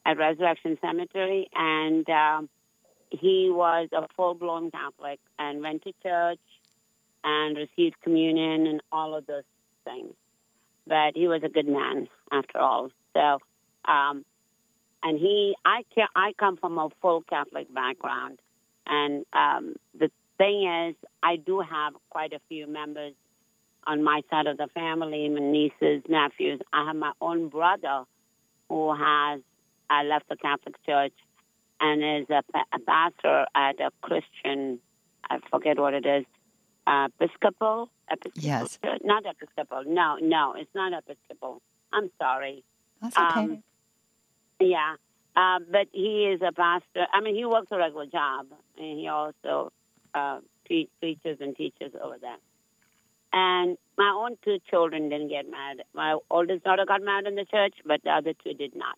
at 0.06 0.18
Resurrection 0.18 0.78
Cemetery, 0.82 1.50
and 1.54 2.10
um, 2.10 2.50
he 3.10 3.50
was 3.50 3.88
a 3.94 4.08
full 4.18 4.34
blown 4.34 4.70
Catholic 4.72 5.20
and 5.40 5.62
went 5.62 5.84
to 5.84 5.94
church 6.04 6.40
and 7.24 7.56
received 7.56 7.96
communion 8.02 8.68
and 8.68 8.82
all 8.92 9.16
of 9.16 9.26
those 9.28 9.44
things. 9.86 10.14
But 10.88 11.16
he 11.16 11.28
was 11.28 11.42
a 11.44 11.50
good 11.50 11.68
man 11.68 12.08
after 12.32 12.60
all. 12.60 12.90
So, 13.14 13.40
um, 13.92 14.26
and 15.04 15.20
he, 15.20 15.56
I, 15.66 15.84
can, 15.94 16.08
I 16.16 16.34
come 16.38 16.58
from 16.58 16.78
a 16.78 16.90
full 17.02 17.24
Catholic 17.24 17.74
background, 17.74 18.40
and 18.86 19.26
um, 19.34 19.76
the 19.98 20.12
thing 20.38 20.90
is, 20.90 20.96
I 21.24 21.36
do 21.38 21.60
have 21.60 21.94
quite 22.10 22.34
a 22.34 22.40
few 22.50 22.68
members 22.68 23.14
on 23.88 24.04
my 24.04 24.22
side 24.30 24.48
of 24.48 24.58
the 24.58 24.68
family, 24.74 25.28
my 25.30 25.40
nieces, 25.40 26.04
nephews. 26.08 26.62
I 26.72 26.86
have 26.88 26.96
my 26.96 27.14
own 27.20 27.50
brother 27.50 28.04
who 28.70 28.94
has 28.94 29.42
I 29.90 30.04
left 30.04 30.30
the 30.30 30.38
Catholic 30.38 30.76
Church 30.86 31.14
and 31.82 32.22
is 32.22 32.30
a, 32.30 32.44
a 32.74 32.80
pastor 32.80 33.46
at 33.56 33.80
a 33.80 33.92
Christian, 34.02 34.80
I 35.30 35.40
forget 35.50 35.80
what 35.80 35.94
it 35.94 36.06
is, 36.06 36.26
uh, 36.26 36.41
Episcopal? 36.88 37.90
Episcopal 38.10 38.42
Yes. 38.44 38.80
Church? 38.84 39.02
Not 39.04 39.26
Episcopal. 39.26 39.84
No, 39.86 40.18
no, 40.22 40.54
it's 40.58 40.74
not 40.76 40.94
Episcopal. 40.94 41.62
I'm 41.94 42.10
sorry. 42.20 42.64
That's 43.02 43.18
okay. 43.18 43.40
Um, 43.40 43.64
Yeah. 44.60 44.96
Uh, 45.36 45.60
but 45.72 45.88
he 45.94 46.26
is 46.26 46.42
a 46.42 46.52
pastor. 46.52 47.08
I 47.14 47.22
mean, 47.22 47.36
he 47.36 47.46
works 47.46 47.68
a 47.72 47.78
regular 47.78 48.06
job, 48.06 48.48
and 48.78 49.00
he 49.00 49.08
also 49.08 49.72
uh, 50.14 50.40
pre- 50.66 50.90
preaches 51.00 51.38
and 51.40 51.56
teaches 51.56 51.94
over 52.02 52.18
there. 52.20 52.36
And 53.34 53.78
my 53.98 54.10
own 54.14 54.36
two 54.44 54.58
children 54.70 55.08
didn't 55.08 55.30
get 55.30 55.50
married. 55.50 55.84
My 55.94 56.18
oldest 56.30 56.66
daughter 56.66 56.84
got 56.86 57.02
married 57.02 57.28
in 57.28 57.36
the 57.36 57.46
church, 57.46 57.76
but 57.86 58.02
the 58.04 58.10
other 58.10 58.34
two 58.44 58.54
did 58.54 58.76
not. 58.76 58.98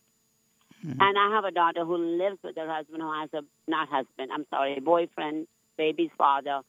Mhm. 0.84 0.98
And 1.00 1.18
I 1.20 1.30
have 1.36 1.46
a 1.46 1.52
daughter 1.52 1.86
who 1.86 1.98
lives 1.98 2.40
with 2.44 2.56
her 2.58 2.68
husband, 2.68 3.04
who 3.04 3.12
has 3.14 3.30
a 3.34 3.44
not 3.68 3.90
husband. 3.90 4.32
I'm 4.34 4.46
sorry, 4.50 4.80
boyfriend, 4.80 5.48
baby's 5.78 6.10
father. 6.18 6.62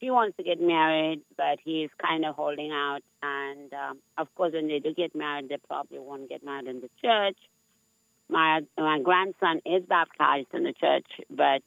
She 0.00 0.10
wants 0.10 0.36
to 0.36 0.42
get 0.42 0.60
married, 0.60 1.22
but 1.36 1.58
he's 1.64 1.88
kind 2.00 2.24
of 2.26 2.34
holding 2.34 2.70
out. 2.70 3.00
And 3.22 3.72
um, 3.72 3.98
of 4.18 4.32
course, 4.34 4.52
when 4.52 4.68
they 4.68 4.78
do 4.78 4.92
get 4.92 5.14
married, 5.14 5.48
they 5.48 5.56
probably 5.68 5.98
won't 5.98 6.28
get 6.28 6.44
married 6.44 6.66
in 6.68 6.80
the 6.80 6.90
church. 7.02 7.38
My 8.28 8.60
my 8.76 9.00
grandson 9.00 9.60
is 9.64 9.84
baptized 9.88 10.48
in 10.52 10.64
the 10.64 10.72
church, 10.72 11.06
but 11.30 11.62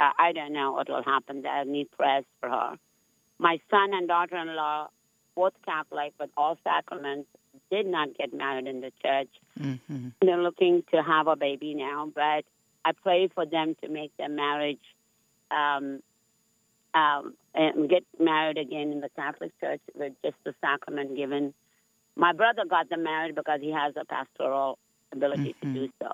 uh, 0.00 0.10
I 0.18 0.32
don't 0.32 0.52
know 0.52 0.72
what 0.72 0.88
will 0.88 1.02
happen 1.04 1.42
there. 1.42 1.52
I 1.52 1.64
need 1.64 1.90
prayers 1.92 2.24
for 2.40 2.48
her. 2.48 2.78
My 3.38 3.60
son 3.70 3.92
and 3.92 4.08
daughter-in-law, 4.08 4.88
both 5.36 5.52
Catholic, 5.64 6.14
but 6.18 6.30
all 6.36 6.58
sacraments, 6.64 7.28
did 7.70 7.86
not 7.86 8.16
get 8.16 8.32
married 8.32 8.66
in 8.66 8.80
the 8.80 8.92
church. 9.02 9.28
Mhm. 9.60 10.12
They're 10.22 10.42
looking 10.42 10.82
to 10.92 11.02
have 11.02 11.26
a 11.28 11.36
baby 11.36 11.74
now, 11.74 12.10
but 12.12 12.44
I 12.84 12.92
pray 12.92 13.28
for 13.28 13.44
them 13.44 13.76
to 13.82 13.88
make 13.88 14.16
their 14.16 14.28
marriage 14.30 14.80
um, 15.50 16.00
um, 16.94 17.34
and 17.54 17.88
get 17.88 18.04
married 18.18 18.58
again 18.58 18.92
in 18.92 19.00
the 19.00 19.10
Catholic 19.16 19.52
Church 19.60 19.80
with 19.94 20.12
just 20.24 20.36
the 20.44 20.54
sacrament 20.60 21.16
given. 21.16 21.54
My 22.16 22.32
brother 22.32 22.64
got 22.64 22.88
them 22.88 23.04
married 23.04 23.34
because 23.34 23.60
he 23.60 23.70
has 23.72 23.94
a 23.96 24.04
pastoral 24.04 24.78
ability 25.12 25.54
Mhm. 25.54 25.60
to 25.60 25.66
do 25.86 25.92
so. 26.02 26.12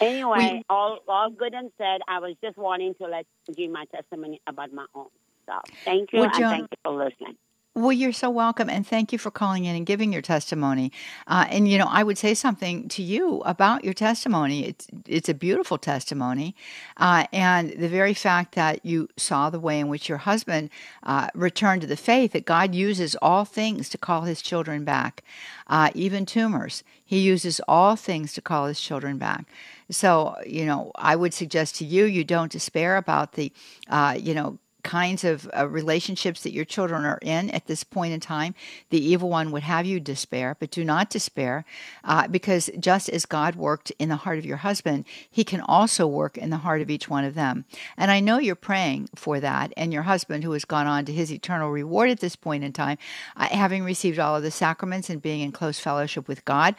Anyway, 0.00 0.54
We- 0.54 0.62
all 0.68 0.98
all 1.06 1.30
good 1.30 1.54
and 1.54 1.70
said. 1.78 2.00
I 2.08 2.18
was 2.18 2.34
just 2.42 2.56
wanting 2.56 2.94
to 2.94 3.06
let 3.06 3.26
give 3.54 3.70
my 3.70 3.84
testimony 3.86 4.40
about 4.46 4.72
my 4.72 4.86
own 4.94 5.08
stuff. 5.44 5.68
Thank 5.84 6.12
you, 6.12 6.22
and 6.22 6.32
Joan- 6.32 6.50
thank 6.50 6.62
you 6.70 6.76
for 6.82 6.92
listening. 6.92 7.36
Well, 7.74 7.90
you're 7.92 8.12
so 8.12 8.28
welcome, 8.28 8.68
and 8.68 8.86
thank 8.86 9.14
you 9.14 9.18
for 9.18 9.30
calling 9.30 9.64
in 9.64 9.74
and 9.74 9.86
giving 9.86 10.12
your 10.12 10.20
testimony. 10.20 10.92
Uh, 11.26 11.46
and 11.48 11.66
you 11.66 11.78
know, 11.78 11.86
I 11.88 12.02
would 12.02 12.18
say 12.18 12.34
something 12.34 12.86
to 12.90 13.02
you 13.02 13.40
about 13.46 13.82
your 13.82 13.94
testimony. 13.94 14.66
It's 14.66 14.88
it's 15.06 15.30
a 15.30 15.34
beautiful 15.34 15.78
testimony, 15.78 16.54
uh, 16.98 17.24
and 17.32 17.70
the 17.70 17.88
very 17.88 18.12
fact 18.12 18.56
that 18.56 18.84
you 18.84 19.08
saw 19.16 19.48
the 19.48 19.58
way 19.58 19.80
in 19.80 19.88
which 19.88 20.06
your 20.06 20.18
husband 20.18 20.68
uh, 21.02 21.28
returned 21.34 21.80
to 21.80 21.86
the 21.86 21.96
faith, 21.96 22.32
that 22.32 22.44
God 22.44 22.74
uses 22.74 23.16
all 23.22 23.46
things 23.46 23.88
to 23.88 23.96
call 23.96 24.22
His 24.24 24.42
children 24.42 24.84
back, 24.84 25.24
uh, 25.66 25.88
even 25.94 26.26
tumors. 26.26 26.84
He 27.02 27.20
uses 27.20 27.58
all 27.66 27.96
things 27.96 28.34
to 28.34 28.42
call 28.42 28.66
His 28.66 28.82
children 28.82 29.16
back. 29.16 29.46
So, 29.90 30.36
you 30.46 30.66
know, 30.66 30.92
I 30.96 31.16
would 31.16 31.32
suggest 31.32 31.76
to 31.76 31.86
you, 31.86 32.04
you 32.04 32.22
don't 32.22 32.52
despair 32.52 32.98
about 32.98 33.32
the, 33.32 33.50
uh, 33.88 34.18
you 34.20 34.34
know 34.34 34.58
kinds 34.82 35.24
of 35.24 35.48
uh, 35.56 35.68
relationships 35.68 36.42
that 36.42 36.52
your 36.52 36.64
children 36.64 37.04
are 37.04 37.18
in 37.22 37.50
at 37.50 37.66
this 37.66 37.84
point 37.84 38.12
in 38.12 38.20
time, 38.20 38.54
the 38.90 39.02
evil 39.02 39.28
one 39.28 39.50
would 39.50 39.62
have 39.62 39.86
you 39.86 40.00
despair, 40.00 40.56
but 40.58 40.70
do 40.70 40.84
not 40.84 41.10
despair, 41.10 41.64
uh, 42.04 42.28
because 42.28 42.70
just 42.78 43.08
as 43.08 43.26
God 43.26 43.56
worked 43.56 43.90
in 43.98 44.08
the 44.08 44.16
heart 44.16 44.38
of 44.38 44.46
your 44.46 44.58
husband, 44.58 45.04
he 45.30 45.44
can 45.44 45.60
also 45.60 46.06
work 46.06 46.36
in 46.36 46.50
the 46.50 46.58
heart 46.58 46.82
of 46.82 46.90
each 46.90 47.08
one 47.08 47.24
of 47.24 47.34
them. 47.34 47.64
And 47.96 48.10
I 48.10 48.20
know 48.20 48.38
you're 48.38 48.54
praying 48.54 49.08
for 49.14 49.40
that, 49.40 49.72
and 49.76 49.92
your 49.92 50.02
husband, 50.02 50.44
who 50.44 50.52
has 50.52 50.64
gone 50.64 50.86
on 50.86 51.04
to 51.04 51.12
his 51.12 51.32
eternal 51.32 51.70
reward 51.70 52.10
at 52.10 52.20
this 52.20 52.36
point 52.36 52.64
in 52.64 52.72
time, 52.72 52.98
uh, 53.36 53.46
having 53.46 53.84
received 53.84 54.18
all 54.18 54.36
of 54.36 54.42
the 54.42 54.50
sacraments 54.50 55.08
and 55.10 55.22
being 55.22 55.40
in 55.40 55.52
close 55.52 55.78
fellowship 55.78 56.28
with 56.28 56.44
God, 56.44 56.74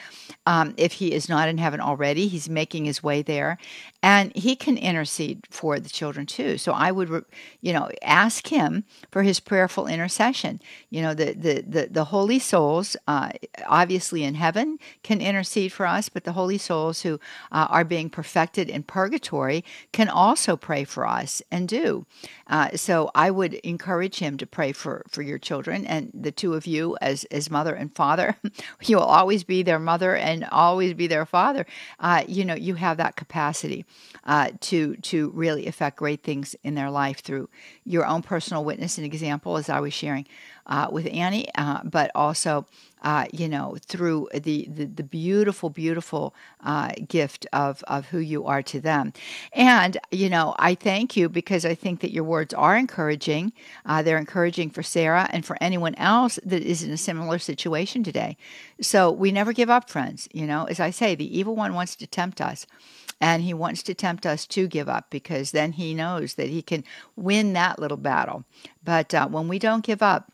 um, 0.46 0.74
if 0.78 0.94
he 0.94 1.14
is 1.14 1.30
not 1.30 1.50
in 1.50 1.58
heaven 1.58 1.80
already, 1.80 2.28
he's 2.28 2.50
making 2.50 2.86
his 2.86 3.02
way 3.02 3.22
there, 3.22 3.58
and 4.04 4.36
he 4.36 4.58
can 4.58 4.78
intercede 4.78 5.48
for 5.50 5.80
the 5.80 5.90
children 5.90 6.26
too. 6.26 6.58
So 6.58 6.74
I 6.74 6.92
would, 6.92 7.24
you 7.62 7.72
know, 7.72 7.90
ask 8.04 8.48
him 8.48 8.84
for 9.10 9.24
his 9.24 9.40
prayerful 9.40 9.88
intercession. 9.88 10.62
You 10.90 11.02
know, 11.02 11.14
the 11.14 11.34
the 11.34 11.64
the, 11.66 11.88
the 11.90 12.04
holy 12.06 12.38
souls, 12.38 12.98
uh, 13.08 13.30
obviously 13.66 14.26
in 14.26 14.36
heaven, 14.36 14.78
can 15.04 15.22
intercede 15.22 15.72
for 15.72 15.88
us, 15.88 16.10
but 16.10 16.26
the 16.26 16.34
holy 16.34 16.58
souls 16.58 17.04
who 17.04 17.14
uh, 17.54 17.68
are 17.70 17.86
being 17.86 18.10
perfected 18.10 18.70
in 18.70 18.84
purgatory 18.84 19.64
can 19.94 20.10
also 20.10 20.58
pray 20.58 20.84
for 20.84 21.08
us 21.08 21.42
and 21.50 21.70
do. 21.70 22.06
Uh, 22.48 22.76
so 22.76 23.10
I 23.16 23.32
would 23.32 23.54
encourage 23.56 24.20
him 24.20 24.36
to 24.38 24.46
pray 24.46 24.74
for 24.74 25.06
for 25.10 25.22
your 25.22 25.40
children 25.40 25.86
and 25.86 26.12
the 26.14 26.32
two 26.32 26.56
of 26.56 26.68
you 26.68 26.98
as 27.00 27.24
as 27.26 27.50
mother 27.50 27.74
and 27.74 27.96
father. 27.96 28.36
you 28.84 28.98
will 28.98 29.04
always 29.04 29.46
be 29.46 29.64
their 29.64 29.80
mother 29.80 30.14
and 30.14 30.44
always 30.52 30.94
be 30.94 31.08
their 31.08 31.26
father. 31.26 31.66
Uh, 32.02 32.26
you 32.28 32.44
know, 32.44 32.54
you 32.54 32.76
have 32.76 32.98
that 32.98 33.16
capacity 33.16 33.86
uh, 34.26 34.52
to 34.62 34.96
to 34.98 35.30
really 35.32 35.68
affect 35.68 35.98
great 35.98 36.24
things 36.24 36.56
in 36.64 36.76
their 36.76 36.90
life 36.90 37.22
through 37.22 37.50
your 37.86 38.06
own 38.06 38.22
personal 38.22 38.64
witness 38.64 38.98
and 38.98 39.06
example, 39.06 39.58
as 39.58 39.70
I 39.70 39.80
was 39.80 39.94
sharing 39.94 40.26
uh, 40.66 40.88
with 40.92 41.08
Annie, 41.12 41.48
uh, 41.56 41.82
but 41.84 42.12
also. 42.16 42.66
Uh, 43.06 43.26
you 43.34 43.50
know, 43.50 43.76
through 43.86 44.30
the, 44.34 44.66
the, 44.72 44.86
the 44.86 45.04
beautiful, 45.04 45.70
beautiful 45.70 46.34
uh, 46.64 46.90
gift 47.06 47.46
of, 47.52 47.84
of 47.90 48.06
who 48.06 48.20
you 48.20 48.46
are 48.46 48.64
to 48.64 48.80
them. 48.80 49.12
And, 49.52 49.98
you 50.10 50.30
know, 50.30 50.56
I 50.58 50.74
thank 50.74 51.18
you 51.18 51.28
because 51.28 51.66
I 51.66 51.76
think 51.76 52.00
that 52.00 52.14
your 52.14 52.24
words 52.24 52.54
are 52.54 52.78
encouraging. 52.78 53.52
Uh, 53.86 54.04
they're 54.04 54.18
encouraging 54.18 54.70
for 54.70 54.84
Sarah 54.84 55.28
and 55.34 55.46
for 55.46 55.58
anyone 55.60 55.96
else 55.96 56.40
that 56.46 56.64
is 56.64 56.82
in 56.82 56.92
a 56.92 56.98
similar 56.98 57.40
situation 57.40 58.06
today. 58.06 58.38
So 58.80 59.12
we 59.12 59.34
never 59.34 59.52
give 59.52 59.70
up, 59.70 59.90
friends. 59.90 60.30
You 60.32 60.48
know, 60.48 60.64
as 60.64 60.80
I 60.80 60.92
say, 60.92 61.14
the 61.14 61.38
evil 61.38 61.58
one 61.58 61.74
wants 61.74 61.98
to 61.98 62.08
tempt 62.08 62.40
us. 62.40 62.66
And 63.24 63.42
he 63.42 63.54
wants 63.54 63.84
to 63.84 63.94
tempt 63.94 64.26
us 64.26 64.46
to 64.48 64.68
give 64.68 64.90
up 64.90 65.10
because 65.10 65.52
then 65.52 65.72
he 65.72 65.94
knows 65.94 66.34
that 66.34 66.50
he 66.50 66.62
can 66.62 66.84
win 67.16 67.54
that 67.54 67.80
little 67.80 67.96
battle. 67.96 68.44
But 68.84 69.14
uh, 69.14 69.30
when 69.30 69.48
we 69.48 69.60
don't 69.60 69.86
give 69.86 70.02
up, 70.02 70.30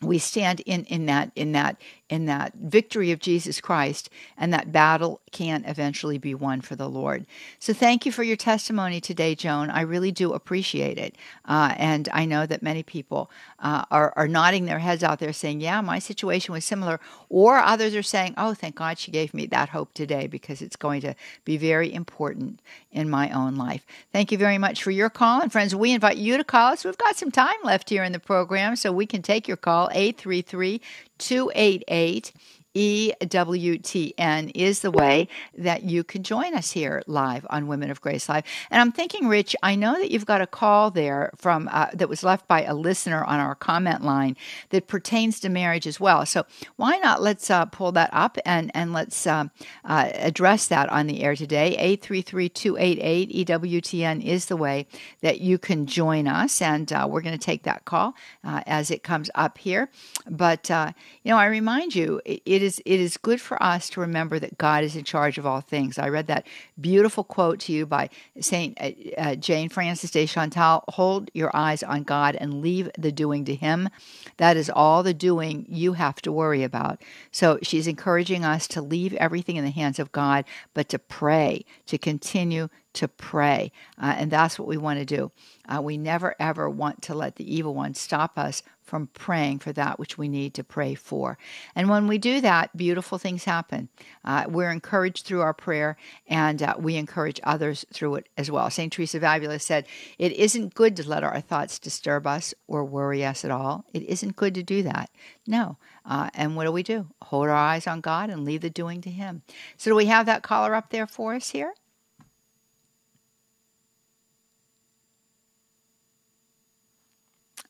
we 0.00 0.18
stand 0.18 0.60
in, 0.60 0.84
in 0.84 1.06
that 1.06 1.32
in 1.34 1.50
that 1.52 1.82
in 2.10 2.26
that 2.26 2.52
victory 2.54 3.12
of 3.12 3.20
Jesus 3.20 3.60
Christ, 3.60 4.10
and 4.36 4.52
that 4.52 4.72
battle 4.72 5.20
can 5.30 5.64
eventually 5.64 6.18
be 6.18 6.34
won 6.34 6.60
for 6.60 6.74
the 6.74 6.88
Lord. 6.88 7.24
So, 7.60 7.72
thank 7.72 8.04
you 8.04 8.10
for 8.12 8.24
your 8.24 8.36
testimony 8.36 9.00
today, 9.00 9.36
Joan. 9.36 9.70
I 9.70 9.82
really 9.82 10.10
do 10.10 10.32
appreciate 10.32 10.98
it, 10.98 11.14
uh, 11.46 11.74
and 11.78 12.08
I 12.12 12.24
know 12.24 12.46
that 12.46 12.62
many 12.62 12.82
people 12.82 13.30
uh, 13.60 13.84
are 13.90 14.12
are 14.16 14.26
nodding 14.28 14.66
their 14.66 14.80
heads 14.80 15.04
out 15.04 15.20
there, 15.20 15.32
saying, 15.32 15.60
"Yeah, 15.60 15.80
my 15.80 16.00
situation 16.00 16.52
was 16.52 16.64
similar," 16.64 16.98
or 17.28 17.58
others 17.58 17.94
are 17.94 18.02
saying, 18.02 18.34
"Oh, 18.36 18.54
thank 18.54 18.74
God 18.74 18.98
she 18.98 19.12
gave 19.12 19.32
me 19.32 19.46
that 19.46 19.68
hope 19.68 19.94
today 19.94 20.26
because 20.26 20.60
it's 20.60 20.76
going 20.76 21.00
to 21.02 21.14
be 21.44 21.56
very 21.56 21.92
important 21.94 22.60
in 22.90 23.08
my 23.08 23.30
own 23.30 23.54
life." 23.54 23.86
Thank 24.12 24.32
you 24.32 24.38
very 24.38 24.58
much 24.58 24.82
for 24.82 24.90
your 24.90 25.10
call, 25.10 25.40
and 25.40 25.52
friends, 25.52 25.76
we 25.76 25.92
invite 25.92 26.16
you 26.16 26.36
to 26.36 26.44
call 26.44 26.72
us. 26.72 26.84
We've 26.84 26.98
got 26.98 27.16
some 27.16 27.30
time 27.30 27.56
left 27.62 27.88
here 27.88 28.02
in 28.02 28.10
the 28.10 28.18
program, 28.18 28.74
so 28.74 28.90
we 28.90 29.06
can 29.06 29.22
take 29.22 29.46
your 29.46 29.56
call 29.56 29.88
833 29.92 30.80
288 31.20 32.32
EWTN 32.74 34.52
is 34.54 34.80
the 34.80 34.92
way 34.92 35.26
that 35.58 35.82
you 35.82 36.04
can 36.04 36.22
join 36.22 36.54
us 36.54 36.70
here 36.70 37.02
live 37.08 37.44
on 37.50 37.66
Women 37.66 37.90
of 37.90 38.00
Grace 38.00 38.28
Live. 38.28 38.44
And 38.70 38.80
I'm 38.80 38.92
thinking, 38.92 39.26
Rich, 39.26 39.56
I 39.62 39.74
know 39.74 39.94
that 39.94 40.12
you've 40.12 40.26
got 40.26 40.40
a 40.40 40.46
call 40.46 40.92
there 40.92 41.32
from 41.36 41.68
uh, 41.72 41.88
that 41.94 42.08
was 42.08 42.22
left 42.22 42.46
by 42.46 42.62
a 42.62 42.74
listener 42.74 43.24
on 43.24 43.40
our 43.40 43.56
comment 43.56 44.04
line 44.04 44.36
that 44.68 44.86
pertains 44.86 45.40
to 45.40 45.48
marriage 45.48 45.86
as 45.88 45.98
well. 45.98 46.24
So 46.26 46.46
why 46.76 46.98
not 46.98 47.20
let's 47.20 47.50
uh, 47.50 47.66
pull 47.66 47.92
that 47.92 48.10
up 48.12 48.38
and 48.44 48.70
and 48.74 48.92
let's 48.92 49.26
uh, 49.26 49.46
uh 49.84 50.10
address 50.14 50.68
that 50.68 50.88
on 50.90 51.08
the 51.08 51.22
air 51.22 51.34
today. 51.34 51.76
833-288 52.00 53.46
EWTN 53.46 54.24
is 54.24 54.46
the 54.46 54.56
way 54.56 54.86
that 55.22 55.40
you 55.40 55.58
can 55.58 55.86
join 55.86 56.28
us, 56.28 56.62
and 56.62 56.92
uh, 56.92 57.08
we're 57.10 57.20
going 57.20 57.36
to 57.36 57.44
take 57.44 57.64
that 57.64 57.84
call 57.84 58.14
uh, 58.44 58.62
as 58.66 58.92
it 58.92 59.02
comes 59.02 59.28
up 59.34 59.58
here. 59.58 59.90
But 60.28 60.68
you 60.70 61.32
know, 61.32 61.36
I 61.36 61.46
remind 61.46 61.94
you, 61.94 62.20
it 62.24 62.59
it 62.60 62.64
is 62.64 62.82
it 62.84 63.00
is 63.00 63.16
good 63.16 63.40
for 63.40 63.60
us 63.62 63.88
to 63.90 64.00
remember 64.00 64.38
that 64.38 64.58
God 64.58 64.84
is 64.84 64.94
in 64.94 65.04
charge 65.04 65.38
of 65.38 65.46
all 65.46 65.60
things. 65.60 65.98
I 65.98 66.08
read 66.08 66.26
that 66.26 66.46
beautiful 66.78 67.24
quote 67.24 67.58
to 67.60 67.72
you 67.72 67.86
by 67.86 68.10
Saint 68.40 68.78
uh, 68.80 68.90
uh, 69.16 69.34
Jane 69.36 69.70
Frances 69.70 70.10
de 70.10 70.26
Chantal: 70.26 70.84
"Hold 70.88 71.30
your 71.32 71.50
eyes 71.54 71.82
on 71.82 72.02
God 72.02 72.36
and 72.36 72.60
leave 72.60 72.90
the 72.98 73.12
doing 73.12 73.44
to 73.46 73.54
Him. 73.54 73.88
That 74.36 74.56
is 74.56 74.70
all 74.70 75.02
the 75.02 75.14
doing 75.14 75.64
you 75.68 75.94
have 75.94 76.20
to 76.22 76.32
worry 76.32 76.62
about." 76.62 77.00
So 77.32 77.58
she's 77.62 77.86
encouraging 77.86 78.44
us 78.44 78.68
to 78.68 78.82
leave 78.82 79.14
everything 79.14 79.56
in 79.56 79.64
the 79.64 79.70
hands 79.70 79.98
of 79.98 80.12
God, 80.12 80.44
but 80.74 80.88
to 80.90 80.98
pray, 80.98 81.64
to 81.86 81.96
continue 81.96 82.68
to 82.94 83.08
pray. 83.08 83.72
Uh, 84.00 84.14
and 84.16 84.30
that's 84.30 84.58
what 84.58 84.68
we 84.68 84.76
want 84.76 84.98
to 84.98 85.04
do. 85.04 85.30
Uh, 85.68 85.80
we 85.80 85.96
never, 85.96 86.34
ever 86.40 86.68
want 86.68 87.02
to 87.02 87.14
let 87.14 87.36
the 87.36 87.54
evil 87.54 87.74
one 87.74 87.94
stop 87.94 88.36
us 88.36 88.62
from 88.90 89.06
praying 89.06 89.60
for 89.60 89.72
that 89.72 90.00
which 90.00 90.18
we 90.18 90.28
need 90.28 90.52
to 90.52 90.64
pray 90.64 90.96
for. 90.96 91.38
And 91.76 91.88
when 91.88 92.08
we 92.08 92.18
do 92.18 92.40
that, 92.40 92.76
beautiful 92.76 93.18
things 93.18 93.44
happen. 93.44 93.88
Uh, 94.24 94.46
we're 94.48 94.72
encouraged 94.72 95.24
through 95.24 95.42
our 95.42 95.54
prayer, 95.54 95.96
and 96.26 96.60
uh, 96.60 96.74
we 96.76 96.96
encourage 96.96 97.40
others 97.44 97.86
through 97.92 98.16
it 98.16 98.28
as 98.36 98.50
well. 98.50 98.68
St. 98.68 98.92
Teresa 98.92 99.18
of 99.18 99.22
Avila 99.22 99.60
said, 99.60 99.86
It 100.18 100.32
isn't 100.32 100.74
good 100.74 100.96
to 100.96 101.08
let 101.08 101.22
our 101.22 101.40
thoughts 101.40 101.78
disturb 101.78 102.26
us 102.26 102.52
or 102.66 102.84
worry 102.84 103.24
us 103.24 103.44
at 103.44 103.52
all. 103.52 103.84
It 103.94 104.02
isn't 104.02 104.34
good 104.34 104.56
to 104.56 104.62
do 104.64 104.82
that. 104.82 105.08
No. 105.46 105.76
Uh, 106.04 106.30
and 106.34 106.56
what 106.56 106.64
do 106.64 106.72
we 106.72 106.82
do? 106.82 107.06
Hold 107.22 107.46
our 107.46 107.54
eyes 107.54 107.86
on 107.86 108.00
God 108.00 108.28
and 108.28 108.44
leave 108.44 108.62
the 108.62 108.70
doing 108.70 109.00
to 109.02 109.10
Him. 109.10 109.42
So, 109.76 109.92
do 109.92 109.94
we 109.94 110.06
have 110.06 110.26
that 110.26 110.42
caller 110.42 110.74
up 110.74 110.90
there 110.90 111.06
for 111.06 111.34
us 111.34 111.50
here? 111.50 111.74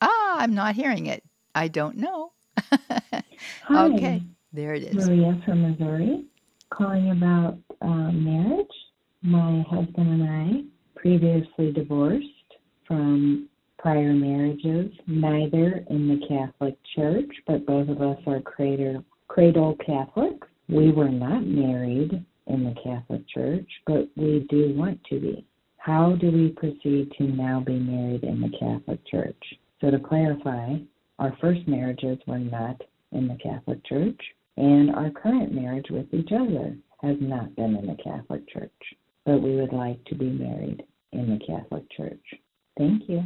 Ah, 0.01 0.37
I'm 0.39 0.53
not 0.55 0.75
hearing 0.75 1.05
it. 1.05 1.23
I 1.53 1.67
don't 1.67 1.97
know. 1.97 2.31
Hi, 3.63 3.85
okay, 3.85 4.23
there 4.51 4.73
it 4.73 4.83
is. 4.83 4.95
Maria 4.95 5.39
from 5.45 5.69
Missouri, 5.69 6.25
calling 6.71 7.11
about 7.11 7.57
uh, 7.81 8.11
marriage. 8.11 8.67
My 9.21 9.63
husband 9.69 10.21
and 10.21 10.23
I, 10.23 10.99
previously 10.99 11.71
divorced 11.71 12.25
from 12.87 13.47
prior 13.77 14.13
marriages, 14.13 14.91
neither 15.07 15.85
in 15.89 16.07
the 16.07 16.25
Catholic 16.27 16.75
Church, 16.95 17.29
but 17.45 17.65
both 17.65 17.89
of 17.89 18.01
us 18.01 18.17
are 18.25 18.41
cradle, 18.41 19.03
cradle 19.27 19.75
Catholics. 19.85 20.47
We 20.69 20.91
were 20.91 21.09
not 21.09 21.45
married 21.45 22.25
in 22.47 22.63
the 22.63 22.75
Catholic 22.83 23.27
Church, 23.29 23.67
but 23.85 24.09
we 24.15 24.45
do 24.49 24.73
want 24.75 24.99
to 25.09 25.19
be. 25.19 25.45
How 25.77 26.15
do 26.19 26.31
we 26.31 26.49
proceed 26.49 27.11
to 27.17 27.23
now 27.23 27.59
be 27.59 27.77
married 27.79 28.23
in 28.23 28.39
the 28.41 28.51
Catholic 28.59 28.99
Church? 29.07 29.43
So, 29.81 29.89
to 29.89 29.99
clarify, 29.99 30.75
our 31.19 31.35
first 31.41 31.67
marriages 31.67 32.19
were 32.27 32.39
not 32.39 32.79
in 33.11 33.27
the 33.27 33.37
Catholic 33.41 33.83
Church, 33.85 34.19
and 34.57 34.91
our 34.91 35.09
current 35.09 35.53
marriage 35.53 35.87
with 35.89 36.13
each 36.13 36.29
other 36.31 36.77
has 37.01 37.17
not 37.19 37.55
been 37.55 37.75
in 37.75 37.87
the 37.87 37.97
Catholic 38.03 38.47
Church. 38.47 38.71
But 39.25 39.41
we 39.41 39.55
would 39.55 39.73
like 39.73 40.03
to 40.05 40.15
be 40.15 40.29
married 40.29 40.83
in 41.11 41.29
the 41.29 41.45
Catholic 41.45 41.89
Church. 41.91 42.23
Thank 42.77 43.09
you 43.09 43.23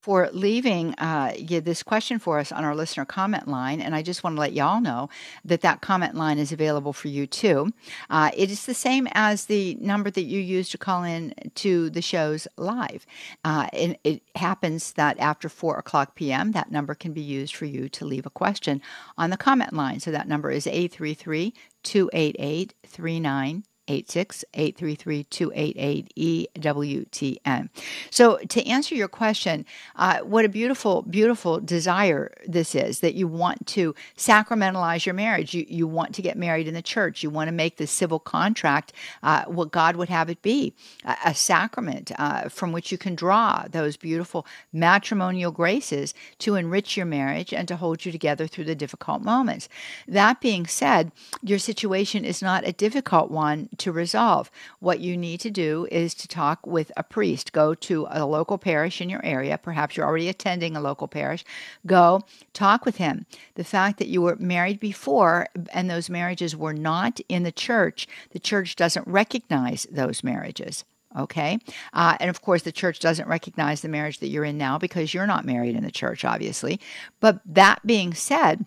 for 0.00 0.30
leaving 0.32 0.94
uh, 0.94 1.32
this 1.38 1.82
question 1.82 2.18
for 2.18 2.38
us 2.38 2.50
on 2.50 2.64
our 2.64 2.74
listener 2.74 3.04
comment 3.04 3.46
line. 3.46 3.80
And 3.80 3.94
I 3.94 4.02
just 4.02 4.24
want 4.24 4.36
to 4.36 4.40
let 4.40 4.52
y'all 4.52 4.80
know 4.80 5.10
that 5.44 5.60
that 5.60 5.82
comment 5.82 6.14
line 6.14 6.38
is 6.38 6.52
available 6.52 6.92
for 6.92 7.08
you 7.08 7.26
too. 7.26 7.72
Uh, 8.08 8.30
it 8.34 8.50
is 8.50 8.66
the 8.66 8.74
same 8.74 9.06
as 9.12 9.44
the 9.46 9.76
number 9.80 10.10
that 10.10 10.22
you 10.22 10.40
use 10.40 10.70
to 10.70 10.78
call 10.78 11.04
in 11.04 11.34
to 11.56 11.90
the 11.90 12.02
shows 12.02 12.48
live. 12.56 13.06
Uh, 13.44 13.68
and 13.72 13.96
it 14.04 14.22
happens 14.36 14.92
that 14.92 15.18
after 15.18 15.48
4 15.48 15.78
o'clock 15.78 16.14
p.m., 16.14 16.52
that 16.52 16.70
number 16.70 16.94
can 16.94 17.12
be 17.12 17.20
used 17.20 17.54
for 17.54 17.66
you 17.66 17.88
to 17.90 18.04
leave 18.04 18.26
a 18.26 18.30
question 18.30 18.80
on 19.18 19.30
the 19.30 19.36
comment 19.36 19.72
line. 19.72 20.00
So 20.00 20.10
that 20.10 20.28
number 20.28 20.50
is 20.50 20.66
833 20.66 21.52
288 21.82 22.74
886 22.84 23.69
833 23.90 25.24
288 25.24 26.54
EWTN. 26.60 27.68
So, 28.10 28.38
to 28.38 28.66
answer 28.66 28.94
your 28.94 29.08
question, 29.08 29.66
uh, 29.96 30.18
what 30.20 30.44
a 30.44 30.48
beautiful, 30.48 31.02
beautiful 31.02 31.60
desire 31.60 32.32
this 32.46 32.74
is 32.74 33.00
that 33.00 33.14
you 33.14 33.26
want 33.26 33.66
to 33.68 33.94
sacramentalize 34.16 35.06
your 35.06 35.14
marriage. 35.14 35.54
You, 35.54 35.64
you 35.68 35.86
want 35.86 36.14
to 36.14 36.22
get 36.22 36.36
married 36.36 36.68
in 36.68 36.74
the 36.74 36.82
church. 36.82 37.22
You 37.22 37.30
want 37.30 37.48
to 37.48 37.52
make 37.52 37.76
the 37.76 37.86
civil 37.86 38.18
contract 38.18 38.92
uh, 39.22 39.44
what 39.44 39.70
God 39.70 39.96
would 39.96 40.08
have 40.08 40.30
it 40.30 40.42
be 40.42 40.74
a, 41.04 41.16
a 41.26 41.34
sacrament 41.34 42.12
uh, 42.18 42.48
from 42.48 42.72
which 42.72 42.92
you 42.92 42.98
can 42.98 43.14
draw 43.14 43.64
those 43.70 43.96
beautiful 43.96 44.46
matrimonial 44.72 45.50
graces 45.50 46.14
to 46.38 46.54
enrich 46.54 46.96
your 46.96 47.06
marriage 47.06 47.52
and 47.52 47.66
to 47.68 47.76
hold 47.76 48.04
you 48.04 48.12
together 48.12 48.46
through 48.46 48.64
the 48.64 48.74
difficult 48.74 49.22
moments. 49.22 49.68
That 50.06 50.40
being 50.40 50.66
said, 50.66 51.12
your 51.42 51.58
situation 51.58 52.24
is 52.24 52.42
not 52.42 52.66
a 52.66 52.72
difficult 52.72 53.30
one 53.30 53.68
to 53.80 53.92
resolve. 53.92 54.50
What 54.78 55.00
you 55.00 55.16
need 55.16 55.40
to 55.40 55.50
do 55.50 55.86
is 55.90 56.14
to 56.14 56.28
talk 56.28 56.66
with 56.66 56.92
a 56.96 57.02
priest. 57.02 57.52
Go 57.52 57.74
to 57.74 58.06
a 58.10 58.24
local 58.24 58.58
parish 58.58 59.00
in 59.00 59.10
your 59.10 59.24
area. 59.24 59.58
Perhaps 59.58 59.96
you're 59.96 60.06
already 60.06 60.28
attending 60.28 60.76
a 60.76 60.80
local 60.80 61.08
parish. 61.08 61.44
Go 61.86 62.22
talk 62.52 62.84
with 62.84 62.96
him. 62.96 63.26
The 63.54 63.64
fact 63.64 63.98
that 63.98 64.08
you 64.08 64.22
were 64.22 64.36
married 64.36 64.80
before 64.80 65.48
and 65.72 65.90
those 65.90 66.08
marriages 66.08 66.56
were 66.56 66.74
not 66.74 67.20
in 67.28 67.42
the 67.42 67.52
church, 67.52 68.06
the 68.30 68.38
church 68.38 68.76
doesn't 68.76 69.06
recognize 69.06 69.86
those 69.90 70.22
marriages 70.22 70.84
okay 71.16 71.58
uh, 71.92 72.16
and 72.20 72.30
of 72.30 72.40
course 72.40 72.62
the 72.62 72.70
church 72.72 73.00
doesn't 73.00 73.28
recognize 73.28 73.80
the 73.80 73.88
marriage 73.88 74.20
that 74.20 74.28
you're 74.28 74.44
in 74.44 74.56
now 74.56 74.78
because 74.78 75.12
you're 75.12 75.26
not 75.26 75.44
married 75.44 75.74
in 75.74 75.82
the 75.82 75.90
church 75.90 76.24
obviously 76.24 76.78
but 77.18 77.40
that 77.44 77.84
being 77.84 78.14
said 78.14 78.64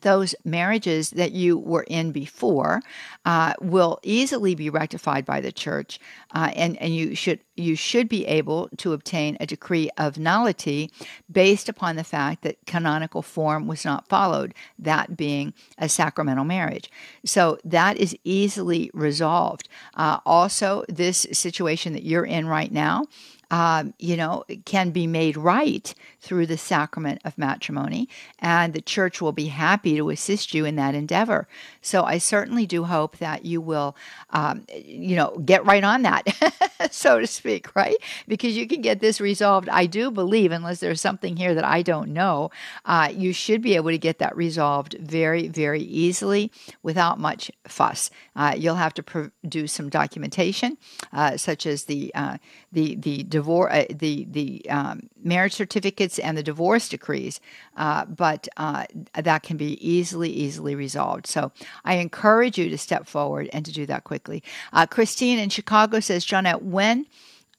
those 0.00 0.34
marriages 0.44 1.10
that 1.10 1.32
you 1.32 1.58
were 1.58 1.84
in 1.88 2.12
before 2.12 2.82
uh, 3.24 3.54
will 3.60 3.98
easily 4.02 4.54
be 4.54 4.70
rectified 4.70 5.24
by 5.24 5.40
the 5.40 5.52
church, 5.52 5.98
uh, 6.34 6.50
and 6.54 6.76
and 6.78 6.94
you 6.94 7.14
should 7.14 7.40
you 7.56 7.74
should 7.74 8.08
be 8.08 8.26
able 8.26 8.68
to 8.76 8.92
obtain 8.92 9.36
a 9.40 9.46
decree 9.46 9.90
of 9.96 10.18
nullity 10.18 10.90
based 11.30 11.68
upon 11.68 11.96
the 11.96 12.04
fact 12.04 12.42
that 12.42 12.64
canonical 12.66 13.22
form 13.22 13.66
was 13.66 13.84
not 13.84 14.08
followed, 14.08 14.54
that 14.78 15.16
being 15.16 15.54
a 15.78 15.88
sacramental 15.88 16.44
marriage. 16.44 16.90
So 17.24 17.58
that 17.64 17.96
is 17.96 18.16
easily 18.24 18.90
resolved. 18.92 19.68
Uh, 19.94 20.18
also, 20.26 20.84
this 20.88 21.26
situation 21.32 21.92
that 21.94 22.04
you're 22.04 22.26
in 22.26 22.46
right 22.46 22.72
now 22.72 23.06
um, 23.50 23.94
you 23.98 24.16
know, 24.16 24.44
can 24.64 24.90
be 24.90 25.06
made 25.06 25.36
right 25.36 25.94
through 26.20 26.46
the 26.46 26.58
sacrament 26.58 27.20
of 27.24 27.38
matrimony, 27.38 28.08
and 28.38 28.74
the 28.74 28.80
church 28.80 29.20
will 29.20 29.32
be 29.32 29.46
happy 29.46 29.96
to 29.96 30.10
assist 30.10 30.54
you 30.54 30.64
in 30.64 30.76
that 30.76 30.94
endeavor. 30.94 31.46
So 31.80 32.02
I 32.02 32.18
certainly 32.18 32.66
do 32.66 32.84
hope 32.84 33.18
that 33.18 33.44
you 33.44 33.60
will, 33.60 33.96
um, 34.30 34.66
you 34.74 35.14
know, 35.14 35.38
get 35.44 35.64
right 35.64 35.84
on 35.84 36.02
that, 36.02 36.24
so 36.90 37.20
to 37.20 37.26
speak, 37.26 37.74
right? 37.76 37.96
Because 38.26 38.56
you 38.56 38.66
can 38.66 38.80
get 38.80 39.00
this 39.00 39.20
resolved. 39.20 39.68
I 39.68 39.86
do 39.86 40.10
believe, 40.10 40.50
unless 40.50 40.80
there's 40.80 41.00
something 41.00 41.36
here 41.36 41.54
that 41.54 41.64
I 41.64 41.82
don't 41.82 42.12
know, 42.12 42.50
uh, 42.84 43.12
you 43.14 43.32
should 43.32 43.62
be 43.62 43.76
able 43.76 43.90
to 43.90 43.98
get 43.98 44.18
that 44.18 44.36
resolved 44.36 44.96
very, 45.00 45.48
very 45.48 45.82
easily 45.82 46.50
without 46.82 47.20
much 47.20 47.50
fuss. 47.68 48.10
Uh, 48.34 48.54
you'll 48.56 48.74
have 48.74 48.94
to 48.94 49.02
produce 49.02 49.72
some 49.72 49.88
documentation, 49.88 50.76
uh, 51.12 51.36
such 51.36 51.66
as 51.66 51.84
the 51.84 52.12
uh, 52.14 52.38
the 52.72 52.96
the 52.96 53.22
divorce, 53.38 53.72
uh, 53.72 53.84
the 54.02 54.26
the 54.38 54.48
um, 54.78 55.08
marriage 55.22 55.54
certificates 55.54 56.18
and 56.18 56.36
the 56.36 56.42
divorce 56.42 56.88
decrees, 56.88 57.40
uh, 57.76 58.04
but 58.06 58.48
uh, 58.56 58.84
that 59.14 59.42
can 59.42 59.56
be 59.56 59.72
easily 59.86 60.30
easily 60.30 60.74
resolved. 60.74 61.26
So 61.26 61.52
I 61.84 61.94
encourage 62.06 62.56
you 62.60 62.70
to 62.70 62.78
step 62.78 63.06
forward 63.06 63.48
and 63.52 63.64
to 63.66 63.72
do 63.72 63.86
that 63.86 64.04
quickly. 64.04 64.42
Uh, 64.72 64.86
Christine 64.86 65.38
in 65.38 65.50
Chicago 65.50 66.00
says, 66.00 66.26
Johnnette, 66.26 66.62
when 66.62 67.06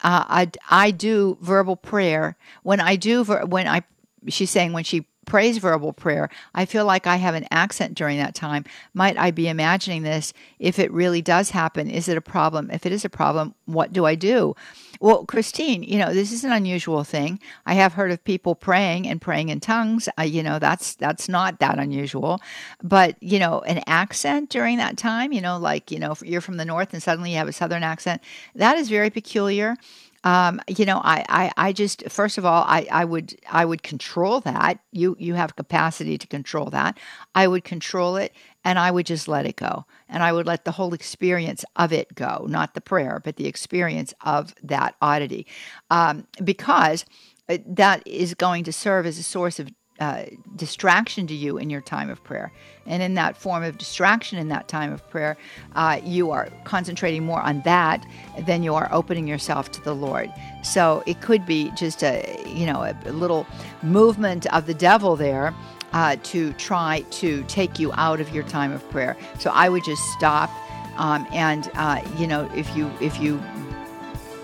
uh, 0.03 0.25
I 0.41 0.51
I 0.69 0.91
do 0.91 1.37
verbal 1.41 1.75
prayer, 1.75 2.35
when 2.63 2.79
I 2.79 2.95
do 2.95 3.23
when 3.23 3.67
I 3.67 3.83
she's 4.27 4.51
saying 4.51 4.73
when 4.73 4.83
she 4.83 5.05
praise 5.27 5.59
verbal 5.59 5.93
prayer, 5.93 6.29
I 6.55 6.65
feel 6.65 6.85
like 6.85 7.05
I 7.05 7.17
have 7.17 7.35
an 7.35 7.45
accent 7.51 7.93
during 7.93 8.17
that 8.17 8.33
time. 8.33 8.65
Might 8.95 9.17
I 9.17 9.29
be 9.29 9.47
imagining 9.47 10.01
this? 10.01 10.33
If 10.57 10.79
it 10.79 10.91
really 10.91 11.21
does 11.21 11.51
happen, 11.51 11.87
is 11.87 12.07
it 12.07 12.17
a 12.17 12.21
problem? 12.21 12.71
If 12.71 12.87
it 12.87 12.91
is 12.91 13.05
a 13.05 13.09
problem, 13.09 13.53
what 13.65 13.93
do 13.93 14.05
I 14.05 14.15
do? 14.15 14.55
Well, 14.99 15.25
Christine, 15.25 15.83
you 15.83 15.99
know, 15.99 16.11
this 16.11 16.31
is 16.31 16.43
an 16.43 16.51
unusual 16.51 17.03
thing. 17.03 17.39
I 17.67 17.75
have 17.75 17.93
heard 17.93 18.11
of 18.11 18.23
people 18.23 18.55
praying 18.55 19.07
and 19.07 19.21
praying 19.21 19.49
in 19.49 19.59
tongues. 19.59 20.09
Uh, 20.17 20.23
you 20.23 20.41
know, 20.41 20.57
that's 20.57 20.95
that's 20.95 21.29
not 21.29 21.59
that 21.59 21.77
unusual. 21.77 22.39
But, 22.81 23.21
you 23.21 23.37
know, 23.37 23.61
an 23.61 23.83
accent 23.85 24.49
during 24.49 24.77
that 24.77 24.97
time, 24.97 25.31
you 25.33 25.41
know, 25.41 25.59
like, 25.59 25.91
you 25.91 25.99
know, 25.99 26.15
you're 26.23 26.41
from 26.41 26.57
the 26.57 26.65
north 26.65 26.93
and 26.93 27.03
suddenly 27.03 27.31
you 27.31 27.37
have 27.37 27.47
a 27.47 27.53
southern 27.53 27.83
accent, 27.83 28.23
that 28.55 28.77
is 28.77 28.89
very 28.89 29.11
peculiar. 29.11 29.75
Um, 30.23 30.59
you 30.67 30.85
know, 30.85 30.99
I, 31.03 31.23
I, 31.29 31.51
I 31.57 31.73
just 31.73 32.09
first 32.09 32.37
of 32.37 32.45
all, 32.45 32.63
I, 32.67 32.87
I 32.91 33.05
would 33.05 33.37
I 33.49 33.65
would 33.65 33.83
control 33.83 34.39
that. 34.41 34.79
You 34.91 35.15
you 35.19 35.35
have 35.35 35.55
capacity 35.55 36.17
to 36.17 36.27
control 36.27 36.69
that. 36.71 36.97
I 37.35 37.47
would 37.47 37.63
control 37.63 38.17
it 38.17 38.33
and 38.63 38.77
I 38.79 38.91
would 38.91 39.05
just 39.05 39.27
let 39.27 39.45
it 39.45 39.55
go. 39.55 39.85
And 40.09 40.23
I 40.23 40.33
would 40.33 40.45
let 40.45 40.65
the 40.65 40.71
whole 40.71 40.93
experience 40.93 41.63
of 41.75 41.93
it 41.93 42.15
go, 42.15 42.45
not 42.49 42.73
the 42.73 42.81
prayer, 42.81 43.21
but 43.23 43.37
the 43.37 43.47
experience 43.47 44.13
of 44.21 44.53
that 44.63 44.95
oddity. 45.01 45.47
Um, 45.89 46.27
because 46.43 47.05
uh, 47.47 47.59
that 47.65 48.05
is 48.05 48.33
going 48.33 48.63
to 48.65 48.73
serve 48.73 49.05
as 49.05 49.17
a 49.17 49.23
source 49.23 49.59
of 49.59 49.69
uh, 49.99 50.25
distraction 50.55 51.27
to 51.27 51.33
you 51.33 51.57
in 51.57 51.69
your 51.69 51.81
time 51.81 52.09
of 52.09 52.23
prayer. 52.23 52.51
And 52.85 53.01
in 53.01 53.15
that 53.15 53.35
form 53.35 53.63
of 53.63 53.77
distraction 53.77 54.37
in 54.37 54.47
that 54.49 54.67
time 54.67 54.93
of 54.93 55.07
prayer, 55.09 55.37
uh, 55.75 55.99
you 56.03 56.31
are 56.31 56.49
concentrating 56.63 57.25
more 57.25 57.41
on 57.41 57.61
that 57.61 58.05
than 58.45 58.63
you 58.63 58.75
are 58.75 58.87
opening 58.91 59.27
yourself 59.27 59.71
to 59.71 59.81
the 59.81 59.93
Lord. 59.93 60.31
So 60.63 61.03
it 61.05 61.21
could 61.21 61.45
be 61.45 61.71
just 61.71 62.03
a, 62.03 62.43
you 62.45 62.65
know, 62.65 62.83
a, 62.83 63.11
little 63.11 63.47
movement 63.81 64.45
of 64.53 64.67
the 64.67 64.73
devil 64.73 65.15
there. 65.15 65.53
Uh, 65.93 66.17
to 66.21 66.51
try 66.53 66.99
to 67.09 67.43
take 67.43 67.79
you 67.79 67.93
out 67.93 68.19
of 68.19 68.35
your 68.35 68.43
time 68.43 68.73
of 68.73 68.87
prayer, 68.89 69.15
so 69.39 69.49
I 69.51 69.69
would 69.69 69.85
just 69.85 70.03
stop, 70.11 70.51
um, 70.97 71.25
and 71.31 71.71
uh, 71.75 72.01
you 72.17 72.27
know, 72.27 72.51
if 72.53 72.75
you 72.75 72.91
if 72.99 73.21
you 73.21 73.41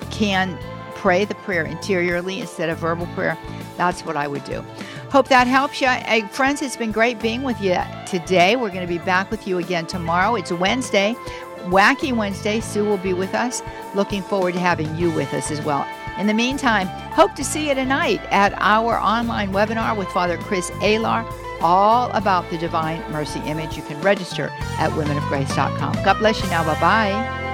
can 0.10 0.58
pray 0.96 1.26
the 1.26 1.36
prayer 1.36 1.66
interiorly 1.66 2.40
instead 2.40 2.70
of 2.70 2.78
verbal 2.78 3.08
prayer, 3.08 3.38
that's 3.76 4.06
what 4.06 4.16
I 4.16 4.26
would 4.26 4.46
do. 4.46 4.64
Hope 5.14 5.28
that 5.28 5.46
helps 5.46 5.80
you. 5.80 5.86
Hey, 5.86 6.22
friends, 6.22 6.64
it's 6.64 6.76
been 6.76 6.92
great 6.92 7.20
being 7.20 7.44
with 7.44 7.62
you 7.62 7.78
today. 8.08 8.56
We're 8.56 8.70
going 8.72 8.82
to 8.82 8.88
be 8.88 8.98
back 8.98 9.30
with 9.30 9.48
you 9.48 9.60
again 9.60 9.86
tomorrow. 9.86 10.34
It's 10.34 10.52
Wednesday, 10.52 11.14
Wacky 11.66 12.18
Wednesday. 12.18 12.60
Sue 12.60 12.84
will 12.84 12.98
be 12.98 13.14
with 13.14 13.36
us. 13.36 13.62
Looking 13.94 14.24
forward 14.24 14.56
to 14.56 14.60
having 14.60 14.96
you 14.96 15.12
with 15.12 15.32
us 15.36 15.52
as 15.52 15.64
well. 15.64 15.86
In 16.18 16.26
the 16.26 16.34
meantime, 16.34 16.88
hope 17.12 17.36
to 17.36 17.44
see 17.44 17.68
you 17.68 17.76
tonight 17.76 18.22
at 18.32 18.56
our 18.58 18.98
online 18.98 19.52
webinar 19.52 19.96
with 19.96 20.08
Father 20.08 20.40
Chris 20.40 20.72
Alar, 20.82 21.32
all 21.62 22.10
about 22.14 22.50
the 22.50 22.58
Divine 22.58 23.00
Mercy 23.12 23.40
Image. 23.42 23.78
You 23.78 23.84
can 23.84 24.02
register 24.02 24.50
at 24.80 24.90
womenofgrace.com. 24.94 25.94
God 26.04 26.18
bless 26.18 26.42
you 26.42 26.50
now. 26.50 26.64
Bye 26.64 26.82
bye. 26.82 27.53